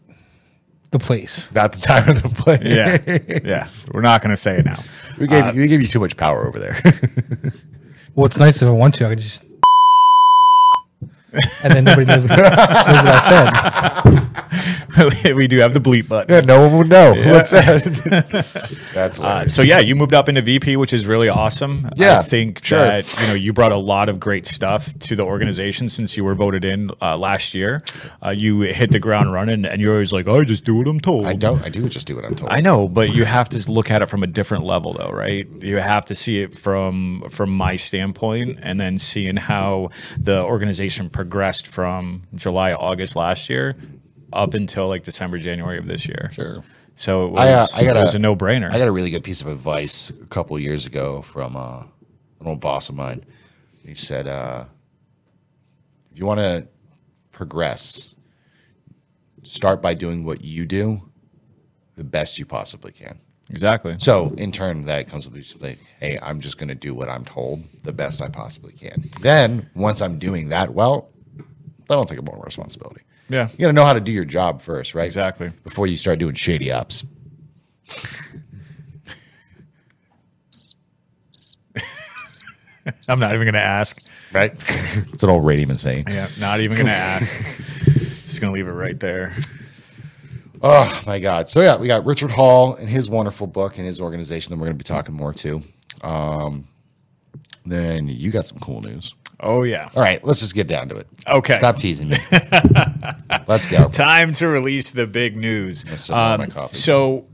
the 0.94 1.04
place. 1.04 1.52
Not 1.52 1.72
the 1.72 1.80
time 1.80 2.08
of 2.08 2.22
the 2.22 2.28
play. 2.30 2.58
yeah, 2.62 2.98
yes. 3.44 3.86
We're 3.92 4.00
not 4.00 4.22
going 4.22 4.30
to 4.30 4.36
say 4.36 4.58
it 4.58 4.64
now. 4.64 4.80
we 5.18 5.26
gave 5.26 5.44
uh, 5.44 5.52
we 5.54 5.66
gave 5.66 5.82
you 5.82 5.88
too 5.88 6.00
much 6.00 6.16
power 6.16 6.46
over 6.46 6.58
there. 6.58 6.80
Well, 8.14 8.26
it's 8.26 8.38
nice 8.38 8.62
if 8.62 8.68
I 8.68 8.70
want 8.70 8.94
to. 8.96 9.06
I 9.06 9.10
could 9.10 9.18
just. 9.18 9.42
And 11.64 11.72
then 11.74 11.82
nobody 11.82 12.06
knows 12.06 12.22
what, 12.22 12.28
knows 12.28 12.38
what 12.38 12.48
I 12.48 13.20
said. 14.04 14.83
we 15.34 15.48
do 15.48 15.58
have 15.58 15.74
the 15.74 15.80
bleep 15.80 16.08
button. 16.08 16.34
yeah, 16.34 16.40
no 16.40 16.60
one 16.66 16.78
would 16.78 16.88
know. 16.88 17.14
What's 17.32 17.50
that? 17.52 18.90
That's 18.92 19.18
Uh, 19.18 19.46
so 19.46 19.62
yeah, 19.62 19.80
you 19.80 19.96
moved 19.96 20.14
up 20.14 20.28
into 20.28 20.42
VP, 20.42 20.76
which 20.76 20.92
is 20.92 21.06
really 21.06 21.28
awesome. 21.28 21.88
Yeah, 21.96 22.18
I 22.18 22.22
think 22.22 22.64
sure. 22.64 22.78
that 22.78 23.20
you 23.20 23.26
know 23.26 23.34
you 23.34 23.52
brought 23.52 23.72
a 23.72 23.76
lot 23.76 24.08
of 24.08 24.20
great 24.20 24.46
stuff 24.46 24.96
to 25.00 25.16
the 25.16 25.24
organization 25.24 25.88
since 25.88 26.16
you 26.16 26.24
were 26.24 26.34
voted 26.34 26.64
in 26.64 26.90
uh, 27.02 27.16
last 27.16 27.54
year. 27.54 27.82
Uh, 28.22 28.32
you 28.36 28.60
hit 28.60 28.92
the 28.92 29.00
ground 29.00 29.32
running, 29.32 29.64
and 29.64 29.80
you're 29.80 29.92
always 29.92 30.12
like, 30.12 30.28
"I 30.28 30.44
just 30.44 30.64
do 30.64 30.76
what 30.76 30.86
I'm 30.86 31.00
told." 31.00 31.26
I 31.26 31.34
don't. 31.34 31.62
I 31.64 31.70
do 31.70 31.88
just 31.88 32.06
do 32.06 32.14
what 32.14 32.24
I'm 32.24 32.36
told. 32.36 32.52
I 32.52 32.60
know, 32.60 32.86
but 32.86 33.14
you 33.14 33.24
have 33.24 33.48
to 33.50 33.72
look 33.72 33.90
at 33.90 34.02
it 34.02 34.06
from 34.06 34.22
a 34.22 34.28
different 34.28 34.64
level, 34.64 34.92
though, 34.92 35.10
right? 35.10 35.48
You 35.48 35.78
have 35.78 36.04
to 36.06 36.14
see 36.14 36.40
it 36.40 36.56
from 36.56 37.24
from 37.30 37.50
my 37.50 37.76
standpoint, 37.76 38.60
and 38.62 38.78
then 38.78 38.98
seeing 38.98 39.36
how 39.36 39.90
the 40.16 40.42
organization 40.42 41.10
progressed 41.10 41.66
from 41.66 42.22
July, 42.34 42.72
August 42.72 43.16
last 43.16 43.50
year 43.50 43.74
up 44.34 44.54
until 44.54 44.88
like 44.88 45.04
December, 45.04 45.38
January 45.38 45.78
of 45.78 45.86
this 45.86 46.06
year. 46.06 46.30
Sure. 46.34 46.62
So 46.96 47.26
it 47.26 47.30
was, 47.30 47.40
I, 47.40 47.52
uh, 47.52 47.66
I 47.76 47.84
got 47.86 47.96
it 47.96 48.02
was 48.02 48.14
a 48.14 48.18
no 48.18 48.36
brainer. 48.36 48.72
I 48.72 48.78
got 48.78 48.88
a 48.88 48.92
really 48.92 49.10
good 49.10 49.24
piece 49.24 49.40
of 49.40 49.46
advice 49.46 50.10
a 50.10 50.26
couple 50.26 50.56
of 50.56 50.62
years 50.62 50.86
ago 50.86 51.22
from 51.22 51.56
uh, 51.56 51.80
an 52.40 52.46
old 52.46 52.60
boss 52.60 52.88
of 52.88 52.94
mine. 52.94 53.24
He 53.84 53.94
said, 53.94 54.26
uh, 54.26 54.66
"If 56.12 56.18
you 56.18 56.26
want 56.26 56.40
to 56.40 56.68
progress, 57.32 58.14
start 59.42 59.82
by 59.82 59.94
doing 59.94 60.24
what 60.24 60.44
you 60.44 60.66
do 60.66 61.10
the 61.96 62.04
best 62.04 62.38
you 62.38 62.46
possibly 62.46 62.92
can." 62.92 63.18
exactly. 63.50 63.96
So 63.98 64.32
in 64.38 64.52
turn, 64.52 64.84
that 64.84 65.08
comes 65.08 65.28
with 65.28 65.56
like, 65.60 65.78
"Hey, 65.98 66.18
I'm 66.22 66.40
just 66.40 66.58
going 66.58 66.68
to 66.68 66.74
do 66.74 66.94
what 66.94 67.08
I'm 67.08 67.24
told 67.24 67.64
the 67.82 67.92
best 67.92 68.22
I 68.22 68.28
possibly 68.28 68.72
can." 68.72 69.10
Then 69.20 69.68
once 69.74 70.00
I'm 70.00 70.18
doing 70.18 70.50
that 70.50 70.74
well, 70.74 71.10
then 71.88 71.98
I'll 71.98 72.04
take 72.04 72.20
a 72.20 72.22
more 72.22 72.40
responsibility. 72.44 73.03
Yeah. 73.28 73.48
You 73.52 73.58
got 73.58 73.66
to 73.68 73.72
know 73.72 73.84
how 73.84 73.94
to 73.94 74.00
do 74.00 74.12
your 74.12 74.24
job 74.24 74.62
first, 74.62 74.94
right? 74.94 75.06
Exactly. 75.06 75.50
Before 75.64 75.86
you 75.86 75.96
start 75.96 76.18
doing 76.18 76.34
shady 76.34 76.70
ops. 76.70 77.04
I'm 83.08 83.18
not 83.18 83.32
even 83.32 83.44
going 83.44 83.54
to 83.54 83.60
ask. 83.60 84.10
right? 84.32 84.52
it's 85.12 85.22
an 85.22 85.30
old 85.30 85.44
Radiman 85.44 85.78
saying. 85.78 86.04
Yeah, 86.08 86.28
not 86.38 86.60
even 86.60 86.76
going 86.76 86.86
to 86.86 86.92
ask. 86.92 87.34
Just 88.24 88.40
going 88.40 88.52
to 88.52 88.54
leave 88.54 88.68
it 88.68 88.72
right 88.72 88.98
there. 89.00 89.34
Oh 90.62 91.02
my 91.06 91.18
God! 91.18 91.50
So 91.50 91.60
yeah, 91.60 91.76
we 91.76 91.86
got 91.86 92.06
Richard 92.06 92.30
Hall 92.30 92.74
and 92.74 92.88
his 92.88 93.06
wonderful 93.06 93.46
book 93.46 93.76
and 93.76 93.86
his 93.86 94.00
organization 94.00 94.50
that 94.50 94.56
we're 94.56 94.66
going 94.66 94.78
to 94.78 94.82
be 94.82 94.84
talking 94.84 95.14
more 95.14 95.34
to. 95.34 95.62
Um, 96.02 96.66
then 97.66 98.08
you 98.08 98.30
got 98.30 98.46
some 98.46 98.58
cool 98.60 98.80
news. 98.80 99.14
Oh 99.40 99.62
yeah. 99.62 99.90
All 99.94 100.02
right, 100.02 100.22
let's 100.24 100.40
just 100.40 100.54
get 100.54 100.66
down 100.66 100.88
to 100.90 100.96
it. 100.96 101.06
Okay. 101.26 101.54
Stop 101.54 101.76
teasing 101.76 102.08
me. 102.08 102.16
let's 103.46 103.66
go. 103.66 103.88
Time 103.88 104.32
to 104.34 104.46
release 104.46 104.90
the 104.90 105.06
big 105.06 105.36
news. 105.36 105.84
Let's 105.86 106.02
sip 106.02 106.16
on 106.16 106.40
my 106.40 106.46
coffee. 106.46 106.70
Um, 106.70 106.74
So, 106.74 107.26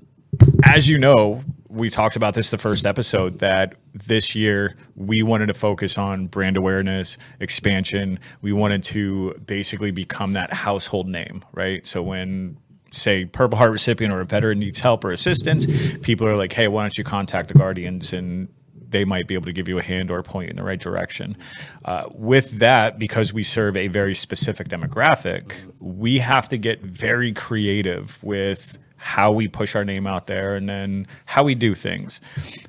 as 0.64 0.88
you 0.88 0.98
know, 0.98 1.42
we 1.68 1.88
talked 1.88 2.16
about 2.16 2.34
this 2.34 2.50
the 2.50 2.58
first 2.58 2.84
episode 2.84 3.38
that 3.40 3.74
this 3.94 4.34
year 4.34 4.76
we 4.96 5.22
wanted 5.22 5.46
to 5.46 5.54
focus 5.54 5.98
on 5.98 6.26
brand 6.26 6.56
awareness, 6.56 7.16
expansion. 7.40 8.18
We 8.42 8.52
wanted 8.52 8.82
to 8.84 9.34
basically 9.46 9.90
become 9.92 10.32
that 10.32 10.52
household 10.52 11.06
name, 11.08 11.44
right? 11.52 11.86
So 11.86 12.02
when 12.02 12.56
say 12.92 13.24
Purple 13.24 13.56
Heart 13.56 13.70
recipient 13.70 14.12
or 14.12 14.20
a 14.20 14.24
veteran 14.24 14.58
needs 14.58 14.80
help 14.80 15.04
or 15.04 15.12
assistance, 15.12 15.64
people 15.98 16.26
are 16.26 16.34
like, 16.36 16.52
"Hey, 16.52 16.66
why 16.66 16.82
don't 16.82 16.98
you 16.98 17.04
contact 17.04 17.48
the 17.48 17.54
Guardians 17.54 18.12
and 18.12 18.48
they 18.90 19.04
might 19.04 19.26
be 19.26 19.34
able 19.34 19.46
to 19.46 19.52
give 19.52 19.68
you 19.68 19.78
a 19.78 19.82
hand 19.82 20.10
or 20.10 20.22
point 20.22 20.46
you 20.46 20.50
in 20.50 20.56
the 20.56 20.64
right 20.64 20.80
direction. 20.80 21.36
Uh, 21.84 22.04
with 22.14 22.58
that, 22.58 22.98
because 22.98 23.32
we 23.32 23.42
serve 23.42 23.76
a 23.76 23.88
very 23.88 24.14
specific 24.14 24.68
demographic, 24.68 25.54
we 25.80 26.18
have 26.18 26.48
to 26.48 26.58
get 26.58 26.80
very 26.82 27.32
creative 27.32 28.22
with 28.22 28.78
how 28.96 29.32
we 29.32 29.48
push 29.48 29.74
our 29.74 29.84
name 29.84 30.06
out 30.06 30.26
there 30.26 30.56
and 30.56 30.68
then 30.68 31.06
how 31.24 31.42
we 31.42 31.54
do 31.54 31.74
things. 31.74 32.20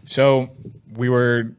So 0.05 0.49
we 0.93 1.09
were 1.09 1.51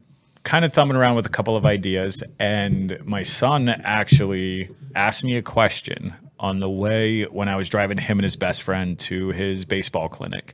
kind 0.43 0.65
of 0.65 0.73
thumbing 0.73 0.97
around 0.97 1.15
with 1.15 1.25
a 1.25 1.29
couple 1.29 1.55
of 1.55 1.65
ideas, 1.65 2.23
and 2.39 2.97
my 3.05 3.23
son 3.23 3.69
actually 3.69 4.69
asked 4.95 5.23
me 5.23 5.37
a 5.37 5.41
question 5.41 6.13
on 6.43 6.59
the 6.59 6.69
way 6.69 7.23
when 7.23 7.47
I 7.47 7.55
was 7.55 7.69
driving 7.69 7.97
him 7.97 8.19
and 8.19 8.23
his 8.23 8.35
best 8.35 8.63
friend 8.63 8.99
to 8.99 9.29
his 9.29 9.63
baseball 9.63 10.09
clinic. 10.09 10.53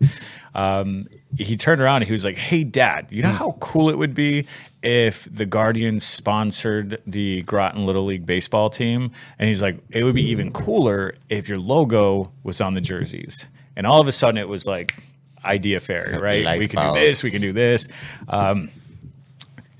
Um, 0.54 1.08
he 1.36 1.58
turned 1.58 1.82
around 1.82 2.04
and 2.04 2.06
he 2.06 2.12
was 2.12 2.23
like, 2.23 2.38
Hey, 2.38 2.63
dad, 2.63 3.08
you 3.10 3.23
know 3.23 3.32
how 3.32 3.58
cool 3.60 3.89
it 3.89 3.97
would 3.97 4.13
be 4.13 4.45
if 4.84 5.28
the 5.34 5.47
Guardians 5.47 6.04
sponsored 6.04 7.02
the 7.08 7.41
Groton 7.41 7.88
Little 7.88 8.06
League 8.06 8.28
baseball 8.28 8.69
team? 8.69 9.12
And 9.39 9.47
he's 9.47 9.63
like, 9.63 9.80
It 9.89 10.04
would 10.04 10.15
be 10.15 10.30
even 10.30 10.52
cooler 10.52 11.15
if 11.28 11.49
your 11.49 11.58
logo 11.58 12.32
was 12.43 12.62
on 12.62 12.75
the 12.75 12.82
jerseys. 12.82 13.47
And 13.75 13.88
all 13.88 13.99
of 13.99 14.08
a 14.08 14.12
sudden, 14.12 14.38
it 14.38 14.47
was 14.47 14.67
like, 14.67 14.93
idea 15.43 15.80
fairy, 15.80 16.17
right? 16.21 16.43
We 16.60 16.67
can 16.67 16.93
do 16.93 16.99
this, 16.99 17.23
we 17.23 17.32
can 17.32 17.41
do 17.41 17.52
this. 17.52 17.88
Um, 18.28 18.69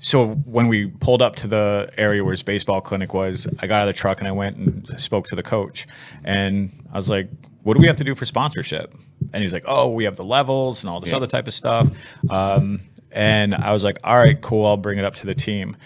so 0.00 0.28
when 0.28 0.68
we 0.68 0.86
pulled 0.86 1.20
up 1.20 1.36
to 1.36 1.46
the 1.46 1.92
area 1.98 2.24
where 2.24 2.32
his 2.32 2.42
baseball 2.42 2.80
clinic 2.80 3.12
was, 3.12 3.46
I 3.58 3.66
got 3.66 3.82
out 3.82 3.88
of 3.88 3.94
the 3.94 3.98
truck 3.98 4.18
and 4.18 4.26
I 4.26 4.32
went 4.32 4.56
and 4.56 5.00
spoke 5.00 5.28
to 5.28 5.36
the 5.36 5.42
coach. 5.42 5.86
And 6.24 6.72
I 6.90 6.96
was 6.96 7.10
like, 7.10 7.28
what 7.62 7.74
do 7.74 7.80
we 7.80 7.86
have 7.86 7.96
to 7.96 8.04
do 8.04 8.14
for 8.14 8.24
sponsorship? 8.24 8.94
And 9.34 9.42
he's 9.42 9.52
like, 9.52 9.64
oh, 9.66 9.90
we 9.90 10.04
have 10.04 10.16
the 10.16 10.24
levels 10.24 10.82
and 10.82 10.90
all 10.90 11.00
this 11.00 11.12
other 11.12 11.26
type 11.26 11.46
of 11.46 11.52
stuff. 11.52 11.88
Um, 12.30 12.80
and 13.12 13.54
I 13.54 13.72
was 13.72 13.84
like, 13.84 13.98
all 14.02 14.16
right, 14.16 14.40
cool. 14.40 14.64
I'll 14.64 14.78
bring 14.78 14.98
it 14.98 15.04
up 15.04 15.14
to 15.16 15.26
the 15.26 15.34
team. 15.34 15.76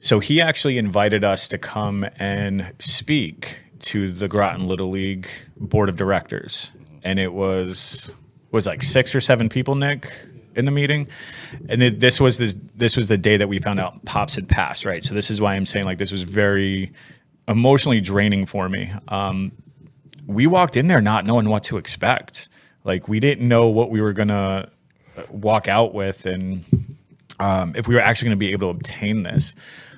So 0.00 0.18
he 0.18 0.40
actually 0.40 0.78
invited 0.78 1.22
us 1.22 1.46
to 1.48 1.58
come 1.58 2.06
and 2.18 2.72
speak 2.78 3.58
to 3.80 4.10
the 4.10 4.28
Groton 4.28 4.66
Little 4.66 4.88
League 4.88 5.28
board 5.58 5.90
of 5.90 5.96
directors. 5.96 6.72
And 7.02 7.18
it 7.18 7.34
was 7.34 8.10
was 8.50 8.66
like 8.66 8.82
six 8.82 9.14
or 9.14 9.20
seven 9.20 9.50
people, 9.50 9.74
Nick, 9.74 10.10
in 10.56 10.64
the 10.64 10.70
meeting. 10.70 11.08
And 11.68 11.80
th- 11.80 11.98
this 11.98 12.20
was 12.20 12.38
this 12.38 12.56
this 12.74 12.96
was 12.96 13.08
the 13.08 13.18
day 13.18 13.36
that 13.36 13.48
we 13.48 13.58
found 13.58 13.80
out 13.80 14.04
Pops 14.04 14.34
had 14.34 14.48
passed, 14.48 14.84
right? 14.84 15.04
So 15.04 15.14
this 15.14 15.30
is 15.30 15.40
why 15.40 15.54
I'm 15.54 15.66
saying 15.66 15.84
like 15.84 15.98
this 15.98 16.12
was 16.12 16.22
very 16.22 16.92
emotionally 17.48 18.00
draining 18.00 18.46
for 18.46 18.68
me. 18.68 18.92
Um, 19.08 19.52
we 20.26 20.46
walked 20.46 20.76
in 20.76 20.88
there 20.88 21.00
not 21.00 21.24
knowing 21.24 21.48
what 21.48 21.62
to 21.64 21.76
expect. 21.76 22.48
Like 22.84 23.08
we 23.08 23.20
didn't 23.20 23.46
know 23.46 23.68
what 23.68 23.90
we 23.90 24.00
were 24.00 24.12
gonna 24.12 24.70
walk 25.30 25.68
out 25.68 25.94
with, 25.94 26.26
and 26.26 26.64
um, 27.40 27.72
if 27.76 27.88
we 27.88 27.94
were 27.94 28.00
actually 28.00 28.30
to 28.30 28.36
be 28.36 28.52
able 28.52 28.72
to 28.72 28.78
obtain 28.78 29.22
this. 29.22 29.54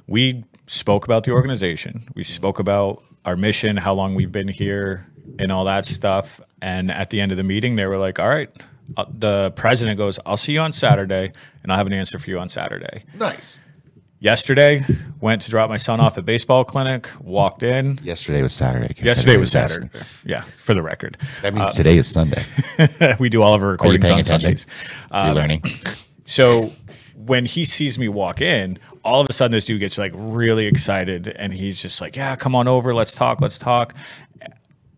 We 0.06 0.44
spoke 0.66 1.04
about 1.04 1.24
the 1.24 1.32
organization. 1.32 2.08
We 2.14 2.22
spoke 2.22 2.58
about 2.58 3.02
our 3.24 3.36
mission, 3.36 3.76
how 3.76 3.94
long 3.94 4.14
we've 4.14 4.32
been 4.32 4.48
here, 4.48 5.06
and 5.38 5.52
all 5.52 5.64
that 5.64 5.84
stuff. 5.84 6.40
And 6.62 6.90
at 6.90 7.10
the 7.10 7.20
end 7.20 7.30
of 7.30 7.36
the 7.36 7.44
meeting, 7.44 7.76
they 7.76 7.86
were 7.86 7.98
like, 7.98 8.18
"All 8.18 8.28
right." 8.28 8.50
Uh, 8.96 9.04
the 9.10 9.50
president 9.52 9.98
goes, 9.98 10.18
"I'll 10.24 10.36
see 10.36 10.52
you 10.52 10.60
on 10.60 10.72
Saturday, 10.72 11.32
and 11.62 11.70
I'll 11.72 11.78
have 11.78 11.86
an 11.86 11.92
answer 11.92 12.18
for 12.18 12.30
you 12.30 12.38
on 12.38 12.48
Saturday." 12.48 13.04
Nice. 13.14 13.58
Yesterday, 14.20 14.82
went 15.20 15.42
to 15.42 15.50
drop 15.50 15.68
my 15.70 15.76
son 15.76 16.00
off 16.00 16.18
at 16.18 16.24
baseball 16.24 16.64
clinic. 16.64 17.08
Walked 17.20 17.62
in. 17.62 18.00
Yesterday 18.02 18.42
was 18.42 18.52
Saturday. 18.52 18.92
Yesterday 19.00 19.36
was 19.36 19.54
asking. 19.54 19.90
Saturday. 19.92 20.04
Yeah, 20.24 20.40
for 20.40 20.74
the 20.74 20.82
record, 20.82 21.16
That 21.42 21.54
means 21.54 21.74
today 21.74 21.96
is 21.98 22.08
Sunday. 22.08 22.42
we 23.20 23.28
do 23.28 23.42
all 23.42 23.54
of 23.54 23.62
our 23.62 23.68
Are 23.68 23.70
you 23.70 23.92
recordings 23.92 24.04
paying 24.04 24.14
on 24.14 24.20
attention? 24.20 24.56
Sundays. 24.56 24.66
You're 25.12 25.34
learning. 25.34 25.62
So 26.30 26.70
when 27.14 27.46
he 27.46 27.64
sees 27.64 27.98
me 27.98 28.06
walk 28.10 28.42
in, 28.42 28.78
all 29.02 29.22
of 29.22 29.28
a 29.30 29.32
sudden 29.32 29.52
this 29.52 29.64
dude 29.64 29.80
gets 29.80 29.96
like 29.96 30.12
really 30.14 30.66
excited 30.66 31.28
and 31.28 31.54
he's 31.54 31.80
just 31.80 32.02
like, 32.02 32.16
Yeah, 32.16 32.36
come 32.36 32.54
on 32.54 32.68
over, 32.68 32.92
let's 32.92 33.14
talk, 33.14 33.40
let's 33.40 33.58
talk. 33.58 33.94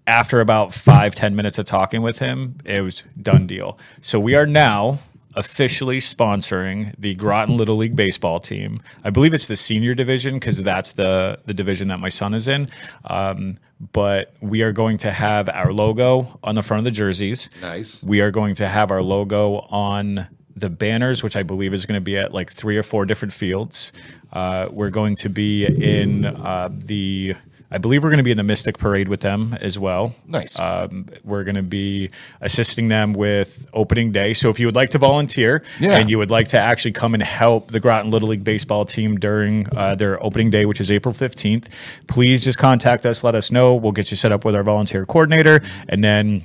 After 0.06 0.40
about 0.40 0.74
five, 0.74 1.14
ten 1.14 1.36
minutes 1.36 1.58
of 1.58 1.66
talking 1.66 2.02
with 2.02 2.18
him, 2.18 2.56
it 2.64 2.80
was 2.82 3.04
done 3.20 3.46
deal. 3.46 3.78
So 4.00 4.18
we 4.18 4.34
are 4.34 4.46
now 4.46 4.98
officially 5.34 5.98
sponsoring 5.98 6.92
the 6.98 7.14
Groton 7.14 7.56
Little 7.56 7.76
League 7.76 7.94
baseball 7.94 8.40
team. 8.40 8.82
I 9.04 9.10
believe 9.10 9.32
it's 9.32 9.46
the 9.46 9.56
senior 9.56 9.94
division 9.94 10.34
because 10.34 10.62
that's 10.62 10.94
the 10.94 11.38
the 11.46 11.54
division 11.54 11.88
that 11.88 12.00
my 12.00 12.08
son 12.08 12.34
is 12.34 12.48
in. 12.48 12.68
Um, 13.04 13.56
but 13.92 14.34
we 14.40 14.62
are 14.62 14.72
going 14.72 14.98
to 14.98 15.10
have 15.10 15.48
our 15.48 15.72
logo 15.72 16.38
on 16.42 16.54
the 16.54 16.62
front 16.62 16.80
of 16.80 16.84
the 16.84 16.90
jerseys. 16.90 17.48
Nice. 17.62 18.02
We 18.02 18.20
are 18.20 18.30
going 18.30 18.54
to 18.56 18.68
have 18.68 18.90
our 18.90 19.02
logo 19.02 19.60
on 19.70 20.28
the 20.54 20.68
banners, 20.68 21.22
which 21.22 21.36
I 21.36 21.42
believe 21.42 21.72
is 21.72 21.86
going 21.86 21.96
to 21.96 22.02
be 22.02 22.18
at 22.18 22.34
like 22.34 22.50
three 22.50 22.76
or 22.76 22.82
four 22.82 23.06
different 23.06 23.32
fields. 23.32 23.92
Uh, 24.32 24.68
we're 24.70 24.90
going 24.90 25.16
to 25.16 25.28
be 25.28 25.64
in 25.64 26.26
uh, 26.26 26.68
the, 26.70 27.34
I 27.70 27.78
believe 27.78 28.02
we're 28.02 28.10
going 28.10 28.18
to 28.18 28.24
be 28.24 28.30
in 28.32 28.36
the 28.36 28.42
Mystic 28.42 28.78
Parade 28.78 29.08
with 29.08 29.20
them 29.20 29.56
as 29.60 29.78
well. 29.78 30.14
Nice. 30.26 30.58
Um, 30.58 31.06
we're 31.24 31.44
going 31.44 31.54
to 31.54 31.62
be 31.62 32.10
assisting 32.40 32.88
them 32.88 33.12
with 33.12 33.66
opening 33.72 34.10
day. 34.12 34.32
So 34.34 34.50
if 34.50 34.58
you 34.58 34.66
would 34.66 34.74
like 34.74 34.90
to 34.90 34.98
volunteer 34.98 35.62
Yeah. 35.78 35.98
and 35.98 36.10
you 36.10 36.18
would 36.18 36.30
like 36.30 36.48
to 36.48 36.58
actually 36.58 36.92
come 36.92 37.14
and 37.14 37.22
help 37.22 37.70
the 37.70 37.78
Groton 37.80 38.10
Little 38.10 38.28
League 38.30 38.42
baseball 38.44 38.84
team 38.84 39.18
during 39.20 39.66
uh, 39.76 39.94
their 39.94 40.22
opening 40.22 40.50
day, 40.50 40.66
which 40.66 40.80
is 40.80 40.90
April 40.90 41.14
15th, 41.14 41.66
please 42.08 42.44
just 42.44 42.58
contact 42.58 43.06
us. 43.06 43.22
Let 43.22 43.34
us 43.34 43.50
know. 43.52 43.74
We'll 43.74 43.92
get 43.92 44.10
you 44.10 44.16
set 44.16 44.32
up 44.32 44.44
with 44.44 44.54
our 44.56 44.62
volunteer 44.64 45.04
coordinator. 45.06 45.62
And 45.88 46.02
then 46.02 46.42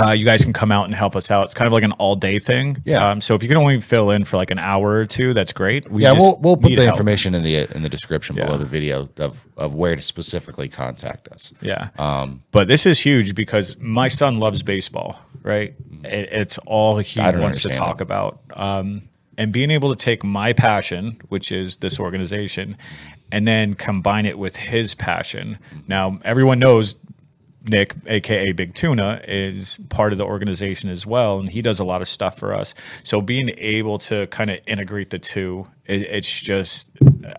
uh, 0.00 0.12
you 0.12 0.24
guys 0.24 0.44
can 0.44 0.52
come 0.52 0.70
out 0.72 0.84
and 0.86 0.94
help 0.94 1.16
us 1.16 1.30
out. 1.30 1.44
It's 1.46 1.54
kind 1.54 1.66
of 1.66 1.72
like 1.72 1.82
an 1.82 1.92
all 1.92 2.16
day 2.16 2.38
thing. 2.38 2.82
Yeah. 2.84 3.10
Um, 3.10 3.20
so 3.20 3.34
if 3.34 3.42
you 3.42 3.48
can 3.48 3.58
only 3.58 3.80
fill 3.80 4.10
in 4.10 4.24
for 4.24 4.36
like 4.36 4.50
an 4.50 4.58
hour 4.58 4.92
or 4.92 5.06
two, 5.06 5.34
that's 5.34 5.52
great. 5.52 5.90
We 5.90 6.02
Yeah, 6.02 6.14
just 6.14 6.24
we'll 6.24 6.38
we'll 6.40 6.56
put 6.56 6.68
the 6.70 6.76
help. 6.76 6.88
information 6.96 7.34
in 7.34 7.42
the 7.42 7.74
in 7.76 7.82
the 7.82 7.88
description 7.88 8.36
Yeah. 8.36 8.46
below 8.46 8.58
the 8.58 8.66
video 8.66 9.08
of 9.18 9.44
of 9.56 9.74
where 9.74 9.96
to 9.96 10.02
specifically 10.02 10.68
contact 10.68 11.28
us. 11.28 11.52
Yeah. 11.60 11.88
Um, 11.98 12.42
but 12.52 12.68
this 12.68 12.86
is 12.86 13.00
huge 13.00 13.34
because 13.34 13.76
my 13.78 14.08
son 14.08 14.38
loves 14.40 14.62
baseball, 14.62 15.18
right? 15.42 15.74
It, 16.04 16.28
it's 16.32 16.58
all 16.66 16.98
he 16.98 17.20
wants 17.20 17.62
to 17.62 17.68
talk 17.70 18.00
about. 18.00 18.40
Um, 18.54 19.02
and 19.36 19.52
being 19.52 19.70
able 19.70 19.94
to 19.94 19.96
take 20.04 20.24
my 20.24 20.52
passion, 20.52 21.20
which 21.28 21.52
is 21.52 21.76
this 21.76 22.00
organization, 22.00 22.76
and 23.30 23.46
then 23.46 23.74
combine 23.74 24.26
it 24.26 24.36
with 24.36 24.56
his 24.56 24.94
passion. 24.96 25.58
Now, 25.86 26.18
everyone 26.24 26.58
knows 26.58 26.96
Nick, 27.66 27.94
aka 28.06 28.52
Big 28.52 28.74
Tuna, 28.74 29.20
is 29.26 29.78
part 29.88 30.12
of 30.12 30.18
the 30.18 30.24
organization 30.24 30.88
as 30.90 31.04
well, 31.04 31.38
and 31.38 31.50
he 31.50 31.60
does 31.62 31.80
a 31.80 31.84
lot 31.84 32.00
of 32.00 32.08
stuff 32.08 32.38
for 32.38 32.54
us. 32.54 32.72
So 33.02 33.20
being 33.20 33.50
able 33.58 33.98
to 34.00 34.26
kind 34.28 34.50
of 34.50 34.58
integrate 34.66 35.10
the 35.10 35.18
two, 35.18 35.66
it, 35.84 36.02
it's 36.02 36.40
just 36.40 36.90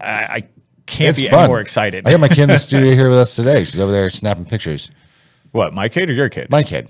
I, 0.01 0.11
I 0.13 0.39
can't 0.85 1.11
It's 1.11 1.19
be 1.21 1.29
fun. 1.29 1.39
any 1.39 1.47
more 1.47 1.59
excited. 1.61 2.07
I 2.07 2.11
got 2.11 2.19
my 2.19 2.27
kid 2.27 2.39
in 2.39 2.49
the 2.49 2.57
studio 2.59 2.91
here 2.93 3.09
with 3.09 3.17
us 3.19 3.35
today. 3.35 3.63
She's 3.63 3.79
over 3.79 3.91
there 3.91 4.09
snapping 4.09 4.45
pictures. 4.45 4.91
what 5.51 5.73
my 5.73 5.87
kid 5.89 6.09
or 6.09 6.13
your 6.13 6.29
kid? 6.29 6.49
My 6.49 6.63
kid. 6.63 6.89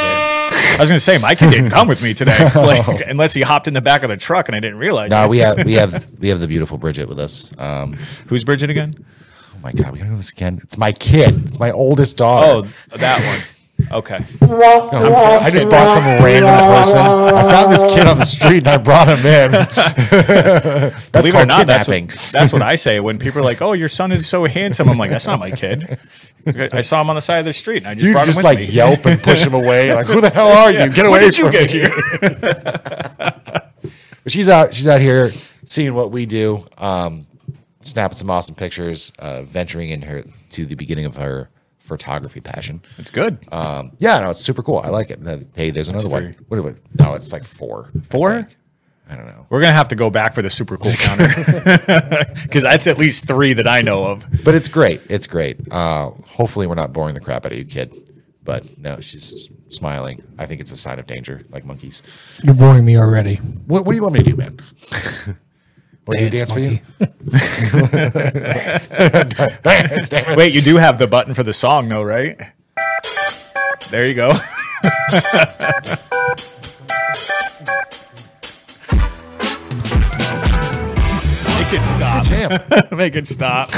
I 0.00 0.76
was 0.80 0.90
going 0.90 0.98
to 0.98 1.04
say 1.04 1.18
my 1.18 1.34
kid 1.34 1.50
didn't 1.50 1.70
come 1.70 1.88
with 1.88 2.02
me 2.04 2.14
today, 2.14 2.38
like, 2.54 3.04
unless 3.08 3.32
he 3.34 3.40
hopped 3.42 3.66
in 3.66 3.74
the 3.74 3.80
back 3.80 4.04
of 4.04 4.08
the 4.10 4.16
truck 4.16 4.48
and 4.48 4.54
I 4.54 4.60
didn't 4.60 4.78
realize. 4.78 5.10
No, 5.10 5.26
we 5.26 5.38
have 5.38 5.64
we 5.64 5.72
have 5.74 6.08
we 6.20 6.28
have 6.28 6.38
the 6.38 6.46
beautiful 6.46 6.78
Bridget 6.78 7.08
with 7.08 7.18
us. 7.18 7.50
Um, 7.58 7.94
Who's 8.28 8.44
Bridget 8.44 8.70
again? 8.70 9.04
My 9.68 9.82
god, 9.82 9.92
we 9.92 9.98
gotta 9.98 10.10
do 10.10 10.16
this 10.16 10.30
again. 10.30 10.58
It's 10.62 10.78
my 10.78 10.92
kid. 10.92 11.46
It's 11.48 11.60
my 11.60 11.70
oldest 11.70 12.16
daughter. 12.16 12.68
Oh, 12.92 12.96
that 12.96 13.22
one. 13.26 13.88
Okay. 13.92 14.18
No, 14.40 14.88
I'm- 14.90 15.52
just 15.52 15.68
brought 15.68 15.92
some 15.94 16.04
random 16.24 16.52
person. 16.58 16.98
I 16.98 17.42
found 17.42 17.70
this 17.70 17.84
kid 17.84 18.06
on 18.08 18.18
the 18.18 18.24
street 18.24 18.58
and 18.66 18.68
I 18.68 18.76
brought 18.78 19.08
him 19.08 19.18
in. 19.18 19.52
that's 19.52 21.10
Believe 21.12 21.34
it 21.34 21.42
or 21.42 21.46
not, 21.46 21.66
that's 21.66 21.86
what, 21.86 22.08
that's 22.32 22.52
what 22.52 22.62
I 22.62 22.74
say 22.76 22.98
when 22.98 23.18
people 23.18 23.40
are 23.40 23.44
like, 23.44 23.62
"Oh, 23.62 23.74
your 23.74 23.88
son 23.88 24.10
is 24.10 24.26
so 24.26 24.46
handsome." 24.46 24.88
I'm 24.88 24.98
like, 24.98 25.10
"That's 25.10 25.26
not 25.26 25.38
my 25.38 25.50
kid." 25.52 25.98
I 26.72 26.80
saw 26.80 27.00
him 27.02 27.10
on 27.10 27.14
the 27.16 27.20
side 27.22 27.38
of 27.40 27.44
the 27.44 27.52
street, 27.52 27.78
and 27.78 27.88
I 27.88 27.94
just 27.94 28.06
you 28.06 28.12
brought 28.14 28.24
just 28.26 28.38
him 28.38 28.42
with 28.42 28.44
like 28.46 28.58
me. 28.58 28.64
yelp 28.66 29.04
and 29.06 29.22
push 29.22 29.44
him 29.44 29.54
away. 29.54 29.94
Like, 29.94 30.06
who 30.06 30.20
the 30.22 30.30
hell 30.30 30.48
are 30.48 30.72
you? 30.72 30.90
Get 30.90 31.04
away 31.06 31.20
When 31.20 31.30
did 31.30 31.36
from 31.36 31.44
you 31.46 31.52
get 31.52 31.70
me. 31.72 31.80
here? 31.80 33.32
But 34.24 34.32
she's 34.32 34.48
out. 34.48 34.74
She's 34.74 34.88
out 34.88 35.00
here 35.00 35.30
seeing 35.64 35.94
what 35.94 36.10
we 36.10 36.26
do, 36.26 36.66
um, 36.78 37.26
snapping 37.80 38.16
some 38.16 38.30
awesome 38.30 38.54
pictures, 38.54 39.12
uh, 39.18 39.42
venturing 39.42 39.90
in 39.90 40.02
her 40.02 40.22
to 40.50 40.66
the 40.66 40.74
beginning 40.74 41.04
of 41.04 41.16
her 41.16 41.50
photography 41.78 42.40
passion. 42.40 42.82
It's 42.98 43.10
good. 43.10 43.38
Um, 43.52 43.92
yeah, 43.98 44.20
no, 44.20 44.30
it's 44.30 44.40
super 44.40 44.62
cool. 44.62 44.78
I 44.78 44.88
like 44.88 45.10
it. 45.10 45.20
Hey, 45.54 45.70
there's 45.70 45.88
another 45.88 46.08
one. 46.08 46.34
three. 46.34 46.44
What, 46.48 46.62
what, 46.62 46.74
no, 46.98 47.14
it's 47.14 47.32
like 47.32 47.44
four. 47.44 47.90
Four? 48.10 48.42
think. 48.42 48.56
I 49.10 49.16
don't 49.16 49.26
know. 49.26 49.46
We're 49.48 49.60
gonna 49.62 49.72
have 49.72 49.88
to 49.88 49.96
go 49.96 50.10
back 50.10 50.34
for 50.34 50.42
the 50.42 50.50
super 50.50 50.76
cool 50.76 50.92
counter 50.92 51.28
because 52.42 52.62
that's 52.62 52.86
at 52.86 52.98
least 52.98 53.26
three 53.26 53.54
that 53.54 53.66
I 53.66 53.80
know 53.80 54.04
of. 54.04 54.26
But 54.44 54.54
it's 54.54 54.68
great. 54.68 55.00
It's 55.08 55.26
great. 55.26 55.56
Uh, 55.72 56.10
hopefully, 56.26 56.66
we're 56.66 56.74
not 56.74 56.92
boring 56.92 57.14
the 57.14 57.20
crap 57.20 57.46
out 57.46 57.52
of 57.52 57.58
you, 57.58 57.64
kid. 57.64 57.94
But 58.44 58.78
no, 58.78 59.00
she's 59.00 59.48
smiling. 59.68 60.22
I 60.38 60.46
think 60.46 60.60
it's 60.60 60.72
a 60.72 60.76
sign 60.76 60.98
of 60.98 61.06
danger, 61.06 61.42
like 61.50 61.64
monkeys. 61.64 62.02
You're 62.42 62.54
boring 62.54 62.84
me 62.84 62.98
already. 62.98 63.36
What, 63.36 63.84
what 63.84 63.92
do 63.92 63.96
you 63.96 64.02
want 64.02 64.14
me 64.14 64.22
to 64.22 64.30
do, 64.30 64.36
man? 64.36 64.58
Want 66.08 66.20
me 66.22 66.30
to 66.30 66.36
dance 66.38 66.50
Dance, 66.50 66.52
for 66.52 66.60
you? 66.60 66.80
monkey. 69.26 69.60
Dance. 69.62 70.36
Wait, 70.38 70.54
you 70.54 70.62
do 70.62 70.76
have 70.76 70.98
the 70.98 71.06
button 71.06 71.34
for 71.34 71.42
the 71.42 71.52
song, 71.52 71.90
though, 71.90 72.02
right? 72.02 72.40
There 73.90 74.06
you 74.06 74.14
go. 74.14 74.32
Make 81.70 81.80
it 81.80 81.84
stop. 81.84 82.92
Make 82.96 83.14
it 83.16 83.26
stop. 83.26 83.68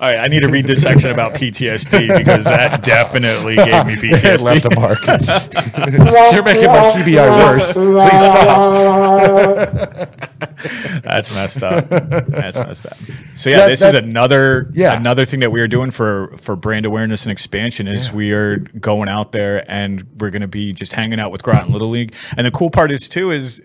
All 0.00 0.08
right, 0.10 0.16
I 0.16 0.28
need 0.28 0.40
to 0.40 0.48
read 0.48 0.66
this 0.66 0.82
section 0.82 1.10
about 1.10 1.34
PTSD 1.34 2.16
because 2.16 2.44
that 2.46 2.82
definitely 2.82 3.56
gave 3.56 3.84
me 3.86 3.94
It 3.94 4.40
left 4.40 4.64
PTSD. 4.64 4.72
a 4.72 4.80
mark. 4.80 5.00
You're 6.32 6.42
making 6.42 6.68
my 6.68 6.88
TBI 6.88 7.28
worse. 7.44 7.74
Please 7.74 8.24
stop. 8.24 10.18
That's 11.02 11.34
messed 11.34 11.62
up. 11.62 11.88
That's 11.90 12.56
messed 12.56 12.86
up. 12.86 12.96
So 13.34 13.50
yeah, 13.50 13.56
that- 13.58 13.68
this 13.68 13.82
is 13.82 13.92
another 13.94 14.70
Yeah. 14.72 14.98
another 14.98 15.26
thing 15.26 15.40
that 15.40 15.52
we 15.52 15.60
are 15.60 15.68
doing 15.68 15.90
for 15.90 16.34
for 16.38 16.56
brand 16.56 16.86
awareness 16.86 17.24
and 17.26 17.32
expansion 17.32 17.88
is 17.88 18.10
we 18.10 18.32
are 18.32 18.56
going 18.56 19.10
out 19.10 19.32
there 19.32 19.62
and 19.70 20.06
we're 20.18 20.30
going 20.30 20.40
to 20.42 20.48
be 20.48 20.72
just 20.72 20.94
hanging 20.94 21.20
out 21.20 21.30
with 21.30 21.42
Groton 21.42 21.72
Little 21.72 21.90
League. 21.90 22.14
And 22.38 22.46
the 22.46 22.50
cool 22.50 22.70
part 22.70 22.90
is 22.90 23.06
too 23.10 23.30
is 23.30 23.60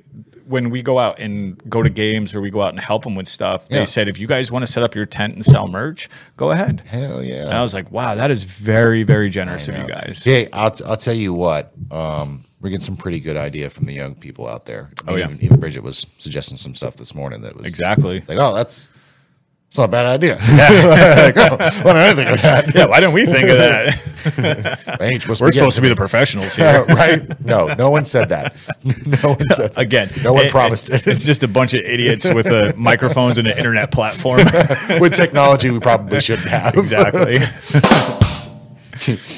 when 0.48 0.70
we 0.70 0.82
go 0.82 0.98
out 0.98 1.20
and 1.20 1.58
go 1.70 1.84
to 1.84 1.90
games 1.90 2.34
or 2.34 2.42
we 2.42 2.50
go 2.50 2.62
out 2.62 2.70
and 2.70 2.80
help 2.80 3.04
them 3.04 3.16
with 3.16 3.28
stuff, 3.28 3.68
they 3.68 3.80
Yeah. 3.80 3.86
said 3.86 4.08
if 4.08 4.18
you 4.18 4.28
guys 4.28 4.52
want 4.52 4.66
to 4.66 4.72
set 4.72 4.82
up 4.84 4.96
your 4.96 5.06
tent 5.06 5.34
and 5.36 5.44
sell 5.46 5.68
merch, 5.68 6.08
go 6.38 6.52
ahead. 6.52 6.82
Hell 6.88 7.24
yeah. 7.24 7.44
And 7.44 7.54
I 7.54 7.62
was 7.62 7.74
like, 7.74 7.92
wow, 7.92 8.16
that 8.16 8.32
is 8.32 8.44
very 8.44 9.04
very 9.04 9.30
generous 9.30 9.68
of 9.68 9.78
you 9.78 9.86
guys. 9.88 10.24
Hey, 10.24 10.48
I'll, 10.54 10.72
t- 10.72 10.84
I'll 10.88 10.98
tell 10.98 11.14
you 11.14 11.34
what. 11.34 11.74
Um, 11.92 12.44
we're 12.60 12.70
getting 12.70 12.84
some 12.84 12.98
pretty 12.98 13.20
good 13.20 13.38
idea 13.38 13.70
from 13.70 13.86
the 13.86 13.94
young 13.94 14.16
people 14.16 14.48
out 14.48 14.66
there. 14.66 14.90
I 15.08 15.12
Oh, 15.12 15.16
yeah. 15.16 15.26
even, 15.26 15.44
even 15.44 15.60
Bridget 15.60 15.84
was 15.84 16.08
suggesting 16.18 16.58
some 16.58 16.74
stuff 16.74 16.96
this 16.96 17.14
morning 17.14 17.42
that 17.42 17.56
was 17.56 17.66
Exactly. 17.68 18.24
Like, 18.28 18.40
oh, 18.40 18.56
that's 18.56 18.90
it's 19.68 19.78
not 19.78 19.86
a 19.86 19.88
bad 19.90 20.06
idea. 20.06 20.36
like, 20.36 21.38
oh, 21.38 21.58
why 21.84 21.94
didn't 21.94 21.98
I 21.98 22.14
think 22.14 22.30
of 22.30 22.42
that? 22.42 22.74
Yeah, 22.76 22.86
why 22.86 23.00
didn't 23.02 23.14
we 23.14 23.26
think 23.26 23.50
of 23.50 23.58
that? 23.58 24.98
Man, 25.00 25.20
supposed 25.20 25.42
We're 25.42 25.48
to 25.48 25.54
supposed 25.54 25.76
to 25.76 25.82
be 25.82 25.90
the 25.90 25.96
professionals 25.96 26.56
here. 26.56 26.86
right? 26.90 27.46
No, 27.46 27.68
no 27.78 27.90
one 27.90 28.06
said 28.06 28.30
that. 28.30 28.56
No 29.06 29.34
one 29.34 29.48
said 29.48 29.74
Again, 29.76 30.10
No 30.24 30.34
one 30.34 30.46
it- 30.46 30.52
promised 30.52 30.90
it. 30.90 31.06
It's 31.06 31.26
just 31.26 31.44
a 31.44 31.48
bunch 31.50 31.74
of 31.74 31.82
idiots 31.82 32.34
with 32.34 32.48
uh, 32.48 32.74
microphones 32.78 33.38
and 33.38 33.48
an 33.48 33.58
internet 33.58 33.92
platform. 33.92 34.40
With 35.02 35.14
technology, 35.14 35.70
we 35.70 35.80
probably 35.80 36.22
shouldn't 36.22 36.48
have. 36.48 36.76
exactly. 36.76 37.40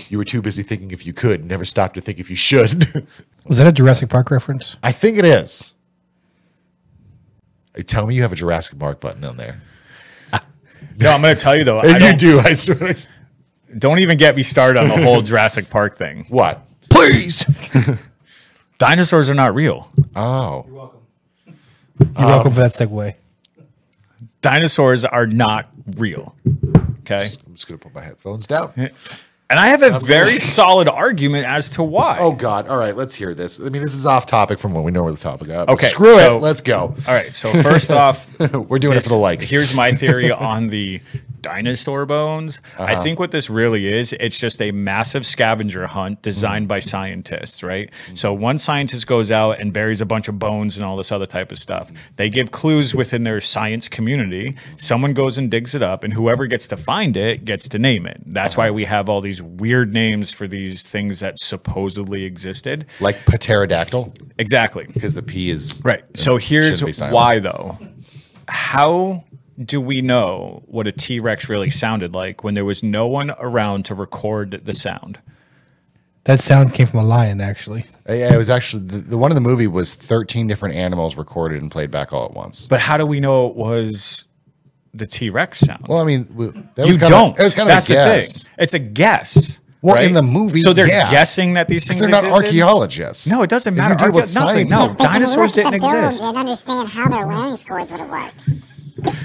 You 0.09 0.17
were 0.17 0.25
too 0.25 0.41
busy 0.41 0.63
thinking 0.63 0.91
if 0.91 1.05
you 1.05 1.13
could, 1.13 1.45
never 1.45 1.65
stopped 1.65 1.95
to 1.95 2.01
think 2.01 2.19
if 2.19 2.29
you 2.29 2.35
should. 2.35 3.07
Was 3.45 3.57
that 3.57 3.67
a 3.67 3.71
Jurassic 3.71 4.09
Park 4.09 4.31
reference? 4.31 4.77
I 4.81 4.91
think 4.91 5.17
it 5.17 5.25
is. 5.25 5.73
Tell 7.85 8.07
me 8.07 8.15
you 8.15 8.21
have 8.23 8.31
a 8.31 8.35
Jurassic 8.35 8.77
Park 8.79 8.99
button 8.99 9.23
on 9.23 9.37
there. 9.37 9.61
No, 10.99 11.11
I'm 11.11 11.21
going 11.21 11.35
to 11.35 11.41
tell 11.41 11.55
you 11.55 11.63
though. 11.63 11.79
I 11.79 11.85
And 11.85 11.93
you 11.93 11.99
don't, 11.99 12.19
do, 12.19 12.39
I 12.39 12.53
swear. 12.53 12.95
don't 13.77 13.99
even 13.99 14.17
get 14.17 14.35
me 14.35 14.43
started 14.43 14.79
on 14.79 14.89
the 14.89 15.01
whole 15.01 15.21
Jurassic 15.21 15.69
Park 15.69 15.95
thing. 15.95 16.25
What? 16.29 16.61
Please. 16.89 17.45
Dinosaurs 18.77 19.29
are 19.29 19.33
not 19.35 19.53
real. 19.55 19.89
Oh. 20.15 20.65
You're 20.65 20.75
welcome. 20.75 20.99
You're 21.99 22.07
um, 22.15 22.25
welcome 22.25 22.51
for 22.53 22.59
that 22.61 22.71
segue. 22.71 23.15
Dinosaurs 24.41 25.05
are 25.05 25.27
not 25.27 25.69
real. 25.97 26.35
Okay. 27.01 27.27
I'm 27.45 27.55
just 27.55 27.67
going 27.67 27.77
to 27.79 27.85
put 27.85 27.93
my 27.93 28.01
headphones 28.01 28.47
down. 28.47 28.73
And 29.51 29.59
I 29.59 29.67
have 29.69 29.81
a 29.81 29.97
very 29.99 30.37
solid 30.37 30.87
argument 30.87 31.47
as 31.47 31.71
to 31.71 31.83
why. 31.83 32.17
Oh 32.19 32.33
God! 32.33 32.67
All 32.67 32.77
right, 32.77 32.95
let's 32.95 33.15
hear 33.15 33.33
this. 33.33 33.59
I 33.59 33.69
mean, 33.69 33.81
this 33.81 33.95
is 33.95 34.05
off 34.05 34.27
topic 34.27 34.59
from 34.59 34.73
what 34.75 34.83
we 34.83 34.91
normally 34.91 35.15
topic 35.17 35.47
about. 35.47 35.65
but 35.67 35.73
Okay, 35.73 35.87
screw 35.87 36.13
so- 36.13 36.37
it. 36.37 36.41
Let's 36.41 36.61
go. 36.61 36.95
All 37.07 37.13
right. 37.15 37.33
So 37.33 37.51
first 37.63 37.89
off, 38.03 38.29
We're 38.53 38.77
doing 38.77 38.95
it 38.97 39.01
for 39.03 39.09
the 39.09 39.15
likes. 39.17 39.49
Here's 39.49 39.73
my 39.73 39.91
theory 39.93 40.29
on 40.31 40.67
the 40.67 41.01
dinosaur 41.41 42.05
bones. 42.05 42.61
Uh-huh. 42.77 42.83
I 42.83 42.95
think 43.03 43.19
what 43.19 43.31
this 43.31 43.49
really 43.49 43.87
is, 43.87 44.13
it's 44.13 44.39
just 44.39 44.61
a 44.61 44.71
massive 44.71 45.25
scavenger 45.25 45.87
hunt 45.87 46.21
designed 46.21 46.67
by 46.67 46.79
scientists, 46.79 47.63
right? 47.63 47.91
So 48.13 48.33
one 48.33 48.57
scientist 48.57 49.07
goes 49.07 49.31
out 49.31 49.59
and 49.59 49.71
buries 49.73 50.01
a 50.01 50.05
bunch 50.05 50.27
of 50.27 50.39
bones 50.39 50.77
and 50.77 50.85
all 50.85 50.97
this 50.97 51.11
other 51.11 51.25
type 51.25 51.51
of 51.51 51.59
stuff. 51.59 51.91
They 52.15 52.29
give 52.29 52.51
clues 52.51 52.93
within 52.95 53.23
their 53.23 53.41
science 53.41 53.87
community. 53.87 54.55
Someone 54.77 55.13
goes 55.13 55.37
and 55.37 55.49
digs 55.51 55.75
it 55.75 55.81
up, 55.83 56.03
and 56.03 56.13
whoever 56.13 56.45
gets 56.47 56.67
to 56.67 56.77
find 56.77 57.15
it 57.17 57.45
gets 57.45 57.67
to 57.69 57.79
name 57.79 58.05
it. 58.05 58.21
That's 58.25 58.53
Uh-huh. 58.53 58.61
why 58.67 58.71
we 58.71 58.85
have 58.85 59.09
all 59.09 59.21
these 59.21 59.41
weird 59.41 59.93
names 59.93 60.31
for 60.31 60.47
these 60.47 60.81
things 60.83 61.19
that 61.21 61.39
supposedly 61.39 62.23
existed. 62.25 62.85
like 62.99 63.17
pterodactyl, 63.25 64.13
Exactly. 64.37 64.85
because 64.93 65.13
the 65.13 65.21
P 65.23 65.49
is 65.49 65.81
Right. 65.83 66.01
So 66.15 66.37
here's 66.37 66.65
shouldn't 66.65 66.85
be 66.87 66.91
silent. 66.93 67.15
why, 67.15 67.39
though. 67.39 67.77
How 68.47 69.23
do 69.63 69.81
we 69.81 70.01
know 70.01 70.63
what 70.67 70.87
a 70.87 70.91
T 70.91 71.19
Rex 71.19 71.49
really 71.49 71.69
sounded 71.69 72.13
like 72.13 72.43
when 72.43 72.53
there 72.53 72.65
was 72.65 72.81
no 72.83 73.07
one 73.07 73.31
around 73.39 73.85
to 73.85 73.95
record 73.95 74.61
the 74.63 74.73
sound? 74.73 75.19
That 76.25 76.39
sound 76.39 76.73
came 76.73 76.85
from 76.85 76.99
a 76.99 77.03
lion, 77.03 77.41
actually. 77.41 77.85
Yeah, 78.07 78.33
it 78.33 78.37
was 78.37 78.49
actually 78.49 78.83
the, 78.85 78.97
the 78.97 79.17
one 79.17 79.31
in 79.31 79.35
the 79.35 79.41
movie 79.41 79.67
was 79.67 79.95
13 79.95 80.47
different 80.47 80.75
animals 80.75 81.15
recorded 81.17 81.61
and 81.61 81.71
played 81.71 81.89
back 81.91 82.13
all 82.13 82.25
at 82.25 82.33
once. 82.33 82.67
But 82.67 82.79
how 82.79 82.97
do 82.97 83.05
we 83.05 83.19
know 83.19 83.47
it 83.47 83.55
was 83.55 84.27
the 84.93 85.07
T 85.07 85.29
Rex 85.29 85.59
sound? 85.59 85.87
Well, 85.87 85.99
I 85.99 86.03
mean, 86.03 86.27
we- 86.35 86.47
that 86.47 86.63
you 86.79 86.85
was 86.87 86.97
kind 86.97 87.11
don't. 87.11 87.31
Of, 87.33 87.39
it 87.39 87.43
was 87.43 87.53
kind 87.53 87.69
That's 87.69 87.89
of 87.89 87.95
a 87.95 87.99
the 87.99 88.05
guess. 88.05 88.43
thing. 88.43 88.51
It's 88.59 88.73
a 88.73 88.79
guess. 88.79 89.59
Well, 89.81 89.95
right? 89.95 90.05
in 90.05 90.13
the 90.13 90.21
movie, 90.21 90.59
so 90.59 90.73
they're 90.73 90.87
yeah. 90.89 91.09
guessing 91.09 91.53
that 91.53 91.69
these 91.69 91.87
things. 91.87 91.99
They're 92.01 92.09
not 92.09 92.25
existed? 92.25 92.45
archaeologists. 92.47 93.27
No, 93.31 93.41
it 93.43 93.49
doesn't 93.49 93.73
matter. 93.75 93.93
You 93.93 94.09
do 94.09 94.13
what 94.13 94.25
Archae- 94.25 94.35
nothing. 94.35 94.69
science- 94.69 94.69
No. 94.69 94.93
Because 94.93 94.97
they 94.97 95.03
can 95.05 95.11
dinosaurs 95.13 95.51
didn't 95.53 95.71
the 95.71 95.79
build 95.79 95.93
exist. 96.03 96.21
And 96.23 96.37
understand 96.37 96.89
how 96.89 97.07
their 97.09 97.25
larynx 97.25 97.63
cords 97.63 97.91
would 97.91 98.01
have 98.01 98.09
worked. 98.09 98.35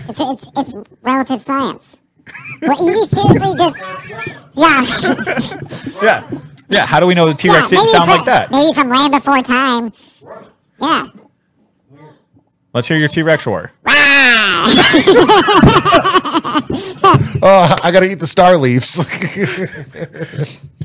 It's, 0.09 0.20
it's, 0.20 0.49
it's 0.57 0.75
relative 1.03 1.41
science. 1.41 2.01
Well, 2.62 2.87
you 2.87 3.05
seriously 3.05 3.57
just, 3.57 3.77
yeah. 4.55 4.83
Yeah. 6.03 6.31
Yeah. 6.68 6.87
How 6.87 7.01
do 7.01 7.07
we 7.07 7.14
know 7.14 7.27
the 7.27 7.35
T 7.35 7.49
Rex 7.51 7.70
yeah, 7.70 7.79
didn't 7.79 7.91
sound 7.91 8.05
from- 8.09 8.16
like 8.18 8.27
that? 8.27 8.51
Maybe 8.51 8.72
from 8.75 8.89
Land 8.89 9.12
Before 9.12 9.43
Time. 9.43 9.93
Yeah. 10.81 11.07
Let's 12.72 12.89
hear 12.89 12.97
your 12.97 13.09
T 13.09 13.22
Rex 13.22 13.47
roar. 13.47 13.72
Oh, 17.47 17.77
I 17.83 17.91
got 17.93 18.01
to 18.01 18.11
eat 18.11 18.20
the 18.20 18.27
star 18.27 18.57
leaves. 18.57 18.95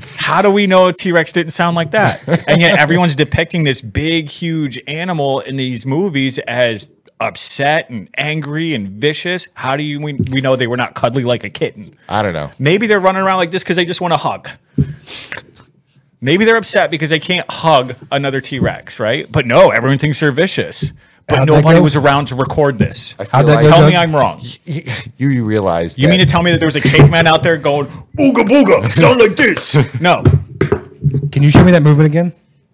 How 0.16 0.42
do 0.42 0.50
we 0.50 0.66
know 0.66 0.88
a 0.88 0.92
T 0.92 1.10
Rex 1.12 1.32
didn't 1.32 1.52
sound 1.52 1.74
like 1.76 1.92
that? 1.92 2.22
And 2.46 2.60
yet 2.60 2.78
everyone's 2.78 3.16
depicting 3.16 3.64
this 3.64 3.80
big, 3.80 4.28
huge 4.28 4.78
animal 4.86 5.40
in 5.40 5.56
these 5.56 5.86
movies 5.86 6.38
as 6.40 6.90
upset 7.20 7.90
and 7.90 8.08
angry 8.16 8.74
and 8.74 8.88
vicious. 8.88 9.48
How 9.54 9.76
do 9.76 9.82
you 9.82 10.00
we, 10.00 10.14
we 10.14 10.40
know 10.40 10.56
they 10.56 10.66
were 10.66 10.76
not 10.76 10.94
cuddly 10.94 11.24
like 11.24 11.44
a 11.44 11.50
kitten? 11.50 11.96
I 12.08 12.22
don't 12.22 12.32
know. 12.32 12.50
Maybe 12.58 12.86
they're 12.86 13.00
running 13.00 13.22
around 13.22 13.36
like 13.38 13.50
this 13.50 13.62
because 13.62 13.76
they 13.76 13.84
just 13.84 14.00
want 14.00 14.12
to 14.12 14.16
hug. 14.18 14.48
Maybe 16.22 16.44
they're 16.44 16.56
upset 16.56 16.90
because 16.90 17.08
they 17.10 17.18
can't 17.20 17.50
hug 17.50 17.94
another 18.12 18.40
T 18.40 18.58
Rex, 18.58 19.00
right? 19.00 19.30
But 19.30 19.46
no, 19.46 19.70
everyone 19.70 19.98
thinks 19.98 20.20
they're 20.20 20.32
vicious. 20.32 20.92
But 21.26 21.38
How'd 21.40 21.46
nobody 21.48 21.80
was 21.80 21.94
around 21.96 22.26
to 22.26 22.34
record 22.34 22.78
this. 22.78 23.12
How'd 23.12 23.28
that 23.28 23.44
like 23.46 23.64
go, 23.64 23.70
Tell 23.70 23.88
me 23.88 23.94
I'm 23.96 24.14
wrong. 24.14 24.40
you, 24.64 24.82
you 25.16 25.44
realize 25.44 25.96
You 25.96 26.06
that- 26.06 26.10
mean 26.10 26.18
to 26.20 26.26
tell 26.26 26.42
me 26.42 26.50
that 26.50 26.58
there 26.58 26.66
was 26.66 26.76
a 26.76 26.80
cake 26.80 27.08
man 27.08 27.26
out 27.28 27.42
there 27.44 27.56
going, 27.56 27.86
ooga 28.18 28.44
booga, 28.44 28.92
sound 28.92 29.20
like 29.20 29.36
this? 29.36 29.76
No. 30.00 30.24
Can 31.32 31.42
you 31.42 31.50
show 31.50 31.62
me 31.64 31.70
that 31.72 31.82
movement 31.82 32.06
again? 32.08 32.32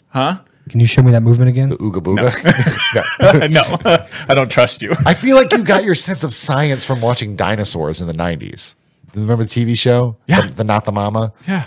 Huh? 0.09 0.39
Can 0.69 0.81
you 0.81 0.87
show 0.87 1.03
me 1.03 1.13
that 1.13 1.23
movement 1.23 1.49
again? 1.49 1.71
Ooga 1.77 2.03
booga? 2.03 3.51
No. 3.51 3.63
no, 3.87 4.07
I 4.29 4.35
don't 4.35 4.51
trust 4.51 4.83
you. 4.83 4.93
I 5.05 5.15
feel 5.15 5.37
like 5.37 5.53
you 5.53 5.63
got 5.63 5.85
your 5.85 5.95
sense 5.95 6.25
of 6.25 6.35
science 6.35 6.85
from 6.85 7.01
watching 7.01 7.37
dinosaurs 7.37 8.01
in 8.01 8.09
the 8.09 8.13
90s. 8.15 8.75
Remember 9.15 9.45
the 9.45 9.49
TV 9.49 9.79
show? 9.79 10.17
Yeah. 10.27 10.43
The, 10.43 10.55
the 10.55 10.65
Not 10.65 10.85
the 10.85 10.93
Mama? 10.93 11.33
Yeah. 11.47 11.67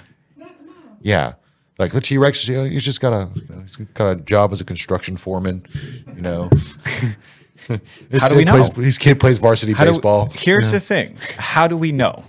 Yeah. 1.02 1.34
Like 1.78 1.94
the 1.94 2.02
T 2.02 2.18
Rex, 2.18 2.46
you 2.48 2.58
know, 2.58 2.66
he's 2.66 2.84
just 2.84 3.00
got 3.00 3.14
a, 3.14 3.30
you 3.34 3.48
know, 3.50 3.62
he's 3.62 3.78
got 3.78 4.10
a 4.10 4.16
job 4.18 4.52
as 4.52 4.60
a 4.60 4.66
construction 4.66 5.16
foreman, 5.16 5.66
you 6.14 6.22
know. 6.22 6.50
his 8.10 8.22
How 8.22 8.28
do 8.28 8.36
we 8.36 8.44
know? 8.44 8.52
Plays, 8.52 8.86
his 8.86 8.98
kid 8.98 9.18
plays 9.20 9.38
varsity 9.38 9.72
How 9.72 9.86
do- 9.86 9.92
baseball. 9.92 10.30
here's 10.34 10.72
the 10.72 10.82
thing. 10.82 11.16
How 11.38 11.68
do 11.68 11.78
we 11.78 11.94
know? 11.94 12.26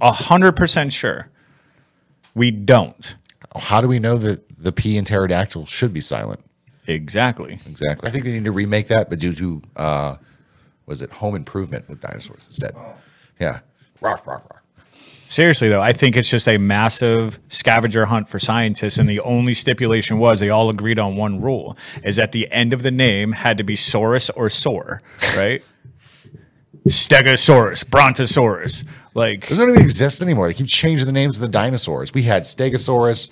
A 0.00 0.12
hundred 0.12 0.52
percent 0.52 0.92
sure. 0.92 1.28
We 2.34 2.52
don't. 2.52 3.16
How 3.56 3.80
do 3.80 3.88
we 3.88 3.98
know 3.98 4.16
that 4.18 4.44
the 4.66 4.72
P 4.72 4.96
in 4.96 5.04
pterodactyl 5.04 5.64
should 5.66 5.92
be 5.92 6.00
silent? 6.00 6.40
Exactly. 6.88 7.60
Exactly. 7.66 8.08
I 8.08 8.10
think 8.10 8.24
they 8.24 8.32
need 8.32 8.44
to 8.44 8.52
remake 8.52 8.88
that, 8.88 9.08
but 9.08 9.20
due 9.20 9.32
to 9.32 9.62
uh, 9.76 10.16
was 10.86 11.02
it 11.02 11.10
Home 11.12 11.36
Improvement 11.36 11.88
with 11.88 12.00
dinosaurs 12.00 12.42
instead? 12.46 12.74
Yeah. 13.38 13.60
Rawr, 14.02 14.22
rawr, 14.24 14.42
rawr. 14.42 14.58
Seriously 14.92 15.68
though, 15.68 15.80
I 15.80 15.92
think 15.92 16.16
it's 16.16 16.28
just 16.28 16.48
a 16.48 16.58
massive 16.58 17.38
scavenger 17.48 18.06
hunt 18.06 18.28
for 18.28 18.40
scientists, 18.40 18.98
and 18.98 19.08
the 19.08 19.20
only 19.20 19.54
stipulation 19.54 20.18
was 20.18 20.40
they 20.40 20.50
all 20.50 20.68
agreed 20.68 20.98
on 20.98 21.14
one 21.16 21.40
rule: 21.40 21.76
is 22.02 22.18
at 22.18 22.32
the 22.32 22.50
end 22.50 22.72
of 22.72 22.82
the 22.82 22.90
name 22.90 23.32
had 23.32 23.58
to 23.58 23.64
be 23.64 23.76
Saurus 23.76 24.30
or 24.34 24.50
Sor, 24.50 25.00
right? 25.36 25.62
Stegosaurus, 26.88 27.84
Brontosaurus, 27.84 28.84
like 29.14 29.48
don't 29.48 29.70
even 29.70 29.82
exist 29.82 30.22
anymore. 30.22 30.46
They 30.46 30.54
keep 30.54 30.68
changing 30.68 31.06
the 31.06 31.12
names 31.12 31.36
of 31.36 31.42
the 31.42 31.48
dinosaurs. 31.48 32.14
We 32.14 32.22
had 32.22 32.44
Stegosaurus, 32.44 33.28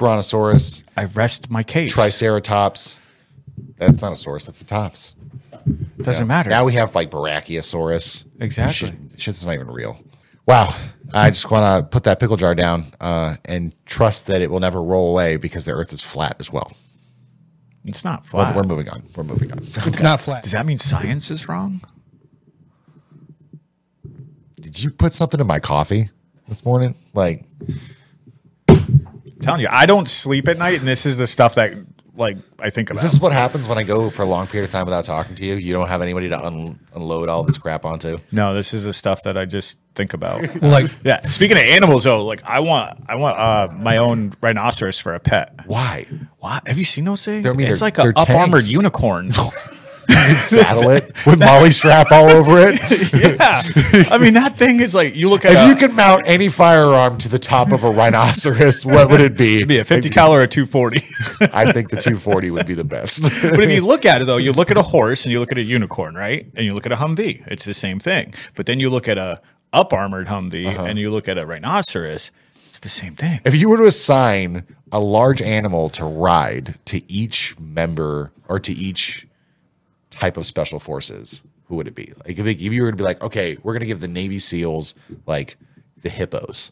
Brontosaurus, 0.00 0.82
I 0.96 1.04
rest 1.04 1.50
my 1.50 1.62
case. 1.62 1.92
Triceratops. 1.92 2.98
That's 3.76 4.00
not 4.00 4.12
a 4.12 4.14
saurus. 4.14 4.46
That's 4.46 4.60
the 4.60 4.64
tops. 4.64 5.14
Doesn't 6.00 6.26
matter. 6.26 6.48
Now 6.48 6.64
we 6.64 6.72
have 6.72 6.94
like 6.94 7.10
Brachiosaurus. 7.10 8.24
Exactly. 8.40 8.88
Shit, 8.88 9.20
shit's 9.20 9.44
not 9.44 9.52
even 9.52 9.68
real. 9.70 9.98
Wow. 10.46 10.74
I 11.12 11.28
just 11.28 11.50
want 11.50 11.64
to 11.84 11.86
put 11.90 12.04
that 12.04 12.18
pickle 12.18 12.38
jar 12.38 12.54
down 12.54 12.86
uh, 12.98 13.36
and 13.44 13.74
trust 13.84 14.28
that 14.28 14.40
it 14.40 14.50
will 14.50 14.60
never 14.60 14.82
roll 14.82 15.10
away 15.10 15.36
because 15.36 15.66
the 15.66 15.72
Earth 15.72 15.92
is 15.92 16.00
flat 16.00 16.36
as 16.40 16.50
well. 16.50 16.72
it's 17.84 18.02
not 18.02 18.22
We're, 18.24 18.44
flat. 18.44 18.56
we're 18.56 18.62
moving 18.62 18.88
on. 18.88 19.02
We're 19.14 19.24
moving 19.24 19.52
on. 19.52 19.58
It's 19.58 20.00
not 20.00 20.20
flat. 20.22 20.44
Does 20.44 20.52
that 20.52 20.64
mean 20.64 20.78
science 20.78 21.30
is 21.30 21.46
wrong? 21.46 21.82
Did 24.58 24.82
you 24.82 24.90
put 24.90 25.12
something 25.12 25.40
in 25.40 25.46
my 25.46 25.58
coffee 25.60 26.08
this 26.48 26.64
morning? 26.64 26.94
Like, 27.12 27.44
telling 29.40 29.60
you, 29.60 29.68
I 29.70 29.86
don't 29.86 30.08
sleep 30.08 30.48
at 30.48 30.58
night, 30.58 30.78
and 30.78 30.88
this 30.88 31.06
is 31.06 31.16
the 31.16 31.26
stuff 31.26 31.54
that 31.56 31.74
like 32.16 32.36
I 32.58 32.70
think 32.70 32.90
about. 32.90 33.02
This 33.02 33.12
is 33.14 33.20
what 33.20 33.32
happens 33.32 33.66
when 33.66 33.78
I 33.78 33.82
go 33.82 34.10
for 34.10 34.22
a 34.22 34.26
long 34.26 34.46
period 34.46 34.66
of 34.66 34.72
time 34.72 34.84
without 34.84 35.04
talking 35.04 35.34
to 35.36 35.44
you. 35.44 35.54
You 35.54 35.72
don't 35.72 35.88
have 35.88 36.02
anybody 36.02 36.28
to 36.28 36.44
un- 36.44 36.78
unload 36.94 37.28
all 37.28 37.42
this 37.44 37.56
crap 37.58 37.84
onto. 37.84 38.18
no, 38.30 38.54
this 38.54 38.74
is 38.74 38.84
the 38.84 38.92
stuff 38.92 39.22
that 39.24 39.38
I 39.38 39.46
just 39.46 39.78
think 39.94 40.12
about. 40.12 40.40
Like 40.62 40.86
yeah. 41.04 41.20
Speaking 41.22 41.56
of 41.56 41.62
animals, 41.62 42.04
though, 42.04 42.24
like 42.24 42.42
I 42.44 42.60
want, 42.60 42.98
I 43.08 43.14
want 43.16 43.38
uh, 43.38 43.68
my 43.74 43.96
own 43.96 44.34
rhinoceros 44.42 44.98
for 45.00 45.14
a 45.14 45.20
pet. 45.20 45.58
Why? 45.66 46.06
What? 46.38 46.68
Have 46.68 46.78
you 46.78 46.84
seen 46.84 47.04
those 47.04 47.24
things? 47.24 47.46
I 47.46 47.52
mean, 47.54 47.68
it's 47.68 47.80
like 47.80 47.98
a 47.98 48.02
they're 48.02 48.12
up 48.16 48.28
armored 48.30 48.64
unicorn. 48.64 49.32
Saddle 50.38 50.90
it 50.90 51.04
with 51.26 51.38
MOLLE 51.38 51.70
strap 51.70 52.10
all 52.10 52.28
over 52.30 52.58
it. 52.60 52.78
yeah, 53.12 53.62
I 54.10 54.18
mean 54.18 54.34
that 54.34 54.56
thing 54.56 54.80
is 54.80 54.94
like 54.94 55.14
you 55.14 55.28
look 55.28 55.44
at 55.44 55.52
If 55.52 55.58
a, 55.58 55.66
you 55.68 55.76
could 55.76 55.92
mount 55.94 56.22
any 56.26 56.48
firearm 56.48 57.18
to 57.18 57.28
the 57.28 57.38
top 57.38 57.72
of 57.72 57.84
a 57.84 57.90
rhinoceros, 57.90 58.84
what 58.84 59.10
would 59.10 59.20
it 59.20 59.36
be? 59.36 59.56
it'd 59.56 59.68
be 59.68 59.78
a 59.78 59.84
fifty 59.84 60.10
cal 60.10 60.34
or 60.34 60.42
a 60.42 60.48
two 60.48 60.66
forty. 60.66 60.98
I 61.52 61.72
think 61.72 61.90
the 61.90 61.96
240 61.96 62.50
would 62.50 62.66
be 62.66 62.74
the 62.74 62.84
best. 62.84 63.22
but 63.22 63.60
if 63.60 63.70
you 63.70 63.84
look 63.84 64.04
at 64.06 64.22
it 64.22 64.24
though, 64.24 64.36
you 64.36 64.52
look 64.52 64.70
at 64.70 64.76
a 64.76 64.82
horse 64.82 65.24
and 65.24 65.32
you 65.32 65.40
look 65.40 65.52
at 65.52 65.58
a 65.58 65.62
unicorn, 65.62 66.14
right? 66.14 66.46
And 66.54 66.64
you 66.66 66.74
look 66.74 66.86
at 66.86 66.92
a 66.92 66.96
Humvee, 66.96 67.46
it's 67.46 67.64
the 67.64 67.74
same 67.74 67.98
thing. 67.98 68.34
But 68.54 68.66
then 68.66 68.80
you 68.80 68.90
look 68.90 69.08
at 69.08 69.18
a 69.18 69.40
up 69.72 69.92
armored 69.92 70.26
Humvee 70.26 70.66
Uh-huh. 70.74 70.84
and 70.84 70.98
you 70.98 71.10
look 71.10 71.28
at 71.28 71.38
a 71.38 71.46
rhinoceros, 71.46 72.32
it's 72.68 72.80
the 72.80 72.88
same 72.88 73.14
thing. 73.14 73.40
if 73.44 73.54
you 73.54 73.68
were 73.68 73.76
to 73.76 73.86
assign 73.86 74.64
a 74.92 74.98
large 75.00 75.40
animal 75.40 75.88
to 75.90 76.04
ride 76.04 76.74
to 76.86 77.00
each 77.10 77.56
member 77.58 78.32
or 78.48 78.58
to 78.58 78.72
each 78.72 79.26
type 80.10 80.36
of 80.36 80.46
special 80.46 80.78
forces, 80.78 81.42
who 81.66 81.76
would 81.76 81.86
it 81.86 81.94
be? 81.94 82.12
Like 82.26 82.38
if, 82.38 82.46
if 82.46 82.60
you 82.60 82.82
were 82.82 82.90
to 82.90 82.96
be 82.96 83.04
like, 83.04 83.22
okay, 83.22 83.56
we're 83.62 83.72
gonna 83.72 83.86
give 83.86 84.00
the 84.00 84.08
Navy 84.08 84.38
SEALs 84.38 84.94
like 85.26 85.56
the 86.02 86.08
hippos 86.08 86.70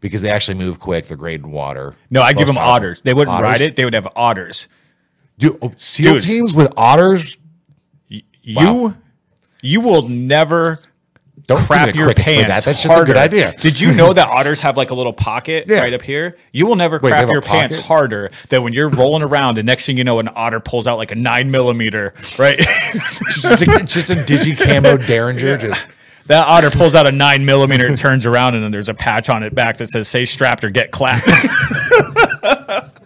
because 0.00 0.22
they 0.22 0.30
actually 0.30 0.56
move 0.58 0.78
quick, 0.80 1.06
they're 1.06 1.16
great 1.16 1.40
in 1.40 1.50
water. 1.50 1.94
No, 2.10 2.22
I 2.22 2.32
give 2.32 2.46
them 2.46 2.56
powerful. 2.56 2.72
otters. 2.74 3.02
They 3.02 3.14
wouldn't 3.14 3.36
Otters? 3.36 3.44
ride 3.44 3.60
it. 3.60 3.76
They 3.76 3.84
would 3.84 3.94
have 3.94 4.08
otters. 4.16 4.68
Dude, 5.38 5.58
oh, 5.62 5.72
SEAL 5.76 6.14
Dude. 6.14 6.22
teams 6.22 6.54
with 6.54 6.72
otters. 6.76 7.36
You 8.08 8.22
Wow. 8.56 8.94
you 9.62 9.80
will 9.80 10.08
never 10.08 10.74
Don't 11.46 11.64
crap 11.66 11.94
your 11.94 12.12
pants. 12.14 12.48
that. 12.48 12.64
That's 12.64 12.82
just 12.82 13.00
a 13.02 13.04
good 13.04 13.16
idea. 13.16 13.52
Did 13.58 13.80
you 13.80 13.92
know 13.92 14.12
that 14.12 14.28
otters 14.28 14.60
have 14.60 14.76
like 14.76 14.90
a 14.90 14.94
little 14.94 15.12
pocket 15.12 15.64
Yeah. 15.68 15.80
right 15.80 15.92
up 15.92 16.02
here? 16.02 16.36
You 16.52 16.66
will 16.66 16.76
never 16.76 16.98
Wait, 16.98 17.10
crap 17.10 17.28
your 17.30 17.42
pants 17.42 17.76
harder 17.76 18.30
than 18.48 18.62
when 18.62 18.72
you're 18.72 18.88
rolling 18.88 19.22
around 19.22 19.58
and 19.58 19.66
next 19.66 19.86
thing 19.86 19.96
you 19.96 20.04
know, 20.04 20.18
an 20.20 20.28
otter 20.34 20.60
pulls 20.60 20.86
out 20.86 20.98
like 20.98 21.10
a 21.10 21.16
nine 21.16 21.50
millimeter, 21.50 22.14
right? 22.38 22.58
just, 23.30 23.62
a, 23.62 23.66
just 23.84 24.10
a 24.10 24.14
digi 24.14 24.56
camo 24.56 24.96
Derringer. 24.96 25.56
Just 25.58 25.86
that 26.26 26.46
otter 26.46 26.70
pulls 26.70 26.94
out 26.94 27.06
a 27.06 27.12
nine 27.12 27.44
millimeter 27.44 27.86
and 27.86 27.96
turns 27.98 28.26
around 28.26 28.54
and 28.54 28.62
then 28.62 28.70
there's 28.70 28.88
a 28.88 28.94
patch 28.94 29.28
on 29.28 29.42
it 29.42 29.54
back 29.54 29.78
that 29.78 29.88
says 29.88 30.06
"Say 30.08 30.24
strapped 30.26 30.62
or 30.62 30.70
get 30.70 30.90
clapped." 30.92 31.26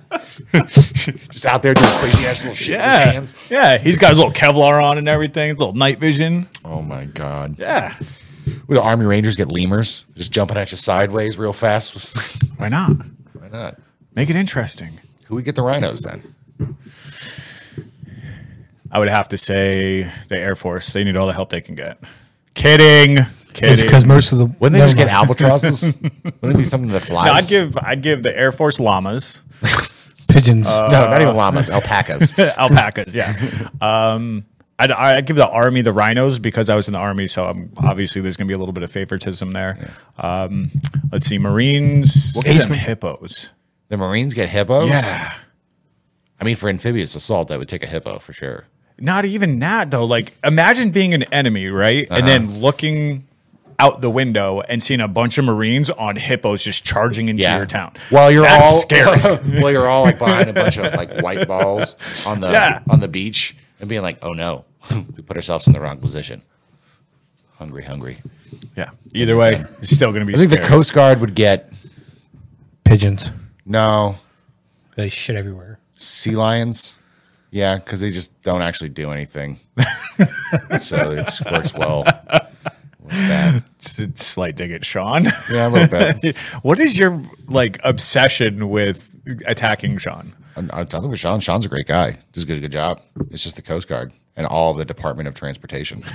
just 0.53 1.47
out 1.47 1.63
there 1.63 1.75
doing 1.75 1.87
crazy 1.99 2.27
ass 2.27 2.41
little 2.43 2.55
shit 2.55 2.79
yeah, 2.79 3.13
hands. 3.13 3.35
yeah. 3.51 3.79
He's 3.79 3.99
got 3.99 4.11
his 4.11 4.19
little 4.19 4.33
Kevlar 4.33 4.83
on 4.83 4.99
and 4.99 5.09
everything, 5.09 5.49
his 5.51 5.59
little 5.59 5.75
night 5.75 5.99
vision. 5.99 6.49
Oh 6.65 6.83
my 6.83 7.05
god. 7.07 7.59
Yeah, 7.59 7.95
Would 8.67 8.77
the 8.79 8.83
Army 8.83 9.07
Rangers 9.07 9.37
get 9.37 9.49
lemurs? 9.49 10.05
Just 10.17 10.31
jumping 10.33 10.57
at 10.57 10.71
you 10.71 10.77
sideways 10.77 11.39
real 11.39 11.53
fast? 11.53 11.95
why 12.59 12.69
not? 12.69 12.91
Why 13.33 13.49
not? 13.49 13.79
Make 14.15 14.31
it 14.31 14.37
interesting. 14.37 15.01
Who 15.27 15.37
would 15.37 15.45
get 15.45 15.55
the 15.57 15.63
rhinos 15.63 16.03
then? 16.03 16.23
I 18.91 18.99
would 18.99 19.09
have 19.09 19.29
to 19.31 19.39
say 19.39 20.09
the 20.29 20.39
Air 20.39 20.55
Force. 20.55 20.93
They 20.93 21.03
need 21.05 21.17
all 21.17 21.27
the 21.27 21.33
help 21.33 21.51
they 21.51 21.61
can 21.61 21.75
get. 21.75 21.99
Kidding. 22.55 23.19
it's 23.19 23.29
Kidding. 23.53 23.85
because 23.87 24.05
most 24.05 24.31
of 24.33 24.39
the 24.39 24.45
Wouldn't 24.47 24.73
they 24.73 24.79
just 24.87 24.97
get 24.97 25.09
albatrosses? 25.13 25.93
Wouldn't 25.95 26.43
it 26.43 26.57
be 26.57 26.63
something 26.65 26.91
that 26.91 27.01
flies? 27.01 27.27
No, 27.27 27.33
I'd 27.33 27.49
give 27.49 27.77
I'd 27.79 28.03
give 28.03 28.23
the 28.23 28.37
Air 28.37 28.53
Force 28.53 28.79
llamas, 28.79 29.43
pigeons? 30.29 30.69
no, 30.69 30.89
not 30.91 31.21
even 31.23 31.35
llamas, 31.35 31.69
alpacas. 31.71 32.39
alpacas. 32.39 33.15
Yeah. 33.17 33.33
Um, 33.81 34.45
I'd, 34.79 34.91
I'd 34.91 35.27
give 35.27 35.37
the 35.37 35.49
army 35.49 35.83
the 35.83 35.93
rhinos 35.93 36.39
because 36.39 36.69
I 36.69 36.75
was 36.75 36.89
in 36.89 36.93
the 36.95 36.99
army, 36.99 37.27
so 37.29 37.47
I'm, 37.47 37.73
obviously 37.77 38.21
there's 38.23 38.37
going 38.37 38.47
to 38.47 38.51
be 38.51 38.55
a 38.55 38.59
little 38.59 38.73
bit 38.73 38.83
of 38.83 38.91
favoritism 38.91 39.53
there. 39.53 39.91
Um, 40.19 40.71
let's 41.13 41.27
see, 41.27 41.39
Marines. 41.39 42.33
We'll 42.35 42.43
give 42.43 42.53
give 42.55 42.63
them 42.63 42.71
them- 42.71 42.79
hippos. 42.79 43.51
the 43.89 43.97
Marines 43.97 44.35
get 44.35 44.49
hippos? 44.49 44.89
Yeah. 44.91 45.33
I 46.41 46.45
mean, 46.45 46.57
for 46.57 46.69
amphibious 46.69 47.15
assault, 47.15 47.51
I 47.53 47.57
would 47.57 47.69
take 47.69 47.85
a 47.85 47.87
hippo 47.87 48.19
for 48.19 48.33
sure. 48.33 48.67
Not 48.99 49.25
even 49.25 49.59
that 49.61 49.91
though. 49.91 50.05
Like, 50.05 50.33
imagine 50.45 50.91
being 50.91 51.15
an 51.15 51.23
enemy, 51.25 51.69
right, 51.69 52.07
and 52.11 52.27
then 52.29 52.59
looking 52.61 53.27
out 53.79 54.01
the 54.01 54.11
window 54.11 54.61
and 54.61 54.81
seeing 54.83 55.01
a 55.01 55.09
bunch 55.09 55.37
of 55.39 55.45
Marines 55.45 55.91
on 55.91 56.15
hippos 56.17 56.63
just 56.63 56.85
charging 56.85 57.29
into 57.29 57.43
Yeah. 57.43 57.57
your 57.57 57.67
town. 57.67 57.93
While 58.11 58.31
you're 58.31 58.43
That's 58.45 58.67
all 58.67 58.81
scary. 58.81 59.19
while 59.61 59.73
you're 59.73 59.89
all 59.89 60.05
like 60.05 60.19
behind 60.19 60.49
a 60.49 60.53
bunch 60.53 60.79
of 60.79 60.93
like 60.95 61.21
white 61.23 61.49
balls 61.49 61.97
on 62.27 62.41
the 62.41 62.51
Yeah. 62.53 62.81
on 62.89 63.01
the 63.01 63.09
beach 63.09 63.57
and 63.85 63.89
being 63.91 64.03
like, 64.03 64.19
oh 64.23 64.33
no, 64.33 64.65
we 65.17 65.23
put 65.23 65.37
ourselves 65.37 65.67
in 65.67 65.75
the 65.75 65.81
wrong 65.81 65.99
position. 65.99 66.43
Hungry, 67.59 67.85
hungry. 67.85 68.17
Yeah. 68.77 68.91
Either 69.13 69.37
way, 69.37 69.63
it's 69.81 69.91
still 69.91 70.11
going 70.11 70.21
to 70.21 70.27
be. 70.27 70.35
I 70.35 70.39
think 70.39 70.51
the 70.51 70.57
scary. 70.57 70.69
Coast 70.69 70.93
Guard 70.95 71.21
would 71.21 71.35
get 71.35 71.73
pigeons. 72.85 73.31
no 73.65 74.17
They 74.97 75.09
shit 75.09 75.37
everywhere. 75.37 75.79
sea 75.97 76.33
lions. 76.35 76.97
Yeah, 77.51 77.77
because 77.77 78.01
they 78.01 78.11
just 78.11 78.43
don't 78.43 78.63
actually 78.63 78.89
do 78.89 79.13
anything. 79.13 79.59
so 80.81 81.13
it 81.13 81.25
just 81.27 81.45
works 81.51 81.73
well. 81.73 82.03
with 83.01 83.13
that. 83.13 83.63
It's 83.77 83.99
a 84.01 84.17
slight 84.17 84.57
dig 84.57 84.73
at 84.73 84.85
Sean. 84.85 85.25
Yeah, 85.53 85.69
a 85.69 85.71
little 85.71 85.87
bit. 86.21 86.37
what 86.63 86.81
is 86.81 86.99
your 86.99 87.23
like 87.47 87.79
obsession 87.85 88.71
with 88.71 89.15
attacking 89.47 89.99
Sean? 89.99 90.35
I'm, 90.57 90.71
I'm 90.73 90.87
talking 90.87 91.11
with 91.11 91.19
Sean. 91.19 91.41
Sean's 91.41 91.67
a 91.67 91.69
great 91.69 91.87
guy. 91.87 92.19
Does 92.33 92.45
a 92.45 92.47
good, 92.47 92.61
good 92.61 92.73
job. 92.73 93.01
It's 93.31 93.43
just 93.43 93.57
the 93.57 93.63
Coast 93.63 93.89
Guard 93.89 94.13
and 94.37 94.47
all 94.47 94.71
of 94.71 94.77
the 94.77 94.85
Department 94.85 95.29
of 95.29 95.35
Transportation. 95.35 96.03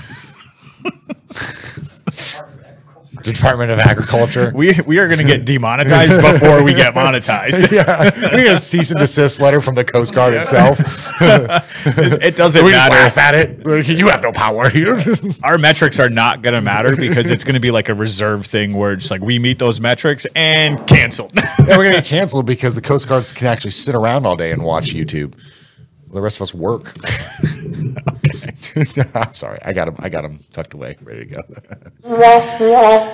Department 3.24 3.72
of 3.72 3.80
Agriculture. 3.80 4.51
We 4.59 4.74
we 4.86 4.99
are 4.99 5.07
going 5.07 5.20
to 5.20 5.26
get 5.26 5.45
demonetized 5.45 6.22
before 6.22 6.63
we 6.63 6.74
get 6.74 6.93
monetized. 6.93 7.72
yeah, 7.72 8.11
we 8.36 8.43
get 8.43 8.53
a 8.53 8.57
cease 8.57 8.91
and 8.91 8.99
desist 8.99 9.39
letter 9.39 9.61
from 9.61 9.76
the 9.76 9.86
Coast 9.86 10.13
Guard 10.13 10.34
itself. 10.34 10.80
It 11.22 12.36
doesn't 12.36 12.63
We 12.65 12.72
just 12.72 12.89
laugh 12.89 13.17
at 13.17 13.36
it. 13.36 13.88
You 13.88 14.09
have 14.09 14.22
no 14.22 14.32
power 14.32 14.70
here. 14.70 14.99
Our 15.43 15.57
metrics 15.57 15.99
are 15.99 16.09
not 16.09 16.41
going 16.41 16.55
to 16.55 16.61
matter 16.61 16.95
because 16.95 17.30
it's 17.30 17.43
going 17.43 17.53
to 17.53 17.59
be 17.59 17.72
like 17.72 17.89
a 17.89 17.93
reserve 17.93 18.45
thing 18.45 18.74
where 18.74 18.91
it's 18.93 19.09
like 19.11 19.22
we 19.22 19.39
meet 19.39 19.59
those 19.59 19.80
metrics 19.80 20.26
and 20.36 20.86
canceled. 20.88 21.32
and 21.57 21.67
we're 21.70 21.76
gonna 21.86 21.91
get 21.91 22.05
canceled 22.05 22.45
because 22.45 22.76
the 22.76 22.82
Coast 22.82 23.07
Guards 23.07 23.32
can 23.32 23.47
actually 23.47 23.72
sit 23.72 23.95
around 23.95 24.26
all 24.26 24.36
day 24.36 24.51
and 24.51 24.63
watch 24.63 24.93
YouTube. 24.93 25.34
The 26.11 26.22
rest 26.22 26.38
of 26.38 26.41
us 26.41 26.53
work. 26.53 26.93
Okay. 28.78 29.03
I'm 29.15 29.34
sorry. 29.34 29.59
I 29.63 29.74
got 29.74 29.88
him. 29.88 29.95
I 29.99 30.09
got 30.09 30.26
him 30.26 30.39
tucked 30.53 30.74
away, 30.74 30.97
ready 31.01 31.26
to 31.26 31.36
go. 31.36 31.41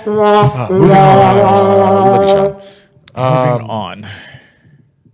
Moving 0.06 0.16
on. 0.16 0.80
We 0.80 0.86
love 0.88 2.22
you, 2.22 2.28
Sean. 2.28 3.52
Moving 3.52 3.70
on. 3.70 4.06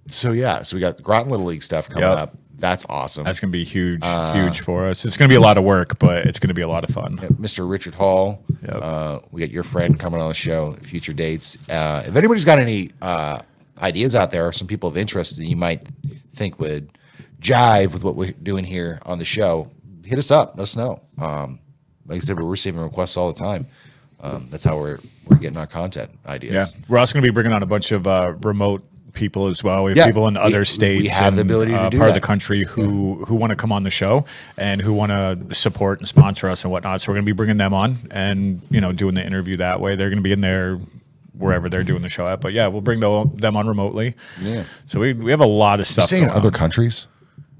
So 0.08 0.32
yeah, 0.32 0.62
so 0.62 0.76
we 0.76 0.80
got 0.80 0.96
the 0.96 1.02
Groton 1.02 1.30
Little 1.30 1.46
League 1.46 1.62
stuff 1.62 1.88
coming 1.88 2.08
Yep. 2.08 2.18
up. 2.18 2.36
That's 2.56 2.84
awesome. 2.88 3.24
That's 3.24 3.40
going 3.40 3.50
to 3.50 3.58
be 3.58 3.64
huge, 3.64 4.04
huge 4.04 4.60
for 4.60 4.86
us. 4.86 5.04
It's 5.04 5.16
going 5.16 5.28
to 5.28 5.32
be 5.32 5.36
a 5.36 5.40
lot 5.40 5.58
of 5.58 5.64
work, 5.64 5.98
but 5.98 6.26
it's 6.26 6.38
going 6.38 6.48
to 6.48 6.54
be 6.54 6.62
a 6.62 6.68
lot 6.68 6.84
of 6.88 6.94
fun. 6.94 7.16
Mr. 7.18 7.68
Richard 7.68 7.94
Hall. 7.96 8.44
Yep. 8.62 8.76
Uh, 8.80 9.18
we 9.32 9.40
got 9.40 9.50
your 9.50 9.64
friend 9.64 9.98
coming 9.98 10.20
on 10.20 10.28
the 10.28 10.34
show. 10.34 10.74
Future 10.74 11.12
dates. 11.12 11.58
Uh, 11.68 12.04
if 12.06 12.14
anybody's 12.14 12.44
got 12.44 12.60
any 12.60 12.92
uh, 13.02 13.40
ideas 13.80 14.14
out 14.14 14.30
there, 14.30 14.46
or 14.46 14.52
some 14.52 14.68
people 14.68 14.88
of 14.88 14.96
interest 14.96 15.38
that 15.38 15.46
you 15.46 15.56
might 15.56 15.88
think 16.34 16.60
would 16.60 16.90
jive 17.40 17.92
with 17.92 18.04
what 18.04 18.14
we're 18.14 18.30
doing 18.30 18.64
here 18.64 19.00
on 19.06 19.18
the 19.18 19.24
show, 19.24 19.68
hit 20.04 20.18
us 20.18 20.30
up. 20.30 20.54
Let 20.56 20.62
us 20.64 20.76
know. 20.76 21.00
Um, 21.18 21.58
like 22.06 22.16
I 22.16 22.20
said, 22.20 22.38
we're 22.38 22.44
receiving 22.46 22.80
requests 22.80 23.16
all 23.16 23.32
the 23.32 23.38
time. 23.38 23.66
Um, 24.20 24.48
that's 24.50 24.64
how 24.64 24.76
we're 24.78 24.98
we're 25.26 25.36
getting 25.38 25.56
our 25.58 25.66
content 25.66 26.10
ideas. 26.26 26.52
Yeah, 26.52 26.66
we're 26.88 26.98
also 26.98 27.14
going 27.14 27.24
to 27.24 27.30
be 27.30 27.34
bringing 27.34 27.52
on 27.52 27.62
a 27.62 27.66
bunch 27.66 27.90
of 27.92 28.06
uh, 28.06 28.34
remote 28.42 28.84
people 29.14 29.46
as 29.48 29.62
well. 29.64 29.84
We 29.84 29.90
have 29.90 29.96
Yeah, 29.98 30.06
people 30.06 30.26
in 30.28 30.36
other 30.36 30.60
we 30.60 30.64
states. 30.64 31.12
have 31.14 31.34
the 31.36 31.42
ability 31.42 31.72
to 31.72 31.78
uh, 31.80 31.88
do 31.90 31.98
part 31.98 32.08
of 32.10 32.14
the 32.14 32.20
country 32.20 32.64
who 32.64 33.24
who 33.24 33.34
want 33.34 33.50
to 33.50 33.56
come 33.56 33.72
on 33.72 33.82
the 33.82 33.90
show 33.90 34.24
and 34.56 34.80
who 34.80 34.92
want 34.92 35.10
to 35.12 35.54
support 35.54 35.98
and 35.98 36.06
sponsor 36.08 36.48
us 36.48 36.64
and 36.64 36.70
whatnot. 36.72 37.00
So 37.00 37.10
we're 37.10 37.16
going 37.16 37.26
to 37.26 37.32
be 37.32 37.36
bringing 37.36 37.56
them 37.58 37.74
on 37.74 38.08
and 38.10 38.62
you 38.70 38.80
know 38.80 38.92
doing 38.92 39.14
the 39.14 39.24
interview 39.26 39.56
that 39.58 39.80
way. 39.80 39.96
They're 39.96 40.08
going 40.08 40.18
to 40.18 40.22
be 40.22 40.32
in 40.32 40.40
there 40.40 40.78
wherever 41.36 41.68
they're 41.68 41.82
doing 41.84 42.02
the 42.02 42.08
show 42.08 42.26
at. 42.28 42.40
But 42.40 42.52
yeah, 42.52 42.68
we'll 42.68 42.80
bring 42.82 43.00
the, 43.00 43.28
them 43.34 43.56
on 43.56 43.66
remotely. 43.66 44.14
Yeah. 44.40 44.64
So 44.86 45.00
we 45.00 45.12
we 45.14 45.30
have 45.32 45.40
a 45.40 45.46
lot 45.46 45.74
of 45.80 45.86
You 45.86 45.92
stuff. 45.92 46.08
saying 46.08 46.26
going 46.26 46.36
other 46.36 46.48
on. 46.48 46.52
countries? 46.54 47.06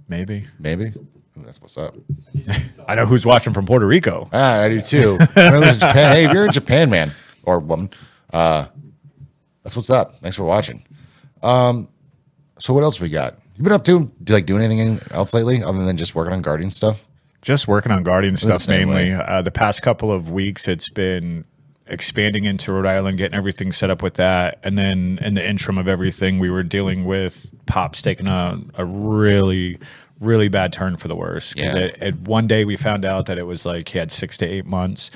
maybe. 0.09 0.47
Maybe. 0.61 0.93
That's 1.37 1.61
what's 1.61 1.79
up. 1.79 1.95
I 2.87 2.95
know 2.95 3.07
who's 3.07 3.25
watching 3.25 3.53
from 3.53 3.67
Puerto 3.67 3.87
Rico. 3.87 4.29
Ah, 4.33 4.61
I 4.63 4.69
do 4.69 4.81
too. 4.81 5.17
I 5.21 5.25
there's 5.59 5.77
Japan. 5.79 6.13
Hey, 6.13 6.25
if 6.27 6.33
you're 6.33 6.45
in 6.45 6.53
Japan, 6.53 6.91
man 6.91 7.13
or 7.45 7.59
woman, 7.59 7.91
uh, 8.33 8.67
that's 9.63 9.75
what's 9.75 9.91
up. 9.91 10.17
Thanks 10.17 10.37
for 10.37 10.45
watching. 10.45 10.85
Um, 11.43 11.89
so 12.59 12.75
what 12.75 12.83
else 12.83 13.01
we 13.01 13.09
got? 13.09 13.39
You 13.57 13.65
been 13.65 13.73
up 13.73 13.85
to? 13.85 14.11
Do 14.23 14.33
you 14.33 14.35
like 14.35 14.47
doing 14.47 14.63
anything 14.63 15.01
else 15.11 15.35
lately 15.35 15.63
other 15.63 15.85
than 15.85 15.97
just 15.97 16.15
working 16.15 16.33
on 16.33 16.43
Guardian 16.43 16.71
stuff? 16.71 17.07
Just 17.41 17.67
working 17.67 17.91
on 17.93 18.03
Guardian 18.03 18.37
stuff 18.37 18.69
mainly. 18.69 19.13
Uh, 19.13 19.43
the 19.43 19.51
past 19.51 19.83
couple 19.83 20.13
of 20.13 20.31
weeks, 20.31 20.69
it's 20.69 20.89
been 20.89 21.45
expanding 21.87 22.45
into 22.45 22.73
Rhode 22.73 22.87
Island, 22.87 23.19
getting 23.19 23.37
everything 23.37 23.73
set 23.73 23.91
up 23.91 24.03
with 24.03 24.15
that, 24.15 24.61
and 24.63 24.79
then 24.79 25.19
in 25.21 25.35
the 25.35 25.47
interim 25.47 25.77
of 25.77 25.89
everything, 25.89 26.39
we 26.39 26.51
were 26.51 26.63
dealing 26.63 27.05
with 27.05 27.53
Pops 27.67 28.01
taking 28.01 28.29
a, 28.29 28.59
a 28.75 28.85
really 28.85 29.79
really 30.23 30.49
bad 30.49 30.73
turn 30.73 30.97
for 30.97 31.09
the 31.09 31.17
worse. 31.17 31.53
Because 31.53 31.75
Yeah. 31.75 32.11
one 32.25 32.47
day 32.47 32.65
we 32.65 32.77
found 32.77 33.05
out 33.05 33.27
that 33.27 33.39
it 33.39 33.47
was 33.47 33.67
like 33.67 33.89
he 33.89 33.99
had 33.99 34.11
six 34.11 34.37
to 34.39 34.47
eight 34.47 34.65
months, 34.67 35.11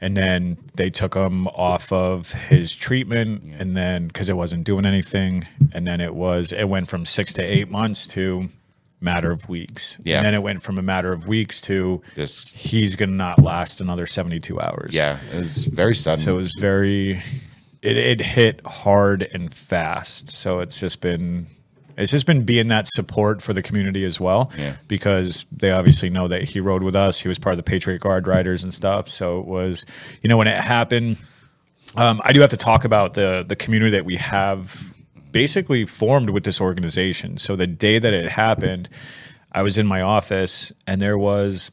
and 0.00 0.16
then 0.16 0.58
they 0.74 0.90
took 0.90 1.14
him 1.14 1.46
off 1.48 1.90
of 1.92 2.32
his 2.32 2.74
treatment, 2.74 3.42
and 3.58 3.76
then 3.76 4.06
because 4.08 4.28
it 4.28 4.36
wasn't 4.36 4.64
doing 4.64 4.84
anything, 4.84 5.46
and 5.72 5.86
then 5.86 6.00
it 6.00 6.14
was 6.14 6.52
it 6.52 6.64
went 6.68 6.88
from 6.88 7.04
six 7.04 7.32
to 7.34 7.42
eight 7.42 7.70
months 7.70 8.06
to 8.08 8.48
matter 9.00 9.32
of 9.32 9.48
weeks. 9.48 9.96
Yeah. 10.04 10.18
And 10.18 10.26
then 10.26 10.34
it 10.34 10.42
went 10.42 10.62
from 10.62 10.78
a 10.78 10.82
matter 10.82 11.12
of 11.12 11.26
weeks 11.26 11.60
to 11.62 12.02
Just- 12.14 12.50
he's 12.50 12.94
gonna 12.94 13.10
not 13.12 13.42
last 13.42 13.80
another 13.80 14.06
seventy 14.06 14.38
two 14.38 14.60
hours. 14.60 14.94
Yeah, 14.94 15.18
it 15.32 15.38
was 15.38 15.64
very 15.64 15.94
sudden. 15.94 16.24
So 16.24 16.34
it 16.34 16.36
was 16.36 16.54
very 16.60 17.20
it, 17.82 17.96
it 17.96 18.20
hit 18.20 18.60
hard 18.64 19.28
and 19.34 19.52
fast. 19.52 20.30
So 20.30 20.60
it's 20.60 20.78
just 20.78 21.00
been 21.00 21.48
it's 21.96 22.12
just 22.12 22.26
been 22.26 22.44
being 22.44 22.68
that 22.68 22.86
support 22.86 23.42
for 23.42 23.52
the 23.52 23.62
community 23.62 24.04
as 24.04 24.20
well. 24.20 24.50
Yeah. 24.56 24.76
Because 24.88 25.44
they 25.52 25.70
obviously 25.70 26.10
know 26.10 26.28
that 26.28 26.42
he 26.42 26.60
rode 26.60 26.82
with 26.82 26.96
us. 26.96 27.20
He 27.20 27.28
was 27.28 27.38
part 27.38 27.52
of 27.52 27.56
the 27.58 27.62
Patriot 27.62 28.00
Guard 28.00 28.26
riders 28.26 28.62
and 28.62 28.72
stuff. 28.72 29.08
So 29.08 29.40
it 29.40 29.46
was, 29.46 29.84
you 30.22 30.28
know, 30.28 30.36
when 30.36 30.48
it 30.48 30.58
happened, 30.58 31.16
um, 31.96 32.20
I 32.24 32.32
do 32.32 32.40
have 32.40 32.50
to 32.50 32.56
talk 32.56 32.84
about 32.84 33.14
the 33.14 33.44
the 33.46 33.56
community 33.56 33.92
that 33.92 34.04
we 34.04 34.16
have 34.16 34.94
basically 35.30 35.84
formed 35.86 36.30
with 36.30 36.44
this 36.44 36.60
organization. 36.60 37.38
So 37.38 37.56
the 37.56 37.66
day 37.66 37.98
that 37.98 38.12
it 38.12 38.30
happened, 38.30 38.88
I 39.50 39.62
was 39.62 39.78
in 39.78 39.86
my 39.86 40.02
office 40.02 40.72
and 40.86 41.00
there 41.00 41.18
was 41.18 41.70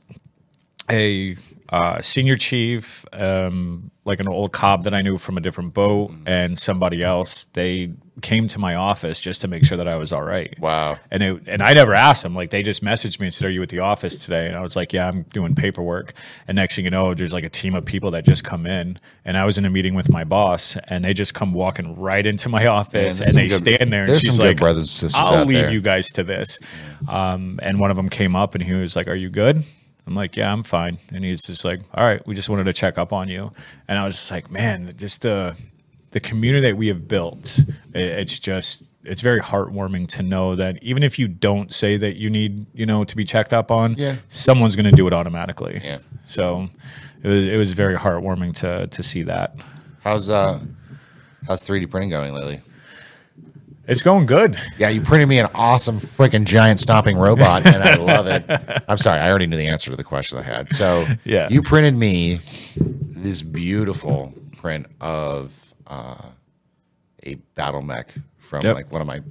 a 0.90 1.38
uh, 1.70 2.02
senior 2.02 2.36
chief, 2.36 3.06
um, 3.14 3.92
like 4.10 4.20
an 4.20 4.28
old 4.28 4.52
cop 4.52 4.84
that 4.84 4.94
I 4.94 5.02
knew 5.02 5.18
from 5.18 5.38
a 5.38 5.42
different 5.42 5.74
boat, 5.74 6.12
and 6.26 6.58
somebody 6.60 7.02
else. 7.02 7.46
They 7.54 7.94
came 8.22 8.50
to 8.50 8.60
my 8.60 8.76
office 8.76 9.22
just 9.22 9.40
to 9.42 9.48
make 9.48 9.64
sure 9.64 9.78
that 9.78 9.88
I 9.88 9.96
was 9.96 10.12
all 10.12 10.24
right. 10.24 10.54
Wow. 10.60 10.98
And 11.10 11.24
it, 11.24 11.44
and 11.48 11.62
I 11.62 11.74
never 11.74 11.94
asked 11.94 12.24
them. 12.24 12.36
Like 12.36 12.50
they 12.50 12.62
just 12.64 12.84
messaged 12.84 13.20
me 13.20 13.28
and 13.28 13.34
said, 13.34 13.48
"Are 13.48 13.52
you 13.52 13.62
at 13.62 13.70
the 13.70 13.80
office 13.80 14.18
today?" 14.18 14.48
And 14.48 14.58
I 14.58 14.62
was 14.62 14.76
like, 14.76 14.92
"Yeah, 14.92 15.08
I'm 15.08 15.24
doing 15.32 15.56
paperwork." 15.56 16.14
And 16.48 16.56
next 16.56 16.76
thing 16.76 16.86
you 16.86 16.92
know, 16.92 17.14
there's 17.14 17.32
like 17.32 17.46
a 17.46 17.50
team 17.50 17.76
of 17.76 17.86
people 17.86 18.12
that 18.12 18.26
just 18.26 18.44
come 18.44 18.66
in, 18.66 19.00
and 19.24 19.38
I 19.38 19.46
was 19.46 19.58
in 19.58 19.64
a 19.64 19.70
meeting 19.70 19.94
with 19.94 20.10
my 20.10 20.24
boss, 20.24 20.76
and 20.88 21.06
they 21.06 21.14
just 21.14 21.34
come 21.34 21.54
walking 21.54 21.96
right 21.96 22.26
into 22.26 22.50
my 22.50 22.66
office, 22.66 23.22
and 23.22 23.34
they 23.34 23.48
good- 23.48 23.60
stand 23.60 23.94
there, 23.94 24.02
and 24.02 24.10
there's 24.10 24.22
she's 24.22 24.36
some 24.36 24.46
like, 24.46 24.58
brothers 24.58 24.84
and 24.84 24.90
sisters 24.90 25.16
I'll 25.16 25.46
leave 25.46 25.66
there." 25.66 25.72
you 25.72 25.82
guys 25.82 26.08
to 26.10 26.24
this." 26.24 26.60
Um, 27.08 27.60
and 27.62 27.80
one 27.80 27.92
of 27.92 27.96
them 27.96 28.10
came 28.10 28.36
up, 28.36 28.56
and 28.56 28.64
he 28.64 28.74
was 28.74 28.96
like, 28.96 29.08
"Are 29.08 29.16
you 29.16 29.30
good?" 29.30 29.64
I'm 30.10 30.16
like, 30.16 30.36
yeah, 30.36 30.52
I'm 30.52 30.64
fine. 30.64 30.98
And 31.14 31.24
he's 31.24 31.44
just 31.44 31.64
like, 31.64 31.82
all 31.94 32.04
right, 32.04 32.26
we 32.26 32.34
just 32.34 32.50
wanted 32.50 32.64
to 32.64 32.74
check 32.74 32.98
up 32.98 33.14
on 33.14 33.30
you. 33.30 33.52
And 33.88 34.00
I 34.00 34.06
was 34.06 34.16
just 34.16 34.32
like, 34.32 34.50
man, 34.50 34.92
just 34.98 35.22
the 35.22 35.56
the 36.12 36.20
community 36.20 36.66
that 36.68 36.76
we 36.78 36.88
have 36.88 37.08
built, 37.08 37.60
it's 37.94 38.40
just 38.40 38.86
it's 39.04 39.22
very 39.22 39.40
heartwarming 39.40 40.08
to 40.08 40.24
know 40.24 40.56
that 40.56 40.82
even 40.82 41.04
if 41.04 41.20
you 41.20 41.28
don't 41.28 41.72
say 41.72 41.96
that 41.98 42.16
you 42.18 42.30
need, 42.32 42.66
you 42.74 42.88
know, 42.88 43.04
to 43.04 43.16
be 43.16 43.24
checked 43.24 43.54
up 43.54 43.70
on, 43.70 43.94
Yeah. 43.98 44.16
someone's 44.30 44.76
going 44.76 44.90
to 44.90 44.96
do 44.96 45.06
it 45.06 45.14
automatically. 45.14 45.80
Yeah. 45.84 46.00
So 46.26 46.70
it 47.22 47.28
was 47.28 47.46
it 47.46 47.58
was 47.58 47.74
very 47.74 47.96
heartwarming 47.96 48.56
to 48.62 48.88
to 48.88 49.04
see 49.04 49.22
that. 49.24 49.56
how's 50.04 50.30
uh 50.32 50.60
how's 51.48 51.64
3D 51.64 51.90
printing 51.92 52.10
going 52.10 52.34
lately? 52.34 52.62
It's 53.90 54.02
going 54.04 54.26
good. 54.28 54.58
Yeah, 54.78 54.90
you 54.90 55.02
printed 55.02 55.28
me 55.28 55.40
an 55.40 55.48
awesome 55.56 56.00
freaking 56.00 56.46
giant 56.46 56.80
stomping 56.80 57.18
robot, 57.18 57.66
and 57.66 57.84
I 57.84 57.96
love 57.96 58.28
it. 58.28 58.46
I'm 58.88 58.98
sorry, 58.98 59.20
I 59.20 59.30
already 59.30 59.48
knew 59.48 59.58
the 59.58 59.68
answer 59.68 59.90
to 59.92 59.98
the 59.98 60.04
question 60.04 60.38
I 60.38 60.44
had. 60.44 60.74
So, 60.76 61.06
Yeah. 61.26 61.48
you 61.50 61.62
printed 61.62 61.96
me 61.96 62.40
this 62.78 63.42
beautiful 63.42 64.34
print 64.58 64.86
of 65.02 65.52
uh, 65.88 66.22
a 67.26 67.36
battle 67.56 67.82
mech 67.82 68.14
from 68.38 68.64
Yep. 68.64 68.76
like 68.76 68.92
one 68.92 69.02
of 69.02 69.08
my 69.08 69.22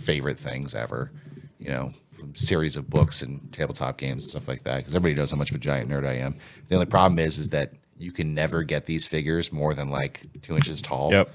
favorite 0.00 0.38
things 0.38 0.74
ever. 0.74 1.12
You 1.58 1.70
know, 1.70 1.90
series 2.34 2.76
of 2.76 2.88
books 2.88 3.22
and 3.22 3.52
tabletop 3.52 3.98
games 3.98 4.24
and 4.24 4.30
stuff 4.30 4.48
like 4.48 4.62
that. 4.64 4.78
Because 4.78 4.94
everybody 4.94 5.18
knows 5.20 5.30
how 5.32 5.36
much 5.36 5.50
of 5.50 5.56
a 5.56 5.58
giant 5.58 5.90
nerd 5.90 6.06
I 6.06 6.14
am. 6.14 6.36
The 6.68 6.74
only 6.76 6.86
problem 6.86 7.18
is, 7.18 7.38
is 7.38 7.50
that 7.50 7.72
you 7.98 8.12
can 8.12 8.34
never 8.34 8.62
get 8.62 8.86
these 8.86 9.06
figures 9.06 9.52
more 9.52 9.74
than 9.74 9.88
like 9.90 10.22
two 10.42 10.54
inches 10.54 10.80
tall. 10.82 11.10
Yep. 11.12 11.30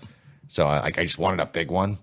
So 0.51 0.67
I 0.67 0.81
like 0.81 0.99
I 0.99 1.03
just 1.03 1.17
wanted 1.17 1.39
a 1.39 1.45
big 1.45 1.71
one, 1.71 1.97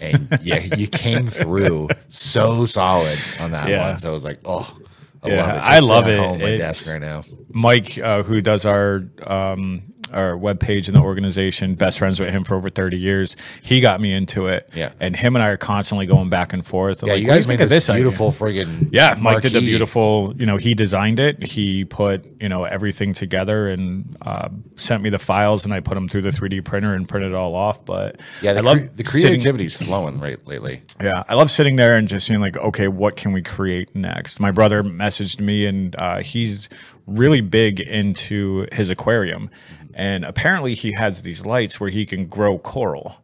and 0.00 0.38
yeah, 0.40 0.58
you 0.74 0.86
came 0.86 1.26
through 1.28 1.90
so 2.08 2.64
solid 2.64 3.18
on 3.38 3.50
that 3.50 3.68
Yeah. 3.68 3.90
one. 3.90 3.98
So 3.98 4.08
I 4.08 4.12
was 4.12 4.24
like, 4.24 4.40
oh, 4.46 4.74
I 5.22 5.28
Yeah, 5.28 5.42
love 5.42 5.54
it. 5.54 5.58
It's 5.58 5.68
I 5.68 5.78
love 5.80 6.08
it. 6.08 6.18
home 6.18 6.32
on 6.36 6.40
my 6.40 6.56
desk 6.56 6.86
right 6.90 7.00
now. 7.00 7.24
Mike, 7.52 7.98
uh, 7.98 8.22
who 8.22 8.40
does 8.40 8.64
our 8.64 9.04
um, 9.26 9.82
our 10.14 10.32
webpage 10.32 10.88
in 10.88 10.94
the 10.94 11.00
organization, 11.00 11.74
best 11.74 11.98
friends 11.98 12.20
with 12.20 12.30
him 12.30 12.44
for 12.44 12.54
over 12.54 12.70
thirty 12.70 12.98
years. 12.98 13.36
He 13.62 13.80
got 13.80 14.00
me 14.00 14.12
into 14.12 14.46
it. 14.46 14.70
Yeah. 14.74 14.92
and 15.00 15.14
him 15.16 15.36
and 15.36 15.42
I 15.42 15.48
are 15.48 15.56
constantly 15.56 16.06
going 16.06 16.28
back 16.30 16.52
and 16.52 16.64
forth. 16.66 17.02
Yeah, 17.02 17.14
like, 17.14 17.22
you 17.22 17.28
guys 17.28 17.46
made 17.48 17.58
this, 17.58 17.88
beautiful 17.88 18.30
friggin' 18.32 18.88
Yeah, 18.92 19.16
Mike 19.18 19.42
did 19.42 19.52
the 19.52 19.60
beautiful. 19.60 20.34
You 20.36 20.46
know, 20.46 20.56
he 20.56 20.74
designed 20.74 21.18
it. 21.20 21.42
He 21.42 21.84
put 21.84 22.24
you 22.40 22.48
know 22.48 22.64
everything 22.64 23.12
together 23.12 23.68
and 23.68 24.16
uh, 24.22 24.48
sent 24.76 25.02
me 25.02 25.10
the 25.10 25.18
files, 25.18 25.64
and 25.64 25.74
I 25.74 25.80
put 25.80 25.94
them 25.94 26.08
through 26.08 26.22
the 26.22 26.30
3D 26.30 26.64
printer 26.64 26.94
and 26.94 27.08
printed 27.08 27.32
it 27.32 27.34
all 27.34 27.54
off. 27.54 27.84
But 27.84 28.20
Yeah, 28.42 28.52
the, 28.54 28.60
I 28.60 28.62
love 28.62 28.78
cre- 28.78 28.84
the 28.96 29.04
sitting- 29.04 29.28
creativity's 29.30 29.74
flowing 29.74 30.20
right 30.20 30.38
lately. 30.46 30.82
yeah, 31.02 31.24
I 31.28 31.34
love 31.34 31.50
sitting 31.50 31.76
there 31.76 31.96
and 31.96 32.06
just 32.08 32.26
seeing 32.26 32.40
like, 32.40 32.56
okay, 32.56 32.88
what 32.88 33.16
can 33.16 33.32
we 33.32 33.42
create 33.42 33.94
next? 33.94 34.40
My 34.40 34.50
brother 34.50 34.82
messaged 34.82 35.40
me, 35.40 35.66
and 35.66 35.94
uh, 35.96 36.18
he's 36.20 36.68
really 37.06 37.40
big 37.40 37.80
into 37.80 38.66
his 38.72 38.88
aquarium, 38.90 39.50
and 39.94 40.24
apparently 40.24 40.74
he 40.74 40.92
has 40.92 41.22
these 41.22 41.46
lights 41.46 41.80
where 41.80 41.90
he 41.90 42.04
can 42.06 42.26
grow 42.26 42.58
coral. 42.58 43.16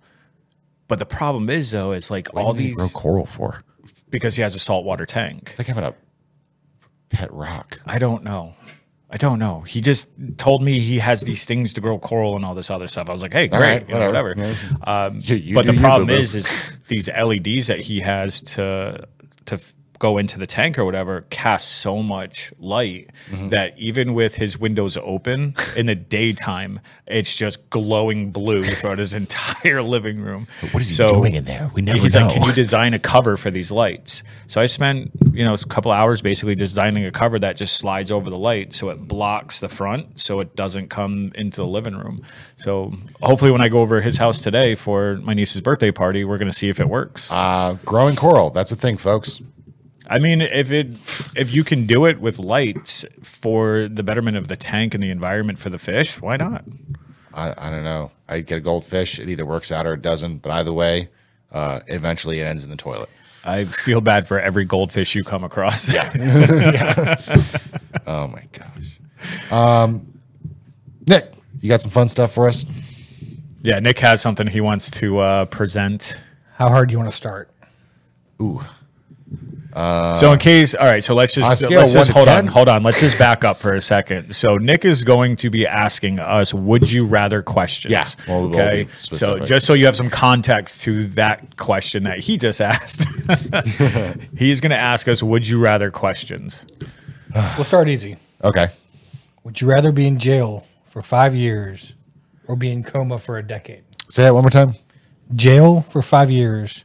But 0.89 0.99
the 0.99 1.07
problem 1.07 1.51
is, 1.51 1.71
though, 1.73 1.93
is 1.93 2.11
like 2.11 2.29
all 2.35 2.53
do 2.53 2.59
you 2.63 2.69
these 2.69 2.77
grow 2.77 2.89
coral 2.89 3.27
for. 3.27 3.63
because 4.09 4.37
he 4.37 4.43
has 4.43 4.55
a 4.55 4.59
saltwater 4.59 5.07
tank. 5.07 5.49
It's 5.51 5.59
like 5.59 5.69
having 5.69 5.85
a 5.85 5.95
pet 7.11 7.33
rock. 7.33 7.81
I 7.87 7.99
don't 7.99 8.23
know. 8.25 8.55
I 9.13 9.17
don't 9.17 9.41
know. 9.41 9.61
He 9.63 9.81
just 9.81 10.07
told 10.37 10.63
me 10.63 10.79
he 10.79 11.01
has 11.01 11.23
these 11.23 11.45
things 11.45 11.73
to 11.73 11.81
grow 11.81 11.99
coral 11.99 12.37
and 12.37 12.45
all 12.45 12.55
this 12.55 12.71
other 12.71 12.87
stuff. 12.87 13.09
I 13.09 13.13
was 13.13 13.23
like, 13.23 13.33
hey, 13.33 13.49
great, 13.49 13.61
right, 13.61 13.89
you 13.89 13.95
know, 13.95 14.07
whatever. 14.07 14.35
whatever. 14.37 14.57
Um, 14.85 15.21
You- 15.25 15.35
you 15.37 15.55
but 15.57 15.67
the 15.67 15.73
problem 15.75 16.07
boo-boo. 16.07 16.21
is, 16.21 16.35
is 16.37 16.79
these 16.87 17.09
LEDs 17.09 17.67
that 17.67 17.81
he 17.81 18.01
has 18.01 18.41
to 18.55 19.07
to 19.47 19.61
go 20.01 20.19
into 20.19 20.39
the 20.39 20.47
tank 20.47 20.79
or 20.79 20.85
whatever 20.85 21.21
casts 21.31 21.71
so 21.71 22.03
much 22.03 22.53
light 22.59 23.11
Mm-hmm. 23.31 23.51
that 23.51 23.79
even 23.79 24.15
with 24.15 24.35
his 24.37 24.59
windows 24.59 24.97
open 24.97 25.55
in 25.77 25.87
the 25.87 25.95
daytime, 25.95 26.81
it's 27.07 27.37
just 27.37 27.69
glowing 27.71 28.33
blue 28.33 28.65
throughout 28.65 28.99
his 28.99 29.15
entire 29.23 29.83
living 29.83 30.21
room. 30.21 30.49
What 30.73 30.83
is 30.83 30.97
he 30.99 31.07
doing 31.07 31.35
in 31.35 31.45
there? 31.45 31.71
We 31.75 31.83
never 31.83 31.99
He's 32.01 32.15
know. 32.17 32.23
like, 32.27 32.35
can 32.35 32.43
you 32.45 32.53
design 32.53 32.93
a 32.95 32.99
cover 32.99 33.37
for 33.37 33.51
these 33.53 33.71
lights? 33.71 34.25
So 34.49 34.61
I 34.61 34.67
spent, 34.67 35.13
you 35.33 35.45
know, 35.45 35.55
a 35.55 35.59
couple 35.59 35.93
hours 35.93 36.23
basically 36.23 36.55
designing 36.57 37.05
a 37.05 37.13
cover 37.13 37.39
that 37.39 37.57
just 37.57 37.77
slides 37.77 38.11
over 38.11 38.31
the 38.31 38.39
light 38.39 38.73
so 38.73 38.89
it 38.89 39.07
blocks 39.07 39.61
the 39.61 39.69
front 39.69 40.19
so 40.19 40.41
it 40.41 40.57
doesn't 40.57 40.89
come 40.89 41.31
into 41.37 41.59
the 41.59 41.67
living 41.69 41.95
room. 41.97 42.19
So 42.57 42.93
hopefully 43.23 43.51
when 43.53 43.61
I 43.63 43.69
go 43.69 43.79
over 43.79 44.01
his 44.01 44.17
house 44.17 44.41
today 44.43 44.75
for 44.75 45.17
my 45.23 45.35
niece's 45.35 45.61
birthday 45.61 45.93
party, 45.93 46.25
we're 46.25 46.39
going 46.39 46.51
to 46.51 46.57
see 46.57 46.69
if 46.71 46.81
it 46.81 46.89
works. 46.89 47.31
Uh, 47.31 47.77
growing 47.85 48.17
coral. 48.17 48.51
That's 48.51 48.73
a 48.73 48.77
thing, 48.77 48.97
folks. 48.97 49.41
I 50.11 50.19
mean, 50.19 50.41
if 50.43 50.71
it 50.73 50.89
if 51.37 51.55
you 51.55 51.63
can 51.65 51.87
do 51.87 52.05
it 52.05 52.21
with 52.21 52.39
lights 52.39 53.05
for 53.23 53.89
the 53.89 54.03
betterment 54.03 54.37
of 54.37 54.49
the 54.49 54.57
tank 54.57 54.93
and 54.93 55.03
the 55.03 55.11
environment 55.11 55.59
for 55.59 55.71
the 55.71 55.79
fish, 55.79 56.21
why 56.21 56.37
not? 56.37 56.65
I, 57.33 57.55
I 57.57 57.71
don't 57.71 57.85
know. 57.85 58.11
I 58.29 58.41
get 58.41 58.59
a 58.59 58.61
goldfish. 58.61 59.19
It 59.21 59.29
either 59.29 59.47
works 59.47 59.71
out 59.71 59.87
or 59.87 59.95
it 59.95 60.03
doesn't. 60.03 60.39
But 60.39 60.51
either 60.51 60.73
way, 60.73 61.11
uh, 61.53 61.81
eventually 61.87 62.41
it 62.41 62.45
ends 62.45 62.65
in 62.65 62.71
the 62.71 62.77
toilet. 62.77 63.09
I 63.45 63.65
feel 63.65 64.01
bad 64.01 64.27
for 64.29 64.39
every 64.41 64.65
goldfish 64.65 65.15
you 65.15 65.25
come 65.25 65.45
across. 65.45 65.93
Yeah. 65.93 66.11
Oh 68.07 68.27
my 68.27 68.43
gosh. 68.53 69.53
Um, 69.53 70.13
Nick, 71.07 71.33
you 71.61 71.69
got 71.69 71.81
some 71.81 71.91
fun 71.93 72.09
stuff 72.09 72.33
for 72.33 72.49
us? 72.49 72.65
yeah, 73.63 73.79
Nick 73.79 73.99
has 74.01 74.21
something 74.21 74.47
he 74.47 74.61
wants 74.61 74.91
to 74.93 75.19
uh, 75.21 75.45
present. 75.47 76.21
How 76.57 76.69
hard 76.69 76.89
do 76.89 76.93
you 76.93 76.99
want 76.99 77.11
to 77.11 77.17
start? 77.17 77.51
Ooh, 78.41 78.61
Uh, 79.73 80.15
so 80.15 80.33
in 80.33 80.39
case, 80.39 80.75
all 80.75 80.87
right. 80.87 81.03
So 81.05 81.15
let's 81.15 81.37
On 81.39 81.45
just 81.45 81.63
scale 81.63 81.79
let's 81.79 81.93
just 81.93 82.11
hold 82.11 82.27
10? 82.27 82.39
on, 82.39 82.47
hold 82.49 82.69
on. 82.69 82.83
Let's 82.83 83.01
just 83.01 83.19
back 83.19 83.45
up 83.45 83.57
for 83.59 83.73
a 83.73 83.81
second. 83.81 84.35
So 84.35 84.57
Nick 84.57 84.85
is 84.85 85.05
going 85.05 85.37
to 85.37 85.51
be 85.51 85.67
asking 85.67 86.19
us, 86.19 86.53
"Would 86.53 86.91
you 86.91 87.07
rather?" 87.07 87.43
questions. 87.43 87.93
Yeah, 87.93 88.05
well, 88.27 88.49
we'll 88.49 88.61
okay. 88.61 88.85
be 88.85 88.91
So 88.93 89.39
just 89.39 89.67
so 89.67 89.75
you 89.75 89.87
have 89.87 89.97
some 89.97 90.11
context 90.11 90.83
to 90.83 91.07
that 91.09 91.57
question 91.57 92.03
that 92.05 92.19
he 92.19 92.37
just 92.37 92.61
asked, 92.73 93.05
he's 94.37 94.61
going 94.61 94.71
to 94.71 94.77
ask 94.79 95.07
us, 95.09 95.23
"Would 95.23 95.47
you 95.49 95.61
rather?" 95.61 95.91
questions. 95.91 96.67
We'll 97.57 97.65
start 97.65 97.89
easy. 97.89 98.17
okay. 98.43 98.67
Would 99.45 99.61
you 99.61 99.69
rather 99.69 99.93
be 99.93 100.07
in 100.07 100.19
jail 100.19 100.67
for 100.85 101.01
five 101.01 101.35
years 101.35 101.93
or 102.49 102.57
be 102.57 102.71
in 102.73 102.83
coma 102.83 103.19
for 103.19 103.39
a 103.39 103.43
decade? 103.43 103.85
Say 104.09 104.25
that 104.25 104.35
one 104.35 104.43
more 104.43 104.51
time. 104.51 104.75
Jail 105.35 105.83
for 105.83 106.03
five 106.03 106.29
years 106.31 106.85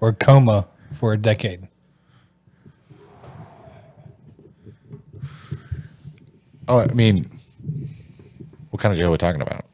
or 0.00 0.12
coma 0.12 0.66
for 0.92 1.14
a 1.14 1.16
decade? 1.16 1.66
Oh, 6.70 6.78
I 6.78 6.86
mean, 6.94 7.28
What 8.70 8.80
kind 8.80 8.92
of 8.92 8.98
jail 8.98 9.08
are 9.08 9.10
we 9.10 9.18
talking 9.18 9.42
about? 9.42 9.64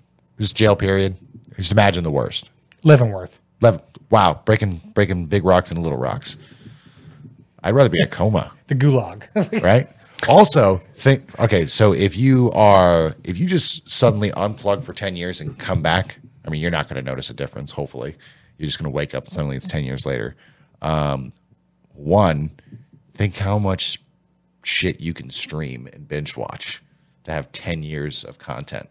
Just 0.40 0.57
jail 0.57 0.74
period. 0.74 1.14
Just 1.57 1.70
imagine 1.70 2.05
the 2.05 2.11
worst. 2.11 2.49
Leavenworth. 2.84 3.38
Lev- 3.61 3.82
wow, 4.09 4.40
breaking 4.47 4.80
breaking 4.94 5.26
big 5.26 5.44
rocks 5.44 5.70
into 5.70 5.82
little 5.82 5.99
rocks. 5.99 6.38
I'd 7.62 7.74
rather 7.74 7.90
be 7.90 8.01
in 8.01 8.07
a 8.07 8.11
coma, 8.11 8.51
The 8.68 8.74
gulag. 8.74 9.24
right? 9.62 9.88
Also, 10.26 10.78
think 10.94 11.38
okay, 11.38 11.66
so 11.66 11.92
if 11.92 12.16
you 12.16 12.51
are 12.53 13.14
if 13.24 13.36
you 13.36 13.47
just 13.47 13.86
suddenly 13.90 14.30
unplug 14.30 14.82
for 14.82 14.94
10 14.94 15.16
years 15.16 15.42
and 15.42 15.59
come 15.59 15.82
back, 15.82 16.16
I 16.47 16.51
mean, 16.51 16.62
you're 16.62 16.70
not 16.70 16.88
going 16.88 16.97
to 17.03 17.09
notice 17.11 17.28
a 17.28 17.34
difference, 17.34 17.72
hopefully. 17.72 18.16
You're 18.57 18.66
just 18.66 18.78
going 18.78 18.90
to 18.90 18.97
wake 18.97 19.14
up 19.14 19.24
and 19.24 19.32
suddenly 19.34 19.57
it's 19.57 19.66
10 19.66 19.84
years 19.84 20.07
later. 20.07 20.34
Um, 20.80 21.32
one, 21.92 22.53
think 23.12 23.36
how 23.36 23.59
much 23.59 24.01
shit 24.62 24.99
you 24.99 25.12
can 25.12 25.28
stream 25.30 25.86
and 25.92 26.09
binge 26.09 26.38
watch 26.38 26.82
to 27.27 27.33
have 27.33 27.53
10 27.53 27.83
years 27.83 28.24
of 28.24 28.39
content. 28.39 28.89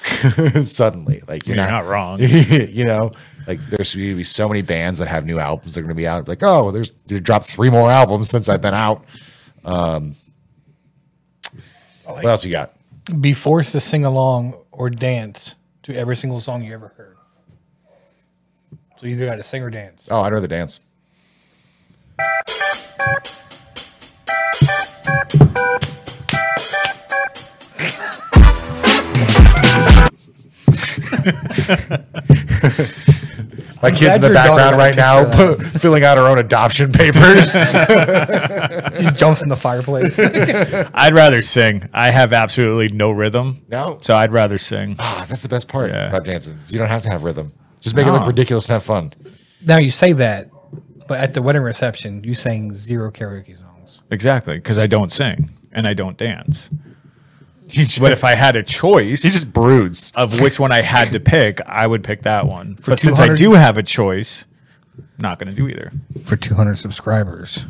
suddenly, 0.62 1.22
like 1.28 1.46
you're, 1.46 1.56
You're 1.56 1.64
not, 1.66 1.84
not 1.84 1.86
wrong. 1.86 2.20
you 2.20 2.84
know, 2.84 3.12
like 3.46 3.60
there's 3.66 3.94
going 3.94 4.08
to 4.08 4.16
be 4.16 4.22
so 4.22 4.48
many 4.48 4.62
bands 4.62 4.98
that 4.98 5.08
have 5.08 5.26
new 5.26 5.38
albums 5.38 5.74
that 5.74 5.80
are 5.80 5.82
going 5.82 5.90
to 5.90 5.94
be 5.94 6.06
out. 6.06 6.26
Like, 6.26 6.42
oh, 6.42 6.70
there's 6.70 6.92
you 7.06 7.20
dropped 7.20 7.46
three 7.46 7.68
more 7.68 7.90
albums 7.90 8.30
since 8.30 8.48
I've 8.48 8.62
been 8.62 8.74
out. 8.74 9.04
Um, 9.64 10.14
what 12.04 12.24
else 12.24 12.44
you 12.44 12.50
got? 12.50 12.74
Be 13.20 13.34
forced 13.34 13.72
to 13.72 13.80
sing 13.80 14.04
along 14.04 14.54
or 14.72 14.88
dance 14.88 15.54
to 15.82 15.94
every 15.94 16.16
single 16.16 16.40
song 16.40 16.62
you 16.62 16.72
ever 16.72 16.88
heard. 16.96 17.16
So 18.96 19.06
you 19.06 19.14
either 19.14 19.26
got 19.26 19.36
to 19.36 19.42
sing 19.42 19.62
or 19.62 19.70
dance. 19.70 20.08
Oh, 20.10 20.22
I'd 20.22 20.32
rather 20.32 20.48
dance. 20.48 20.80
My 33.82 33.90
kid's 33.90 34.16
in 34.16 34.20
the 34.22 34.30
background 34.34 34.76
right 34.76 34.94
now, 34.94 35.24
picture 35.24 35.78
filling 35.78 36.04
out 36.04 36.18
her 36.18 36.24
own 36.26 36.38
adoption 36.38 36.92
papers. 36.92 37.54
He 39.00 39.10
jumps 39.12 39.40
in 39.42 39.48
the 39.48 39.56
fireplace. 39.56 40.18
I'd 40.94 41.14
rather 41.14 41.40
sing. 41.40 41.88
I 41.94 42.10
have 42.10 42.32
absolutely 42.34 42.88
no 42.94 43.10
rhythm. 43.10 43.64
No? 43.68 43.98
So 44.02 44.14
I'd 44.14 44.32
rather 44.32 44.58
sing. 44.58 44.96
Ah, 44.98 45.24
that's 45.28 45.42
the 45.42 45.48
best 45.48 45.68
part 45.68 45.90
Yeah. 45.90 46.08
about 46.08 46.24
dancing. 46.24 46.58
is 46.58 46.70
You 46.72 46.78
don't 46.78 46.88
have 46.88 47.02
to 47.04 47.10
have 47.10 47.22
rhythm. 47.24 47.52
Just 47.80 47.96
make 47.96 48.06
it 48.06 48.10
look 48.12 48.22
No. 48.22 48.26
ridiculous 48.26 48.66
and 48.68 48.74
have 48.74 48.82
fun. 48.82 49.14
now 49.66 49.78
you 49.78 49.90
say 49.90 50.12
that, 50.12 50.50
but 51.08 51.18
at 51.20 51.32
the 51.32 51.40
wedding 51.40 51.62
reception, 51.62 52.22
you 52.24 52.34
sang 52.34 52.74
zero 52.74 53.10
karaoke 53.10 53.56
songs. 53.58 54.02
Exactly. 54.10 54.56
Because 54.56 54.78
I 54.78 54.86
don't 54.86 55.10
sing 55.10 55.50
and 55.72 55.86
I 55.88 55.94
don't 55.94 56.18
dance. 56.18 56.68
He 57.70 57.84
just, 57.84 58.00
But 58.00 58.12
if 58.12 58.24
I 58.24 58.34
had 58.34 58.56
a 58.56 58.62
choice 58.62 59.22
he 59.22 59.30
just 59.30 59.52
broods. 59.52 60.12
of 60.14 60.40
which 60.40 60.58
one 60.60 60.72
I 60.72 60.80
had 60.82 61.12
to 61.12 61.20
pick, 61.36 61.60
I 61.66 61.86
would 61.86 62.02
pick 62.04 62.22
that 62.22 62.46
one. 62.46 62.76
For 62.76 62.92
but 62.92 62.98
since 62.98 63.20
I 63.20 63.34
do 63.34 63.52
have 63.54 63.78
a 63.78 63.82
choice, 63.82 64.46
not 65.18 65.38
going 65.38 65.50
to 65.50 65.56
do 65.56 65.68
either. 65.68 65.92
For 66.24 66.36
200 66.36 66.76
subscribers. 66.76 67.64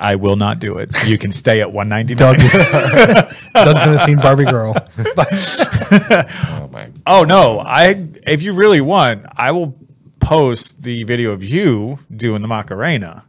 I 0.00 0.14
will 0.14 0.36
not 0.36 0.60
do 0.60 0.78
it. 0.78 0.92
You 1.06 1.18
can 1.18 1.32
stay 1.32 1.60
at 1.60 1.72
199. 1.72 2.16
Doug, 2.38 2.38
Doug's 3.52 3.84
gonna 3.84 3.98
seen 3.98 4.18
Barbie 4.18 4.44
Girl. 4.44 4.74
Oh 4.96 6.68
my! 6.72 6.90
Oh 7.06 7.24
no! 7.24 7.58
I 7.58 8.08
if 8.24 8.40
you 8.40 8.52
really 8.52 8.80
want, 8.80 9.26
I 9.36 9.50
will 9.50 9.76
post 10.20 10.82
the 10.84 11.02
video 11.02 11.32
of 11.32 11.42
you 11.42 11.98
doing 12.14 12.42
the 12.42 12.48
Macarena. 12.48 13.24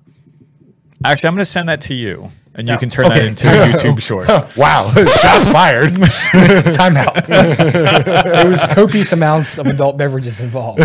Actually, 1.03 1.29
I'm 1.29 1.33
going 1.35 1.41
to 1.41 1.45
send 1.45 1.69
that 1.69 1.81
to 1.81 1.93
you, 1.95 2.29
and 2.59 2.67
you 2.67 2.77
can 2.77 2.89
turn 2.89 3.07
that 3.09 3.25
into 3.25 3.47
a 3.47 3.67
YouTube 3.67 4.01
short. 4.05 4.27
Wow! 4.57 4.91
Shots 4.93 5.47
fired. 5.47 5.93
Timeout. 5.93 7.25
there 7.25 8.49
was 8.49 8.61
copious 8.73 9.11
amounts 9.13 9.57
of 9.57 9.67
adult 9.67 9.97
beverages 9.97 10.41
involved. 10.41 10.81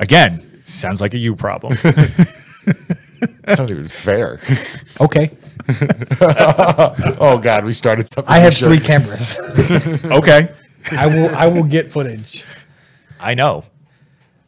Again, 0.00 0.60
sounds 0.64 1.00
like 1.00 1.14
a 1.14 1.18
you 1.18 1.36
problem. 1.36 1.76
That's 3.42 3.60
not 3.60 3.70
even 3.70 3.88
fair. 3.88 4.40
Okay. 5.00 5.30
Oh 7.20 7.38
God, 7.40 7.64
we 7.64 7.72
started 7.72 8.08
something. 8.08 8.32
I 8.32 8.38
we 8.38 8.44
have 8.44 8.54
shouldn't. 8.54 8.80
three 8.80 8.86
cameras. 8.86 9.38
okay, 10.04 10.52
I 10.92 11.06
will 11.06 11.34
I 11.34 11.46
will 11.46 11.62
get 11.64 11.92
footage. 11.92 12.44
I 13.20 13.34
know. 13.34 13.64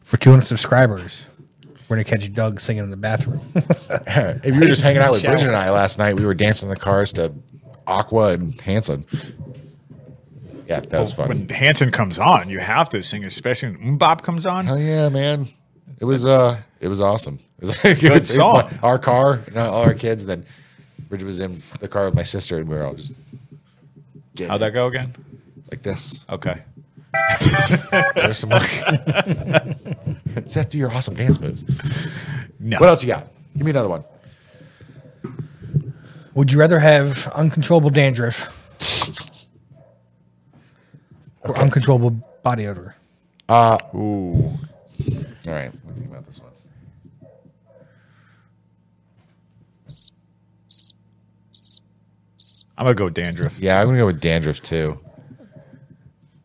For 0.03 0.17
200 0.17 0.45
subscribers, 0.45 1.25
we're 1.89 1.95
gonna 1.97 2.03
catch 2.03 2.31
Doug 2.33 2.59
singing 2.59 2.83
in 2.83 2.91
the 2.91 2.97
bathroom. 2.97 3.41
If 3.89 4.53
you 4.53 4.59
were 4.59 4.67
just 4.67 4.83
hanging 4.83 5.01
out 5.01 5.11
with 5.11 5.23
Bridget 5.23 5.47
and 5.47 5.55
I 5.55 5.69
last 5.71 5.97
night, 5.97 6.15
we 6.15 6.25
were 6.25 6.33
dancing 6.33 6.69
in 6.69 6.73
the 6.75 6.79
cars 6.79 7.11
to 7.13 7.33
Aqua 7.85 8.29
and 8.33 8.59
Hanson. 8.61 9.05
Yeah, 10.67 10.81
that 10.81 10.99
was 10.99 11.13
fun. 11.13 11.27
When 11.29 11.49
Hanson 11.49 11.91
comes 11.91 12.19
on, 12.19 12.49
you 12.49 12.59
have 12.59 12.89
to 12.89 13.01
sing, 13.01 13.23
especially 13.23 13.69
when 13.77 13.97
Bob 13.97 14.21
comes 14.21 14.45
on. 14.45 14.65
Hell 14.65 14.79
yeah, 14.79 15.07
man! 15.09 15.47
It 15.99 16.05
was 16.05 16.25
uh, 16.25 16.59
it 16.81 16.87
was 16.89 16.99
awesome. 17.01 17.39
It 17.59 17.61
was 17.61 17.69
like, 17.83 17.85
it 17.85 18.11
was- 18.11 18.35
it 18.35 18.37
was 18.37 18.45
song. 18.45 18.69
my- 18.81 18.87
our 18.87 18.99
car, 18.99 19.39
all 19.55 19.81
our 19.81 19.95
kids, 19.95 20.21
and 20.21 20.29
then 20.29 20.45
Bridget 21.09 21.25
was 21.25 21.39
in 21.39 21.63
the 21.79 21.87
car 21.87 22.05
with 22.05 22.13
my 22.13 22.21
sister, 22.23 22.57
and 22.59 22.67
we 22.67 22.75
were 22.75 22.83
all 22.83 22.93
just 22.93 23.13
How'd 24.47 24.61
that 24.61 24.73
go 24.73 24.85
again? 24.87 25.15
like 25.71 25.81
this. 25.81 26.23
Okay. 26.29 26.61
There's 28.15 28.39
some 28.39 28.49
more. 28.49 28.59
Seth, 30.45 30.69
do 30.69 30.77
your 30.77 30.91
awesome 30.91 31.15
dance 31.15 31.39
moves. 31.39 31.65
No. 32.59 32.77
What 32.79 32.89
else 32.89 33.03
you 33.03 33.09
got? 33.09 33.27
Give 33.55 33.65
me 33.65 33.71
another 33.71 33.89
one. 33.89 34.03
Would 36.35 36.51
you 36.51 36.59
rather 36.59 36.79
have 36.79 37.27
uncontrollable 37.33 37.89
dandruff 37.89 38.53
or 41.41 41.57
uncontrollable 41.57 42.11
body 42.43 42.67
odor? 42.67 42.95
Uh, 43.49 43.77
ooh. 43.95 43.97
All 45.47 45.53
right, 45.53 45.71
what 45.83 45.95
do 45.95 46.01
you 46.01 46.07
think 46.07 46.11
about 46.11 46.25
this 46.25 46.39
one? 46.39 46.51
I'm 52.77 52.85
gonna 52.85 52.93
go 52.93 53.09
dandruff. 53.09 53.59
Yeah, 53.59 53.79
I'm 53.81 53.87
gonna 53.87 53.97
go 53.97 54.05
with 54.05 54.21
dandruff 54.21 54.61
too. 54.61 54.99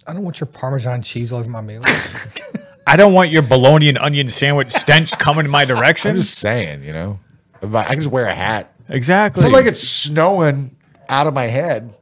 I 0.06 0.12
don't 0.12 0.24
want 0.24 0.40
your 0.40 0.46
Parmesan 0.48 1.02
cheese 1.02 1.32
all 1.32 1.38
over 1.40 1.48
my 1.48 1.60
meal. 1.60 1.82
I 2.86 2.96
don't 2.96 3.12
want 3.12 3.30
your 3.30 3.42
bologna 3.42 3.88
and 3.88 3.98
onion 3.98 4.28
sandwich 4.28 4.70
stench 4.72 5.16
coming 5.18 5.44
in 5.44 5.50
my 5.50 5.64
direction. 5.64 6.10
I'm 6.10 6.16
just 6.16 6.38
saying, 6.38 6.82
you 6.82 6.92
know, 6.92 7.20
If 7.62 7.74
I 7.74 7.82
I 7.82 7.88
can 7.90 7.96
just 8.00 8.10
wear 8.10 8.26
a 8.26 8.34
hat. 8.34 8.74
exactly. 8.88 9.42
It's 9.42 9.50
not 9.52 9.56
like 9.56 9.66
it's 9.66 9.80
snowing 9.86 10.76
out 11.08 11.26
of 11.26 11.34
my 11.34 11.44
head. 11.44 11.94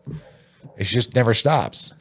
It 0.79 0.85
just 0.85 1.15
never 1.15 1.35
stops. 1.35 1.93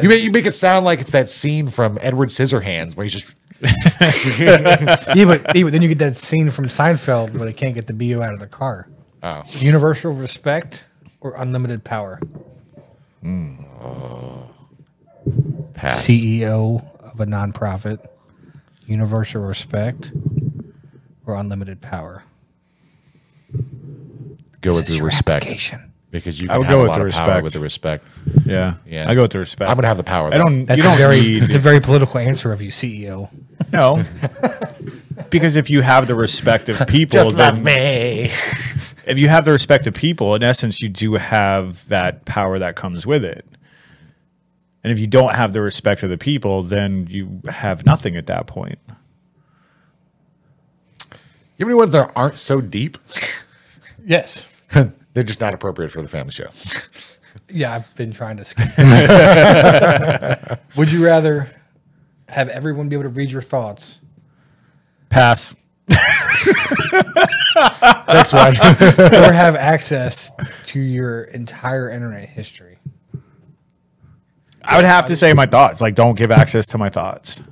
You 0.00 0.08
make 0.08 0.22
you 0.24 0.30
make 0.32 0.46
it 0.46 0.54
sound 0.54 0.86
like 0.86 1.00
it's 1.02 1.10
that 1.10 1.28
scene 1.28 1.68
from 1.68 1.98
Edward 2.00 2.30
Scissorhands 2.30 2.96
where 2.96 3.04
he's 3.04 3.12
just 3.12 3.34
yeah, 4.40 4.78
but, 4.86 5.14
yeah, 5.14 5.24
but 5.26 5.72
then 5.72 5.82
you 5.82 5.88
get 5.88 5.98
that 5.98 6.16
scene 6.16 6.50
from 6.50 6.64
Seinfeld 6.68 7.34
where 7.34 7.44
they 7.44 7.52
can't 7.52 7.74
get 7.74 7.86
the 7.86 7.92
BO 7.92 8.22
out 8.22 8.32
of 8.32 8.40
the 8.40 8.46
car. 8.46 8.88
oh 9.22 9.42
Universal 9.58 10.12
respect 10.14 10.84
or 11.20 11.34
unlimited 11.36 11.84
power? 11.84 12.18
Hmm. 13.20 13.56
Oh. 13.82 14.48
Pass. 15.74 16.06
CEO 16.06 16.84
of 17.00 17.20
a 17.20 17.26
nonprofit, 17.26 18.06
universal 18.86 19.42
respect 19.42 20.12
or 21.26 21.34
unlimited 21.34 21.80
power? 21.80 22.24
Go 24.60 24.74
with 24.74 24.86
the 24.86 25.00
respect 25.02 25.74
because 26.10 26.40
you 26.40 26.48
I 26.50 26.58
would 26.58 26.66
have 26.66 26.72
go 26.72 26.78
a 26.80 26.82
with 26.82 26.88
lot 26.90 26.98
the 26.98 27.06
of 27.06 27.12
power 27.12 27.26
respect. 27.26 27.44
with 27.44 27.52
the 27.54 27.60
respect. 27.60 28.04
yeah. 28.44 28.74
Yeah. 28.86 29.08
I 29.08 29.14
go 29.14 29.22
with 29.22 29.30
the 29.30 29.38
respect. 29.38 29.70
I'm 29.70 29.76
gonna 29.76 29.86
have 29.88 29.96
the 29.96 30.04
power. 30.04 30.28
I 30.28 30.38
though. 30.38 30.44
don't. 30.44 30.66
That's 30.66 30.76
you 30.76 30.82
don't 30.82 30.94
a 30.94 30.98
very 30.98 31.16
need 31.20 31.42
it's 31.44 31.54
a 31.54 31.58
very 31.58 31.80
political 31.80 32.18
answer 32.18 32.52
of 32.52 32.60
you, 32.60 32.70
CEO. 32.70 33.30
no. 33.72 34.04
because 35.30 35.56
if 35.56 35.70
you 35.70 35.82
have 35.82 36.06
the 36.06 36.14
respect 36.14 36.68
of 36.68 36.86
people, 36.88 37.12
just 37.12 37.36
then 37.36 37.62
me. 37.62 38.30
if 39.06 39.18
you 39.18 39.28
have 39.28 39.44
the 39.44 39.52
respect 39.52 39.86
of 39.86 39.94
people, 39.94 40.34
in 40.34 40.42
essence, 40.42 40.82
you 40.82 40.88
do 40.88 41.14
have 41.14 41.86
that 41.88 42.24
power 42.24 42.58
that 42.58 42.76
comes 42.76 43.06
with 43.06 43.24
it. 43.24 43.46
And 44.82 44.92
if 44.92 44.98
you 44.98 45.06
don't 45.06 45.34
have 45.34 45.52
the 45.52 45.60
respect 45.60 46.02
of 46.02 46.10
the 46.10 46.16
people, 46.18 46.62
then 46.62 47.06
you 47.08 47.42
have 47.48 47.84
nothing 47.84 48.16
at 48.16 48.26
that 48.26 48.46
point. 48.46 48.78
You 51.58 51.66
have 51.66 51.68
any 51.68 51.74
ones 51.74 51.90
that 51.90 52.10
aren't 52.16 52.38
so 52.38 52.60
deep? 52.60 52.98
Yes. 54.02 54.46
They're 54.72 55.24
just 55.24 55.40
not 55.42 55.52
appropriate 55.52 55.90
for 55.90 56.00
the 56.00 56.08
family 56.08 56.32
show. 56.32 56.48
Yeah, 57.48 57.74
I've 57.74 57.94
been 57.96 58.12
trying 58.12 58.36
to 58.38 58.44
skip. 58.44 58.66
Would 60.76 60.90
you 60.90 61.04
rather 61.04 61.48
have 62.28 62.48
everyone 62.48 62.88
be 62.88 62.96
able 62.96 63.02
to 63.04 63.08
read 63.08 63.30
your 63.30 63.42
thoughts 63.42 64.00
Pass. 65.10 65.54
Next 68.08 68.32
one. 68.32 68.56
or 68.56 69.32
have 69.32 69.56
access 69.56 70.30
to 70.66 70.80
your 70.80 71.22
entire 71.24 71.90
internet 71.90 72.28
history? 72.28 72.69
I 74.64 74.76
would 74.76 74.84
have 74.84 75.06
to 75.06 75.16
say 75.16 75.32
my 75.32 75.46
thoughts. 75.46 75.80
Like, 75.80 75.94
don't 75.94 76.16
give 76.16 76.30
access 76.30 76.66
to 76.68 76.78
my 76.78 76.88
thoughts. 76.88 77.42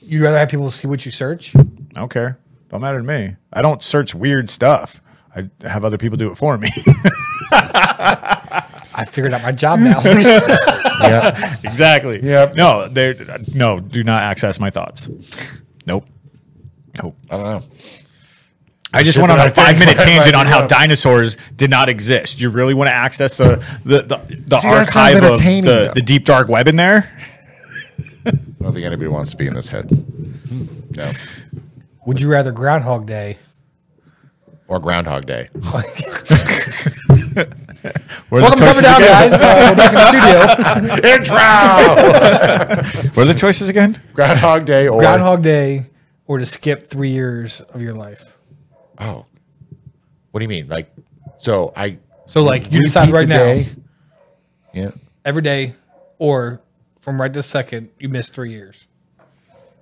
You'd 0.00 0.22
rather 0.22 0.38
have 0.38 0.48
people 0.48 0.70
see 0.70 0.88
what 0.88 1.04
you 1.04 1.12
search? 1.12 1.54
I 1.54 1.62
don't 1.92 2.10
care. 2.10 2.38
Don't 2.70 2.80
matter 2.80 2.98
to 2.98 3.04
me. 3.04 3.36
I 3.52 3.62
don't 3.62 3.82
search 3.82 4.14
weird 4.14 4.48
stuff. 4.48 5.02
I 5.34 5.50
have 5.68 5.84
other 5.84 5.98
people 5.98 6.16
do 6.16 6.30
it 6.30 6.36
for 6.36 6.56
me. 6.56 6.70
I 7.50 9.04
figured 9.08 9.32
out 9.32 9.42
my 9.42 9.52
job 9.52 9.78
now. 9.78 10.00
yeah. 10.04 11.56
exactly. 11.62 12.20
Yep. 12.22 12.56
No, 12.56 12.88
they 12.88 13.14
no. 13.54 13.78
Do 13.78 14.02
not 14.02 14.22
access 14.22 14.58
my 14.58 14.70
thoughts. 14.70 15.08
Nope. 15.86 16.06
Nope. 17.00 17.16
I 17.30 17.36
don't 17.36 17.44
know. 17.44 17.62
I 18.92 19.02
just 19.02 19.16
Shit 19.16 19.22
went 19.22 19.32
on 19.32 19.38
that 19.38 19.48
a 19.48 19.50
I 19.50 19.52
think 19.52 19.66
five 19.66 19.78
minute 19.78 19.98
tangent 19.98 20.34
on 20.34 20.46
how 20.46 20.66
dinosaurs 20.66 21.36
did 21.54 21.68
not 21.70 21.88
exist. 21.90 22.40
You 22.40 22.48
really 22.48 22.72
want 22.74 22.88
to 22.88 22.94
access 22.94 23.36
the 23.36 23.56
the 23.84 24.02
the, 24.02 24.42
the 24.46 24.58
See, 24.58 24.68
archive 24.68 25.22
of 25.22 25.38
the, 25.38 25.60
though. 25.62 25.92
the 25.94 26.00
deep 26.00 26.24
dark 26.24 26.48
web 26.48 26.68
in 26.68 26.76
there? 26.76 27.10
I 28.26 28.30
don't 28.60 28.72
think 28.72 28.84
anybody 28.86 29.08
wants 29.08 29.30
to 29.30 29.36
be 29.36 29.46
in 29.46 29.54
this 29.54 29.68
head. 29.68 29.90
No. 30.96 31.12
Would 32.06 32.20
you 32.20 32.28
rather 32.28 32.50
Groundhog 32.52 33.06
Day? 33.06 33.36
Or 34.66 34.80
Groundhog 34.80 35.26
Day. 35.26 35.48
Where 38.28 38.42
Welcome 38.42 38.58
to 38.58 38.64
Cover 38.64 38.82
Down, 38.82 39.00
guys. 39.00 39.32
Uh, 39.34 39.68
we're 39.70 39.76
back 39.76 39.92
in 39.92 39.94
the 39.94 40.96
studio. 40.98 41.14
Intro! 41.14 43.08
What 43.14 43.24
are 43.28 43.32
the 43.32 43.38
choices 43.38 43.68
again? 43.68 44.00
Groundhog 44.14 44.64
Day 44.64 44.88
or 44.88 45.00
Groundhog 45.00 45.42
Day, 45.42 45.86
or 46.26 46.38
to 46.38 46.46
skip 46.46 46.88
three 46.88 47.10
years 47.10 47.60
of 47.60 47.82
your 47.82 47.94
life. 47.94 48.37
Oh. 49.00 49.26
What 50.30 50.40
do 50.40 50.44
you 50.44 50.48
mean? 50.48 50.68
Like 50.68 50.92
so 51.38 51.72
I 51.76 51.98
So, 52.26 52.42
like, 52.42 52.70
you 52.72 52.82
decide 52.82 53.10
right 53.10 53.28
now, 53.28 53.38
day? 53.38 53.68
Yeah. 54.74 54.90
every 55.24 55.42
day, 55.42 55.74
or 56.18 56.60
from 57.00 57.20
right 57.20 57.32
this 57.32 57.46
second, 57.46 57.90
you 57.98 58.08
miss 58.08 58.28
three 58.28 58.50
years. 58.50 58.86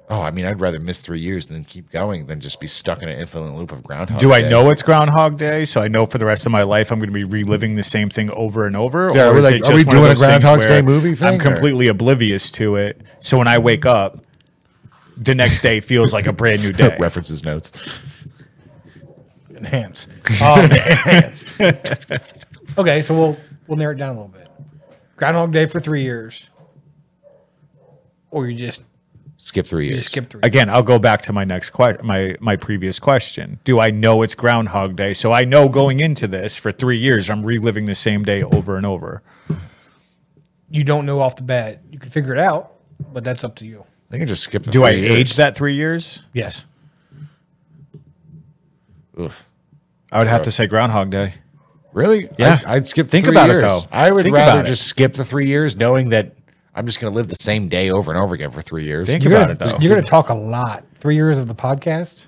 Oh, 0.08 0.22
I 0.22 0.30
mean, 0.30 0.44
I'd 0.44 0.60
rather 0.60 0.78
miss 0.78 1.00
three 1.00 1.18
years 1.18 1.46
than 1.46 1.64
keep 1.64 1.90
going 1.90 2.26
than 2.26 2.38
just 2.38 2.60
be 2.60 2.68
stuck 2.68 3.02
in 3.02 3.08
an 3.08 3.18
infinite 3.18 3.56
loop 3.56 3.72
of 3.72 3.82
Groundhog 3.82 4.20
Do 4.20 4.32
I 4.32 4.42
Day. 4.42 4.50
know 4.50 4.70
it's 4.70 4.82
Groundhog 4.82 5.36
Day, 5.36 5.64
so 5.64 5.80
I 5.82 5.88
know 5.88 6.06
for 6.06 6.18
the 6.18 6.24
rest 6.26 6.46
of 6.46 6.52
my 6.52 6.62
life 6.62 6.92
I'm 6.92 7.00
going 7.00 7.08
to 7.08 7.12
be 7.14 7.24
reliving 7.24 7.74
the 7.74 7.82
same 7.82 8.08
thing 8.08 8.30
over 8.30 8.66
and 8.66 8.76
over? 8.76 9.10
Yeah, 9.12 9.30
or 9.30 9.32
we're 9.32 9.38
is 9.38 9.44
like, 9.46 9.54
it 9.56 9.62
are 9.68 9.72
we 9.74 9.78
just 9.82 9.86
one 9.88 9.96
of 9.96 10.02
doing 10.02 10.12
a 10.12 10.14
those 10.14 10.44
things 10.44 10.66
Day 10.66 10.82
movie 10.82 11.14
thing, 11.16 11.26
I'm 11.28 11.40
or- 11.40 11.42
completely 11.42 11.88
oblivious 11.88 12.52
to 12.52 12.76
it. 12.76 13.00
So 13.18 13.36
when 13.38 13.48
I 13.48 13.58
wake 13.58 13.84
up, 13.84 14.20
the 15.16 15.34
next 15.34 15.62
day 15.62 15.80
feels 15.80 16.12
like 16.12 16.26
a 16.28 16.32
brand 16.32 16.62
new 16.62 16.72
day. 16.72 16.96
references 17.00 17.42
notes? 17.42 17.72
Enhance. 19.56 20.06
Um, 20.42 20.68
okay, 22.78 23.02
so 23.02 23.14
we'll 23.14 23.36
we'll 23.66 23.78
narrow 23.78 23.92
it 23.92 23.98
down 23.98 24.10
a 24.16 24.20
little 24.20 24.28
bit. 24.28 24.48
Groundhog 25.16 25.52
Day 25.52 25.66
for 25.66 25.80
three 25.80 26.02
years, 26.02 26.48
or 28.30 28.46
you 28.48 28.56
just 28.56 28.82
Skip 29.38 29.66
three 29.66 29.84
you 29.84 29.90
years. 29.90 29.98
just 30.04 30.10
skip 30.12 30.28
three. 30.30 30.40
Again, 30.42 30.68
I'll 30.70 30.82
go 30.82 30.98
back 30.98 31.20
to 31.22 31.32
my 31.32 31.44
next 31.44 31.70
question, 31.70 32.06
my 32.06 32.36
my 32.40 32.56
previous 32.56 32.98
question. 32.98 33.60
Do 33.64 33.78
I 33.80 33.90
know 33.90 34.22
it's 34.22 34.34
Groundhog 34.34 34.96
Day? 34.96 35.12
So 35.14 35.30
I 35.32 35.44
know 35.44 35.68
going 35.68 36.00
into 36.00 36.26
this 36.26 36.56
for 36.56 36.72
three 36.72 36.96
years, 36.98 37.30
I'm 37.30 37.44
reliving 37.44 37.84
the 37.84 37.94
same 37.94 38.24
day 38.24 38.42
over 38.42 38.76
and 38.76 38.84
over. 38.86 39.22
You 40.68 40.84
don't 40.84 41.06
know 41.06 41.20
off 41.20 41.36
the 41.36 41.42
bat. 41.42 41.82
You 41.90 41.98
can 41.98 42.10
figure 42.10 42.32
it 42.32 42.40
out, 42.40 42.72
but 43.12 43.22
that's 43.24 43.44
up 43.44 43.54
to 43.56 43.66
you. 43.66 43.84
I 44.08 44.10
think 44.10 44.22
I 44.22 44.26
just 44.26 44.42
skipped. 44.42 44.66
The 44.66 44.72
Do 44.72 44.84
I 44.84 44.90
years. 44.90 45.10
age 45.12 45.36
that 45.36 45.54
three 45.54 45.74
years? 45.76 46.22
Yes. 46.32 46.64
Oof. 49.20 49.45
I 50.16 50.20
would 50.20 50.28
have 50.28 50.42
to 50.42 50.50
say 50.50 50.66
Groundhog 50.66 51.10
Day. 51.10 51.34
Really? 51.92 52.28
Yeah. 52.38 52.54
I'd, 52.62 52.64
I'd 52.66 52.86
skip. 52.86 53.08
Think 53.08 53.26
three 53.26 53.34
about 53.34 53.50
it, 53.50 53.60
though. 53.60 53.80
I 53.92 54.10
would 54.10 54.24
Think 54.24 54.34
rather 54.36 54.52
about 54.60 54.64
it. 54.66 54.68
just 54.68 54.86
skip 54.86 55.12
the 55.14 55.24
three 55.24 55.46
years, 55.46 55.76
knowing 55.76 56.08
that 56.10 56.34
I'm 56.74 56.86
just 56.86 57.00
going 57.00 57.12
to 57.12 57.16
live 57.16 57.28
the 57.28 57.34
same 57.36 57.68
day 57.68 57.90
over 57.90 58.12
and 58.12 58.20
over 58.20 58.34
again 58.34 58.50
for 58.50 58.62
three 58.62 58.84
years. 58.84 59.06
Think 59.06 59.24
You're 59.24 59.34
about 59.34 59.48
gonna, 59.58 59.70
it 59.70 59.72
though. 59.72 59.78
You're 59.78 59.92
going 59.92 60.04
to 60.04 60.08
talk 60.10 60.28
a 60.30 60.34
lot. 60.34 60.84
Three 61.00 61.14
years 61.14 61.38
of 61.38 61.48
the 61.48 61.54
podcast, 61.54 62.26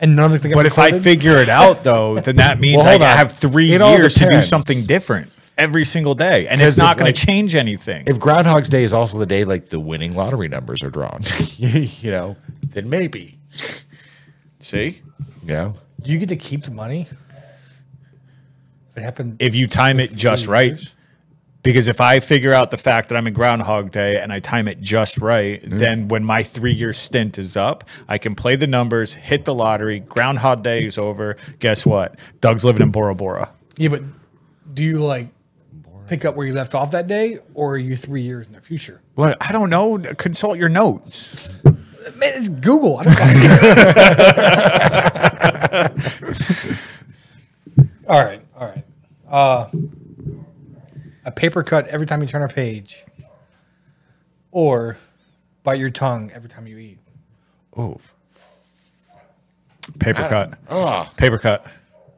and 0.00 0.14
none 0.16 0.26
of 0.26 0.34
it's 0.34 0.42
going 0.42 0.52
to 0.52 0.56
But 0.56 0.66
if 0.66 0.78
I 0.78 0.98
figure 0.98 1.36
it 1.36 1.48
out, 1.48 1.82
though, 1.84 2.18
then 2.20 2.36
that 2.36 2.58
means 2.60 2.78
Well, 2.78 2.86
I 2.86 2.90
hold 2.90 3.02
on. 3.02 3.16
have 3.16 3.32
three 3.32 3.72
It 3.72 3.80
all 3.80 3.96
years 3.96 4.14
to 4.14 4.20
do 4.20 4.26
depends. 4.26 4.48
something 4.48 4.84
different 4.84 5.30
every 5.56 5.84
single 5.84 6.14
day, 6.16 6.46
and 6.48 6.60
it's 6.60 6.76
not 6.76 6.92
if, 6.92 6.98
going 6.98 7.06
like, 7.08 7.14
to 7.14 7.26
change 7.26 7.54
anything. 7.54 8.04
if 8.06 8.18
Groundhog's 8.18 8.68
Day 8.68 8.82
is 8.82 8.92
also 8.92 9.18
the 9.18 9.26
day 9.26 9.44
like 9.44 9.68
the 9.68 9.80
winning 9.80 10.14
lottery 10.14 10.48
numbers 10.48 10.82
are 10.82 10.90
drawn, 10.90 11.22
you 11.56 12.10
know, 12.10 12.36
then 12.62 12.88
maybe, 12.90 13.38
See, 14.60 15.00
you 15.42 15.48
know, 15.48 15.74
you 16.04 16.18
get 16.18 16.28
to 16.28 16.36
keep 16.36 16.64
the 16.64 16.70
money, 16.70 17.08
if 17.27 17.27
it 18.98 19.02
happened, 19.02 19.36
if 19.40 19.54
you 19.54 19.66
time 19.66 20.00
it 20.00 20.14
just 20.14 20.44
three 20.44 20.52
right, 20.52 20.70
years. 20.72 20.92
because 21.62 21.88
if 21.88 22.00
I 22.00 22.20
figure 22.20 22.52
out 22.52 22.70
the 22.70 22.78
fact 22.78 23.08
that 23.08 23.16
I'm 23.16 23.26
in 23.26 23.32
Groundhog 23.34 23.90
Day 23.90 24.20
and 24.20 24.32
I 24.32 24.40
time 24.40 24.68
it 24.68 24.80
just 24.80 25.18
right, 25.18 25.62
mm. 25.62 25.78
then 25.78 26.08
when 26.08 26.24
my 26.24 26.42
three 26.42 26.72
year 26.72 26.92
stint 26.92 27.38
is 27.38 27.56
up, 27.56 27.84
I 28.08 28.18
can 28.18 28.34
play 28.34 28.56
the 28.56 28.66
numbers, 28.66 29.14
hit 29.14 29.44
the 29.44 29.54
lottery. 29.54 30.00
Groundhog 30.00 30.62
Day 30.62 30.84
is 30.84 30.98
over. 30.98 31.36
Guess 31.58 31.86
what? 31.86 32.18
Doug's 32.40 32.64
living 32.64 32.82
in 32.82 32.90
Bora 32.90 33.14
Bora. 33.14 33.50
yeah, 33.76 33.88
but 33.88 34.02
do 34.74 34.82
you 34.82 35.02
like 35.02 35.28
pick 36.08 36.24
up 36.24 36.34
where 36.34 36.46
you 36.46 36.54
left 36.54 36.74
off 36.74 36.90
that 36.90 37.06
day, 37.06 37.38
or 37.54 37.74
are 37.74 37.78
you 37.78 37.96
three 37.96 38.22
years 38.22 38.46
in 38.46 38.54
the 38.54 38.60
future? 38.60 39.00
Well, 39.14 39.34
I 39.40 39.52
don't 39.52 39.70
know. 39.70 39.98
Consult 40.16 40.58
your 40.58 40.68
notes. 40.68 41.48
Man, 41.64 42.32
it's 42.34 42.48
Google. 42.48 42.96
I 42.98 43.04
don't 43.04 43.18
all 48.08 48.24
right, 48.24 48.40
all 48.56 48.66
right. 48.66 48.84
Uh, 49.28 49.68
a 51.24 51.30
paper 51.30 51.62
cut 51.62 51.86
every 51.88 52.06
time 52.06 52.22
you 52.22 52.28
turn 52.28 52.42
a 52.42 52.48
page, 52.48 53.04
or 54.50 54.96
bite 55.62 55.78
your 55.78 55.90
tongue 55.90 56.30
every 56.34 56.48
time 56.48 56.66
you 56.66 56.78
eat. 56.78 56.98
oh, 57.76 57.98
Paper 59.98 60.26
cut. 60.28 60.58
oh, 60.70 61.10
Paper 61.16 61.38
cut. 61.38 61.66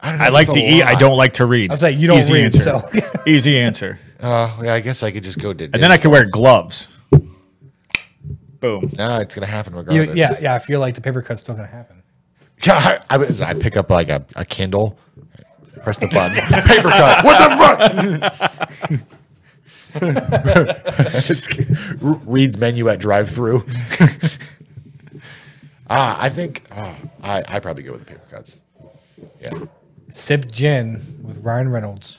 I, 0.01 0.11
don't 0.11 0.19
know 0.19 0.25
I 0.25 0.29
like 0.31 0.49
to 0.51 0.59
eat. 0.61 0.83
I 0.83 0.95
don't 0.99 1.17
like 1.17 1.35
to 1.35 1.47
read. 1.47 1.71
I 1.71 1.75
was 1.75 1.83
like, 1.83 1.99
you 1.99 2.07
don't 2.09 2.19
Easy 2.19 2.33
read, 2.35 2.45
answer. 2.47 2.61
so 2.61 2.89
Easy 3.27 3.59
answer. 3.59 3.99
Uh, 4.19 4.55
yeah, 4.63 4.75
I 4.75 4.81
guess 4.81 5.03
I 5.03 5.11
could 5.11 5.23
just 5.23 5.39
go 5.41 5.53
to. 5.53 5.65
And 5.65 5.75
then 5.75 5.93
I 5.93 5.97
could 5.99 6.11
wear 6.11 6.25
gloves. 6.27 6.89
Boom. 8.61 8.93
No, 8.97 9.19
it's 9.21 9.35
gonna 9.35 9.47
happen 9.47 9.73
you, 9.73 9.79
regardless. 9.81 10.17
yeah, 10.17 10.31
yeah. 10.41 10.55
I 10.55 10.59
feel 10.59 10.81
like 10.81 10.95
the 10.95 11.01
paper 11.01 11.23
cut's 11.23 11.41
still 11.41 11.55
gonna 11.55 11.67
happen. 11.67 12.03
Yeah, 12.65 12.75
I, 12.75 12.99
I, 13.11 13.17
was- 13.17 13.41
I 13.41 13.55
pick 13.55 13.77
up 13.77 13.89
like 13.89 14.09
a, 14.11 14.25
a 14.37 14.45
Kindle, 14.45 14.99
press 15.83 15.99
the 15.99 16.07
button, 16.09 16.43
paper 16.65 16.89
cut. 16.89 17.25
What 17.25 17.39
the 17.39 19.01
fuck? 19.01 19.11
reads 22.27 22.59
menu 22.59 22.89
at 22.89 23.01
drive 23.01 23.31
through. 23.31 23.65
ah, 25.91 26.17
I 26.21 26.29
think 26.29 26.63
ah, 26.71 26.97
I 27.23 27.43
I 27.49 27.61
probably 27.61 27.83
go 27.83 27.93
with 27.93 28.01
the 28.01 28.07
paper 28.07 28.23
cuts. 28.31 28.63
Yeah, 29.41 29.51
Sip 30.11 30.51
gin 30.51 31.01
with 31.23 31.45
Ryan 31.45 31.71
Reynolds, 31.71 32.19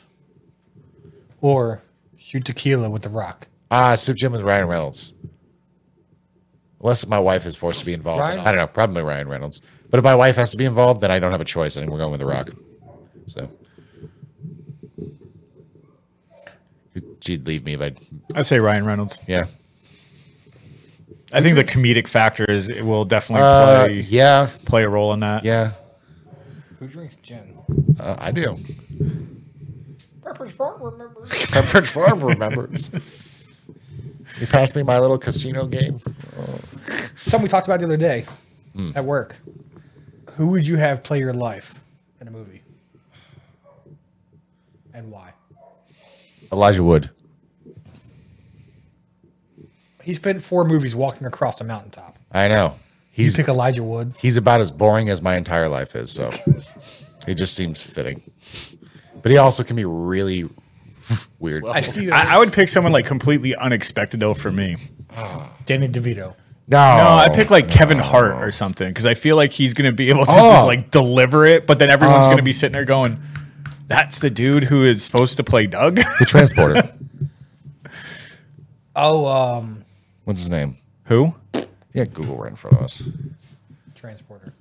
or 1.40 1.82
shoot 2.18 2.46
tequila 2.46 2.90
with 2.90 3.04
The 3.04 3.10
Rock. 3.10 3.48
ah, 3.70 3.96
sip 3.96 4.18
gin 4.18 4.32
with 4.32 4.42
Ryan 4.42 4.68
Reynolds. 4.68 5.14
Unless 6.82 7.06
my 7.08 7.20
wife 7.20 7.46
is 7.46 7.56
forced 7.56 7.80
to 7.82 7.86
be 7.86 7.94
involved, 7.94 8.22
Ryan- 8.22 8.40
I 8.40 8.46
don't 8.46 8.56
know. 8.56 8.68
Probably 8.68 9.04
Ryan 9.04 9.28
Reynolds. 9.28 9.62
But 9.92 10.00
if 10.00 10.04
my 10.04 10.16
wife 10.16 10.36
has 10.38 10.50
to 10.52 10.58
be 10.58 10.66
involved, 10.66 11.02
then 11.02 11.12
I 11.12 11.20
don't 11.20 11.32
have 11.32 11.42
a 11.42 11.46
choice. 11.46 11.78
I 11.78 11.82
think 11.82 11.92
we're 11.92 12.00
going 12.00 12.12
with 12.12 12.22
the 12.22 12.26
Rock. 12.26 12.50
So. 13.34 13.50
She'd 17.22 17.46
leave 17.48 17.64
me 17.64 17.74
if 17.76 17.82
I, 17.82 17.94
I'd 18.36 18.46
say 18.46 18.60
Ryan 18.60 18.86
Reynolds. 18.86 19.20
yeah. 19.28 19.46
I 21.34 21.42
think 21.42 21.56
the 21.56 21.64
comedic 21.64 22.08
factor 22.10 22.44
is 22.44 22.68
it 22.70 22.82
will 22.84 23.06
definitely 23.06 23.44
Uh, 23.44 23.86
play 23.88 24.00
yeah, 24.02 24.50
play 24.66 24.84
a 24.84 24.90
role 24.90 25.14
in 25.14 25.22
that. 25.22 25.46
yeah, 25.46 25.72
Who 26.80 26.88
drinks 26.88 27.16
gin? 27.24 27.58
uh, 28.00 28.16
I 28.20 28.32
do. 28.32 28.58
Pepper's 30.22 30.52
Farm 30.52 30.82
remembers. 30.84 31.30
Pepperidge 31.30 31.88
Farm 31.88 32.22
remembers. 32.24 32.92
You 34.42 34.48
passed 34.48 34.76
me 34.76 34.84
my 34.84 35.00
little 35.00 35.18
casino 35.18 35.68
game. 35.68 36.02
Something 37.16 37.44
we 37.44 37.48
talked 37.50 37.68
about 37.68 37.80
the 37.80 37.86
other 37.86 37.98
day 37.98 38.26
Hmm. 38.76 38.92
at 38.96 39.06
work. 39.06 39.38
Who 40.34 40.48
would 40.48 40.68
you 40.68 40.78
have 40.78 41.02
play 41.04 41.20
your 41.20 41.34
life 41.34 41.76
in 42.20 42.28
a 42.28 42.32
movie? 42.32 42.61
And 44.94 45.12
why? 45.12 45.34
Elijah 46.52 46.84
Wood. 46.84 47.10
He 50.04 50.14
spent 50.14 50.42
four 50.44 50.66
movies 50.66 50.96
walking 50.96 51.28
across 51.28 51.62
a 51.62 51.64
mountaintop. 51.64 52.18
I 52.32 52.48
know. 52.48 52.76
You 53.14 53.26
He's 53.26 53.36
pick 53.36 53.48
Elijah 53.48 53.84
Wood. 53.84 54.14
he's 54.20 54.38
about 54.38 54.62
as 54.62 54.72
boring 54.72 55.10
as 55.10 55.22
my 55.22 55.36
entire 55.36 55.68
life 55.68 55.96
is, 55.96 56.10
so 56.12 56.32
it 57.28 57.36
just 57.36 57.54
seems 57.56 57.84
fitting. 57.84 58.22
But 59.22 59.32
he 59.32 59.38
also 59.38 59.64
can 59.64 59.76
be 59.76 59.86
really 59.86 60.50
weird. 61.40 61.66
I 61.68 61.82
see 61.82 62.06
you. 62.06 62.12
I, 62.12 62.36
I 62.36 62.38
would 62.40 62.52
pick 62.54 62.70
someone 62.70 62.94
like 62.94 63.06
completely 63.06 63.56
unexpected 63.56 64.20
though 64.22 64.34
for 64.34 64.52
me. 64.52 64.78
Danny 65.66 65.88
DeVito. 65.90 66.36
No, 66.68 66.78
No, 66.98 67.10
I'd 67.10 67.34
pick 67.34 67.50
like 67.52 67.70
Kevin 67.70 68.00
Hart 68.00 68.38
or 68.38 68.50
something 68.52 68.88
because 68.88 69.06
I 69.06 69.14
feel 69.14 69.36
like 69.36 69.52
he's 69.52 69.74
gonna 69.74 69.92
be 69.92 70.10
able 70.10 70.26
to 70.26 70.32
Oh. 70.32 70.50
just 70.52 70.66
like 70.66 70.90
deliver 70.90 71.46
it, 71.46 71.68
but 71.68 71.80
then 71.80 71.90
everyone's 71.90 72.24
Um, 72.26 72.32
gonna 72.32 72.44
be 72.44 72.54
sitting 72.54 72.72
there 72.74 72.86
going, 72.86 73.20
"That's 73.92 74.20
the 74.20 74.30
dude 74.30 74.64
who 74.66 74.84
is 74.86 75.04
supposed 75.04 75.38
to 75.38 75.44
play 75.44 75.68
Doug." 75.68 75.96
the 76.20 76.26
transporter. 76.26 76.84
Oh, 78.96 79.26
um, 79.26 79.86
What's 80.26 80.42
his 80.42 80.50
name? 80.50 80.76
who? 81.06 81.34
Yeah, 81.94 82.04
Google 82.06 82.36
right 82.38 82.50
in 82.52 82.58
front 82.58 82.76
of 82.78 82.84
us. 82.84 83.02
transporter. 83.96 84.54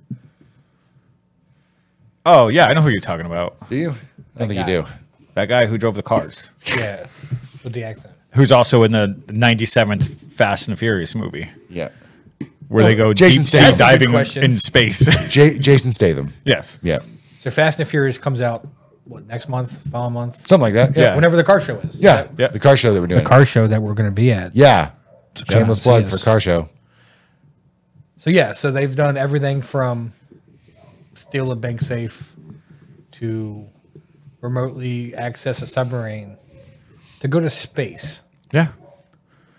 Oh 2.25 2.47
yeah, 2.47 2.67
I 2.67 2.73
know 2.73 2.81
who 2.81 2.89
you're 2.89 2.99
talking 3.01 3.25
about. 3.25 3.69
Do 3.69 3.75
you? 3.75 3.89
I 3.89 4.39
don't 4.39 4.47
think 4.47 4.59
you 4.59 4.65
do. 4.65 4.85
That 5.33 5.47
guy 5.49 5.65
who 5.65 5.77
drove 5.77 5.95
the 5.95 6.03
cars. 6.03 6.49
Yeah, 6.65 7.07
with 7.63 7.73
the 7.73 7.83
accent. 7.83 8.13
who's 8.33 8.51
also 8.51 8.83
in 8.83 8.91
the 8.91 9.07
97th 9.27 10.31
Fast 10.31 10.67
and 10.67 10.77
Furious 10.79 11.13
movie, 11.15 11.49
Yeah. 11.69 11.89
where 12.69 12.83
they 12.85 12.95
go 12.95 13.13
Jason 13.13 13.41
deep 13.41 13.49
sea 13.49 13.57
Statham. 13.57 13.77
That's 13.77 13.79
a 13.79 13.83
good 13.83 13.99
diving 13.99 14.11
question. 14.11 14.43
in 14.43 14.57
space. 14.57 15.29
J- 15.29 15.57
Jason 15.57 15.91
Statham. 15.91 16.31
yes. 16.45 16.79
Yeah. 16.81 16.99
So 17.39 17.49
Fast 17.51 17.79
and 17.79 17.87
Furious 17.89 18.17
comes 18.17 18.39
out 18.41 18.65
what 19.05 19.25
next 19.27 19.49
month, 19.49 19.77
following 19.91 20.13
month, 20.13 20.47
Something 20.47 20.61
like 20.61 20.73
that. 20.73 20.95
Yeah. 20.95 21.03
Yeah. 21.03 21.15
whenever 21.15 21.35
the 21.35 21.43
car 21.43 21.59
show 21.59 21.77
is. 21.79 21.95
Is 21.95 22.01
Yeah. 22.01 22.23
that 22.23 22.29
Yeah. 22.37 22.47
The 22.47 22.59
car 22.59 22.77
show 22.77 22.93
that 22.93 23.01
we're 23.01 23.07
doing. 23.07 23.23
The 23.23 23.29
car 23.29 23.45
show 23.45 23.67
that 23.67 23.81
we're 23.81 23.93
going 23.93 24.09
to 24.09 24.15
be 24.15 24.31
at. 24.31 24.55
Yeah. 24.55 24.91
come 25.35 25.45
Shameless 25.47 25.79
and 25.79 25.83
plug 25.83 26.03
see 26.05 26.09
for 26.09 26.15
us. 26.15 26.23
car 26.23 26.39
show. 26.39 26.69
So 28.17 28.29
yeah, 28.29 28.53
so 28.53 28.71
they've 28.71 28.95
done 28.95 29.17
everything 29.17 29.61
from 29.61 30.13
steal 31.15 31.51
a 31.51 31.55
bank 31.55 31.81
safe 31.81 32.35
to 33.13 33.67
remotely 34.41 35.13
access 35.15 35.61
a 35.61 35.67
submarine 35.67 36.37
to 37.21 37.27
go 37.27 37.39
to 37.39 37.49
space. 37.49 38.21
Yeah. 38.51 38.67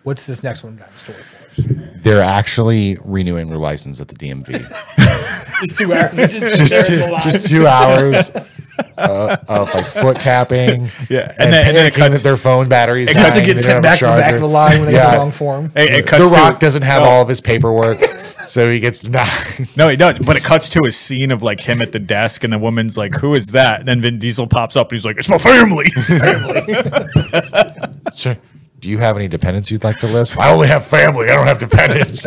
What's 0.04 0.26
this 0.26 0.42
next 0.42 0.62
one 0.64 0.76
got 0.76 0.90
in 0.90 0.96
store 0.96 1.14
for 1.14 1.41
us? 1.41 1.41
They're 1.56 2.22
actually 2.22 2.96
renewing 3.04 3.48
their 3.48 3.58
license 3.58 4.00
at 4.00 4.08
the 4.08 4.14
DMV. 4.16 4.48
Just 5.62 5.78
two 5.78 5.92
hours. 5.94 6.16
Just, 6.16 6.56
just, 6.58 6.88
there 6.88 6.92
in 6.94 7.00
the 7.00 7.12
line. 7.12 7.22
Just 7.22 7.48
two 7.48 7.66
hours 7.68 8.30
uh, 8.98 9.36
of 9.48 9.72
like 9.72 9.86
foot 9.86 10.16
tapping. 10.18 10.88
Yeah. 11.08 11.30
And, 11.30 11.40
And 11.40 11.52
then- 11.52 11.66
and 11.68 11.76
then 11.76 11.86
it 11.86 11.94
cuts- 11.94 12.22
their 12.22 12.36
phone 12.36 12.68
batteries. 12.68 13.08
it 13.08 13.14
cuts- 13.14 13.36
to 13.36 13.42
get 13.42 13.58
sent 13.58 13.80
back 13.82 14.00
to 14.00 14.06
the 14.06 14.10
back 14.12 14.32
of 14.34 14.40
the 14.40 14.48
line 14.48 14.78
when 14.80 14.86
they 14.86 14.94
Yeah. 14.94 15.04
get 15.04 15.10
the 15.12 15.18
wrong 15.18 15.30
form. 15.30 15.72
It, 15.76 15.90
it 15.94 16.06
The 16.06 16.24
Rock 16.24 16.54
to, 16.58 16.66
doesn't 16.66 16.82
have 16.82 17.02
no, 17.02 17.08
all 17.08 17.22
of 17.22 17.28
his 17.28 17.40
paperwork, 17.40 17.98
so 18.44 18.68
he 18.68 18.80
gets 18.80 18.98
denied. 19.00 19.68
No, 19.76 19.88
he 19.88 19.94
does. 19.96 20.18
But 20.18 20.36
it 20.36 20.42
cuts 20.42 20.68
to 20.70 20.80
a 20.84 20.90
scene 20.90 21.30
of 21.30 21.44
like 21.44 21.60
him 21.60 21.80
at 21.80 21.92
the 21.92 22.00
desk, 22.00 22.42
and 22.42 22.52
the 22.52 22.58
woman's 22.58 22.98
like, 22.98 23.14
"Who 23.14 23.34
is 23.34 23.48
that?" 23.48 23.78
And 23.80 23.88
then 23.88 24.00
Vin 24.02 24.18
Diesel 24.18 24.48
pops 24.48 24.74
up, 24.74 24.90
and 24.90 24.96
he's 24.98 25.04
like, 25.04 25.16
"It's 25.18 25.28
my 25.28 25.38
family." 25.38 25.86
Sir, 28.12 28.36
do 28.82 28.90
you 28.90 28.98
have 28.98 29.16
any 29.16 29.28
dependents 29.28 29.70
you'd 29.70 29.84
like 29.84 29.98
to 29.98 30.08
list? 30.08 30.36
I 30.36 30.52
only 30.52 30.66
have 30.66 30.84
family. 30.84 31.30
I 31.30 31.36
don't 31.36 31.46
have 31.46 31.60
dependents. 31.60 32.24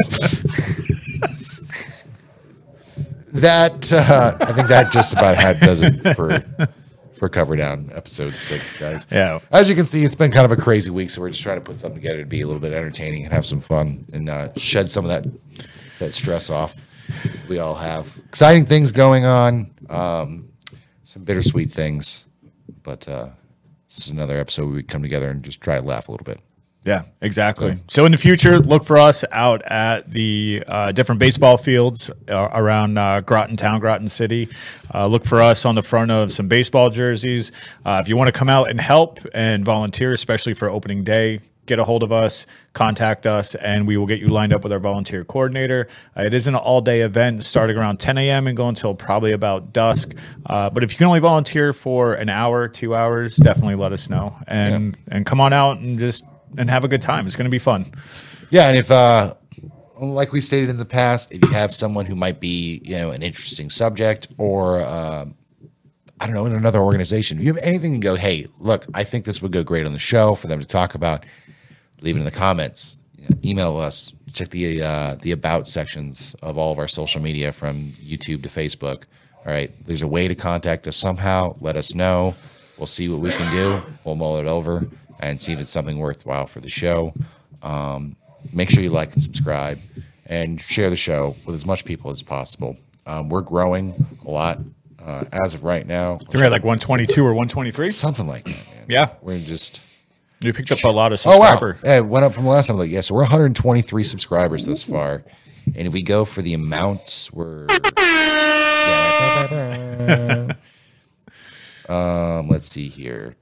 that 3.34 3.92
uh, 3.92 4.38
I 4.40 4.54
think 4.54 4.70
that 4.70 4.90
just 4.90 5.14
about 5.14 5.36
had 5.36 5.60
does 5.60 5.82
it 5.82 6.16
for 6.16 6.40
for 7.20 7.28
cover 7.28 7.58
down 7.58 7.92
episode 7.94 8.34
six, 8.36 8.74
guys. 8.78 9.06
Yeah. 9.12 9.40
As 9.52 9.68
you 9.68 9.76
can 9.76 9.84
see, 9.84 10.06
it's 10.06 10.16
been 10.16 10.32
kind 10.32 10.46
of 10.50 10.58
a 10.58 10.62
crazy 10.62 10.92
week, 10.92 11.10
so 11.10 11.20
we're 11.20 11.30
just 11.30 11.44
trying 11.44 11.58
to 11.58 11.62
put 11.62 11.76
something 11.76 12.00
together 12.02 12.20
to 12.20 12.26
be 12.26 12.40
a 12.40 12.48
little 12.48 12.62
bit 12.62 12.72
entertaining 12.72 13.26
and 13.26 13.34
have 13.34 13.46
some 13.46 13.60
fun 13.60 14.06
and 14.14 14.30
uh, 14.30 14.54
shed 14.56 14.90
some 14.90 15.04
of 15.04 15.10
that 15.10 15.26
that 16.00 16.14
stress 16.16 16.50
off. 16.50 16.74
We 17.50 17.60
all 17.60 17.76
have 17.76 18.18
exciting 18.30 18.66
things 18.66 18.94
going 18.94 19.26
on, 19.26 19.72
um, 19.90 20.54
some 21.04 21.26
bittersweet 21.26 21.74
things, 21.74 22.24
but 22.82 23.06
uh, 23.10 23.28
this 23.88 23.98
is 23.98 24.10
another 24.10 24.38
episode 24.40 24.68
where 24.68 24.76
we 24.76 24.84
come 24.84 25.02
together 25.02 25.30
and 25.30 25.44
just 25.44 25.60
try 25.60 25.78
to 25.78 25.84
laugh 25.84 26.08
a 26.08 26.12
little 26.12 26.24
bit. 26.24 26.40
Yeah, 26.86 27.06
exactly. 27.20 27.78
So 27.88 28.06
in 28.06 28.12
the 28.12 28.18
future, 28.18 28.60
look 28.60 28.86
for 28.86 29.00
us 29.00 29.26
out 29.32 29.64
at 29.64 30.12
the 30.12 30.64
uh, 30.68 30.92
different 30.92 31.18
baseball 31.18 31.58
fields 31.58 32.12
uh, 32.30 32.50
around 32.54 33.00
uh, 33.00 33.22
Groton 33.22 33.58
Town, 33.58 33.80
Groton 33.80 34.08
City. 34.08 34.50
Uh, 34.94 35.08
look 35.08 35.26
for 35.26 35.42
us 35.42 35.66
on 35.66 35.74
the 35.74 35.82
front 35.82 36.12
of 36.12 36.32
some 36.32 36.48
baseball 36.48 36.92
jerseys. 36.92 37.52
Uh, 37.84 38.00
if 38.04 38.08
you 38.08 38.16
want 38.16 38.28
to 38.28 38.32
come 38.32 38.50
out 38.50 38.70
and 38.70 38.80
help 38.80 39.20
and 39.34 39.66
volunteer, 39.66 40.14
especially 40.14 40.54
for 40.54 40.70
opening 40.70 41.04
day, 41.04 41.40
get 41.66 41.80
a 41.80 41.84
hold 41.84 42.04
of 42.04 42.12
us, 42.12 42.46
contact 42.74 43.26
us, 43.26 43.56
and 43.56 43.88
we 43.88 43.98
will 43.98 44.06
get 44.06 44.20
you 44.20 44.28
lined 44.28 44.54
up 44.54 44.62
with 44.62 44.72
our 44.72 44.78
volunteer 44.78 45.24
coordinator. 45.24 45.88
Uh, 46.16 46.22
it 46.22 46.36
is 46.36 46.46
an 46.46 46.54
all 46.54 46.82
day 46.82 47.02
event 47.02 47.44
starting 47.44 47.76
around 47.76 47.98
10 47.98 48.20
a.m. 48.20 48.46
and 48.46 48.56
going 48.56 48.70
until 48.70 48.94
probably 48.94 49.32
about 49.32 49.74
dusk. 49.74 50.14
Uh, 50.46 50.70
but 50.70 50.84
if 50.84 50.92
you 50.92 51.00
can 51.00 51.08
only 51.08 51.20
volunteer 51.20 51.74
for 51.74 52.14
an 52.14 52.30
hour, 52.30 52.68
two 52.68 52.94
hours, 52.94 53.38
definitely 53.38 53.74
let 53.74 53.92
us 53.92 54.08
know 54.08 54.38
and 54.48 54.96
and 55.08 55.26
come 55.26 55.42
on 55.42 55.52
out 55.52 55.80
and 55.80 55.98
just 55.98 56.24
and 56.58 56.70
have 56.70 56.84
a 56.84 56.88
good 56.88 57.02
time. 57.02 57.26
It's 57.26 57.36
going 57.36 57.46
to 57.46 57.52
be 57.52 57.60
fun. 57.60 57.92
Yeah, 58.50 58.68
and 58.68 58.78
if 58.78 58.92
uh 58.92 59.34
like 60.00 60.32
we 60.32 60.42
stated 60.42 60.70
in 60.70 60.78
the 60.78 60.86
past, 60.86 61.32
if 61.32 61.42
you 61.42 61.50
have 61.50 61.74
someone 61.74 62.06
who 62.06 62.16
might 62.16 62.40
be, 62.40 62.82
you 62.84 62.98
know, 62.98 63.12
an 63.12 63.24
interesting 63.24 63.70
subject 63.70 64.28
or 64.38 64.82
um 64.82 65.36
I 66.20 66.28
don't 66.28 66.36
know, 66.36 66.46
in 66.46 66.54
another 66.54 66.80
organization, 66.80 67.40
if 67.40 67.46
you 67.46 67.54
have 67.54 67.64
anything 67.64 67.94
to 67.94 68.00
go, 68.00 68.16
hey, 68.16 68.48
look, 68.58 68.86
I 68.94 69.04
think 69.04 69.26
this 69.26 69.42
would 69.42 69.52
go 69.52 69.64
great 69.64 69.86
on 69.86 69.92
the 69.92 70.00
show 70.00 70.36
for 70.36 70.48
them 70.48 70.62
to 70.62 70.66
talk 70.66 70.96
about, 70.96 71.26
leave 72.00 72.16
it 72.16 72.20
in 72.20 72.26
the 72.26 72.32
comments. 72.32 72.98
Email 73.44 73.78
us. 73.78 74.14
Check 74.32 74.50
the 74.50 74.82
uh, 74.82 75.16
the 75.22 75.32
about 75.32 75.68
sections 75.68 76.36
of 76.42 76.58
all 76.58 76.72
of 76.72 76.80
our 76.80 76.88
social 76.88 77.22
media 77.22 77.52
from 77.52 77.94
YouTube 78.04 78.44
to 78.44 78.50
Facebook. 78.50 79.04
All 79.46 79.52
right, 79.52 79.72
there's 79.86 80.02
a 80.02 80.08
way 80.08 80.28
to 80.28 80.36
contact 80.36 80.88
us 80.88 80.98
somehow. 80.98 81.56
Let 81.60 81.76
us 81.76 81.96
know. 81.96 82.36
We'll 82.78 82.88
see 82.88 83.08
what 83.08 83.22
we 83.22 83.32
can 83.32 83.52
do. 83.54 83.82
We'll 84.04 84.16
mull 84.16 84.38
it 84.38 84.46
over 84.46 84.88
and 85.20 85.42
see 85.42 85.54
if 85.54 85.60
it's 85.60 85.72
something 85.72 85.98
worthwhile 85.98 86.48
for 86.48 86.60
the 86.60 86.70
show. 86.70 87.14
Um, 87.62 88.16
make 88.54 88.70
sure 88.70 88.84
you 88.84 88.90
like 88.90 89.14
and 89.14 89.24
subscribe 89.24 89.80
and 90.26 90.60
share 90.60 90.90
the 90.90 90.96
show 90.96 91.36
with 91.46 91.56
as 91.56 91.66
much 91.66 91.86
people 91.86 92.12
as 92.12 92.22
possible. 92.22 92.78
Um, 93.06 93.30
we're 93.30 93.42
growing 93.42 94.08
a 94.26 94.30
lot 94.30 94.60
uh, 95.04 95.26
as 95.32 95.54
of 95.54 95.64
right 95.64 95.86
now. 95.86 96.20
So 96.30 96.40
we're 96.40 96.46
at 96.46 96.52
like 96.52 96.64
122 96.64 97.22
or 97.24 97.34
123. 97.34 97.90
Something 97.90 98.28
like 98.28 98.46
that. 98.46 98.52
Man. 98.52 98.86
Yeah. 98.88 99.10
we're 99.22 99.40
just. 99.40 99.82
You 100.42 100.54
picked 100.54 100.72
up 100.72 100.84
a 100.84 100.90
lot 100.90 101.12
of 101.12 101.20
subscribers. 101.20 101.78
Oh 101.84 101.88
wow! 101.88 101.98
It 101.98 102.06
went 102.06 102.26
up 102.26 102.34
from 102.34 102.46
last 102.46 102.68
time. 102.68 102.78
Like, 102.78 102.92
yeah, 102.92 103.02
so 103.02 103.16
we're 103.16 103.22
123 103.22 104.04
subscribers 104.04 104.66
thus 104.66 104.84
far, 104.84 105.24
and 105.66 105.88
if 105.88 105.94
we 105.94 106.04
go 106.04 106.26
for 106.26 106.42
the 106.42 106.54
amounts, 106.54 107.32
we're 107.32 107.68
um. 111.90 112.50
Let's 112.50 112.68
see 112.68 112.90
here. 112.90 113.36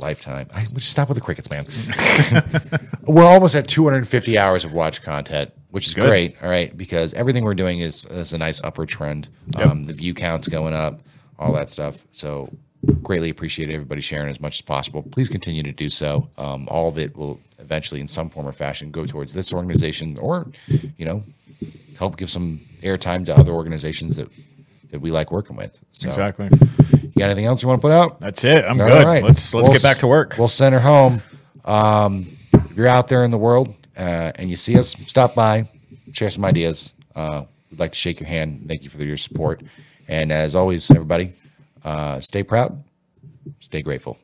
Lifetime. 0.00 0.48
I 0.52 0.58
would 0.60 0.66
just 0.74 0.90
stop 0.90 1.08
with 1.08 1.16
the 1.16 1.20
crickets, 1.20 1.48
man. 1.50 2.88
we're 3.02 3.24
almost 3.24 3.54
at 3.54 3.68
250 3.68 4.38
hours 4.38 4.64
of 4.64 4.72
watch 4.72 5.02
content, 5.02 5.52
which 5.70 5.86
is 5.86 5.94
Good. 5.94 6.08
great. 6.08 6.42
All 6.42 6.48
right, 6.48 6.76
because 6.76 7.14
everything 7.14 7.44
we're 7.44 7.54
doing 7.54 7.80
is 7.80 8.04
is 8.06 8.32
a 8.32 8.38
nice 8.38 8.60
upward 8.62 8.88
trend. 8.88 9.28
Um, 9.56 9.86
the 9.86 9.92
view 9.92 10.14
counts 10.14 10.48
going 10.48 10.74
up, 10.74 11.00
all 11.38 11.52
that 11.52 11.70
stuff. 11.70 11.98
So 12.12 12.50
greatly 13.02 13.30
appreciate 13.30 13.70
everybody 13.70 14.00
sharing 14.00 14.28
as 14.28 14.40
much 14.40 14.58
as 14.58 14.60
possible. 14.62 15.02
Please 15.02 15.28
continue 15.28 15.62
to 15.62 15.72
do 15.72 15.90
so. 15.90 16.28
Um, 16.38 16.68
all 16.68 16.88
of 16.88 16.98
it 16.98 17.16
will 17.16 17.40
eventually, 17.58 18.00
in 18.00 18.08
some 18.08 18.30
form 18.30 18.46
or 18.46 18.52
fashion, 18.52 18.90
go 18.90 19.06
towards 19.06 19.32
this 19.34 19.52
organization, 19.52 20.18
or 20.18 20.46
you 20.68 21.04
know, 21.04 21.22
help 21.98 22.16
give 22.16 22.30
some 22.30 22.60
airtime 22.82 23.24
to 23.26 23.36
other 23.36 23.52
organizations 23.52 24.16
that 24.16 24.28
that 24.90 25.00
we 25.00 25.10
like 25.10 25.32
working 25.32 25.56
with. 25.56 25.80
So, 25.92 26.08
Exactly. 26.08 26.48
You 27.16 27.20
got 27.20 27.26
anything 27.30 27.46
else 27.46 27.62
you 27.62 27.68
want 27.68 27.80
to 27.80 27.86
put 27.88 27.92
out? 27.92 28.20
That's 28.20 28.44
it. 28.44 28.62
I'm 28.66 28.78
All 28.78 28.86
good. 28.88 29.06
right. 29.06 29.24
Let's 29.24 29.54
let's 29.54 29.68
We'll 29.68 29.72
get 29.72 29.82
back 29.82 29.96
to 29.98 30.06
work. 30.06 30.34
We'll 30.36 30.48
send 30.48 30.74
her 30.74 30.80
home. 30.80 31.22
Um, 31.64 32.26
if 32.52 32.76
you're 32.76 32.86
out 32.88 33.08
there 33.08 33.24
in 33.24 33.30
the 33.30 33.38
world 33.38 33.74
uh, 33.96 34.32
and 34.34 34.50
you 34.50 34.56
see 34.56 34.78
us, 34.78 34.94
stop 35.06 35.34
by, 35.34 35.66
share 36.12 36.28
some 36.28 36.44
ideas. 36.44 36.92
Uh, 37.14 37.44
we'd 37.70 37.80
like 37.80 37.92
to 37.92 37.98
shake 37.98 38.20
your 38.20 38.28
hand. 38.28 38.66
Thank 38.68 38.82
you 38.82 38.90
for 38.90 39.02
your 39.02 39.16
support. 39.16 39.62
And 40.08 40.30
as 40.30 40.54
always, 40.54 40.90
everybody, 40.90 41.32
uh, 41.84 42.20
stay 42.20 42.42
proud, 42.42 42.84
stay 43.60 43.80
grateful. 43.80 44.18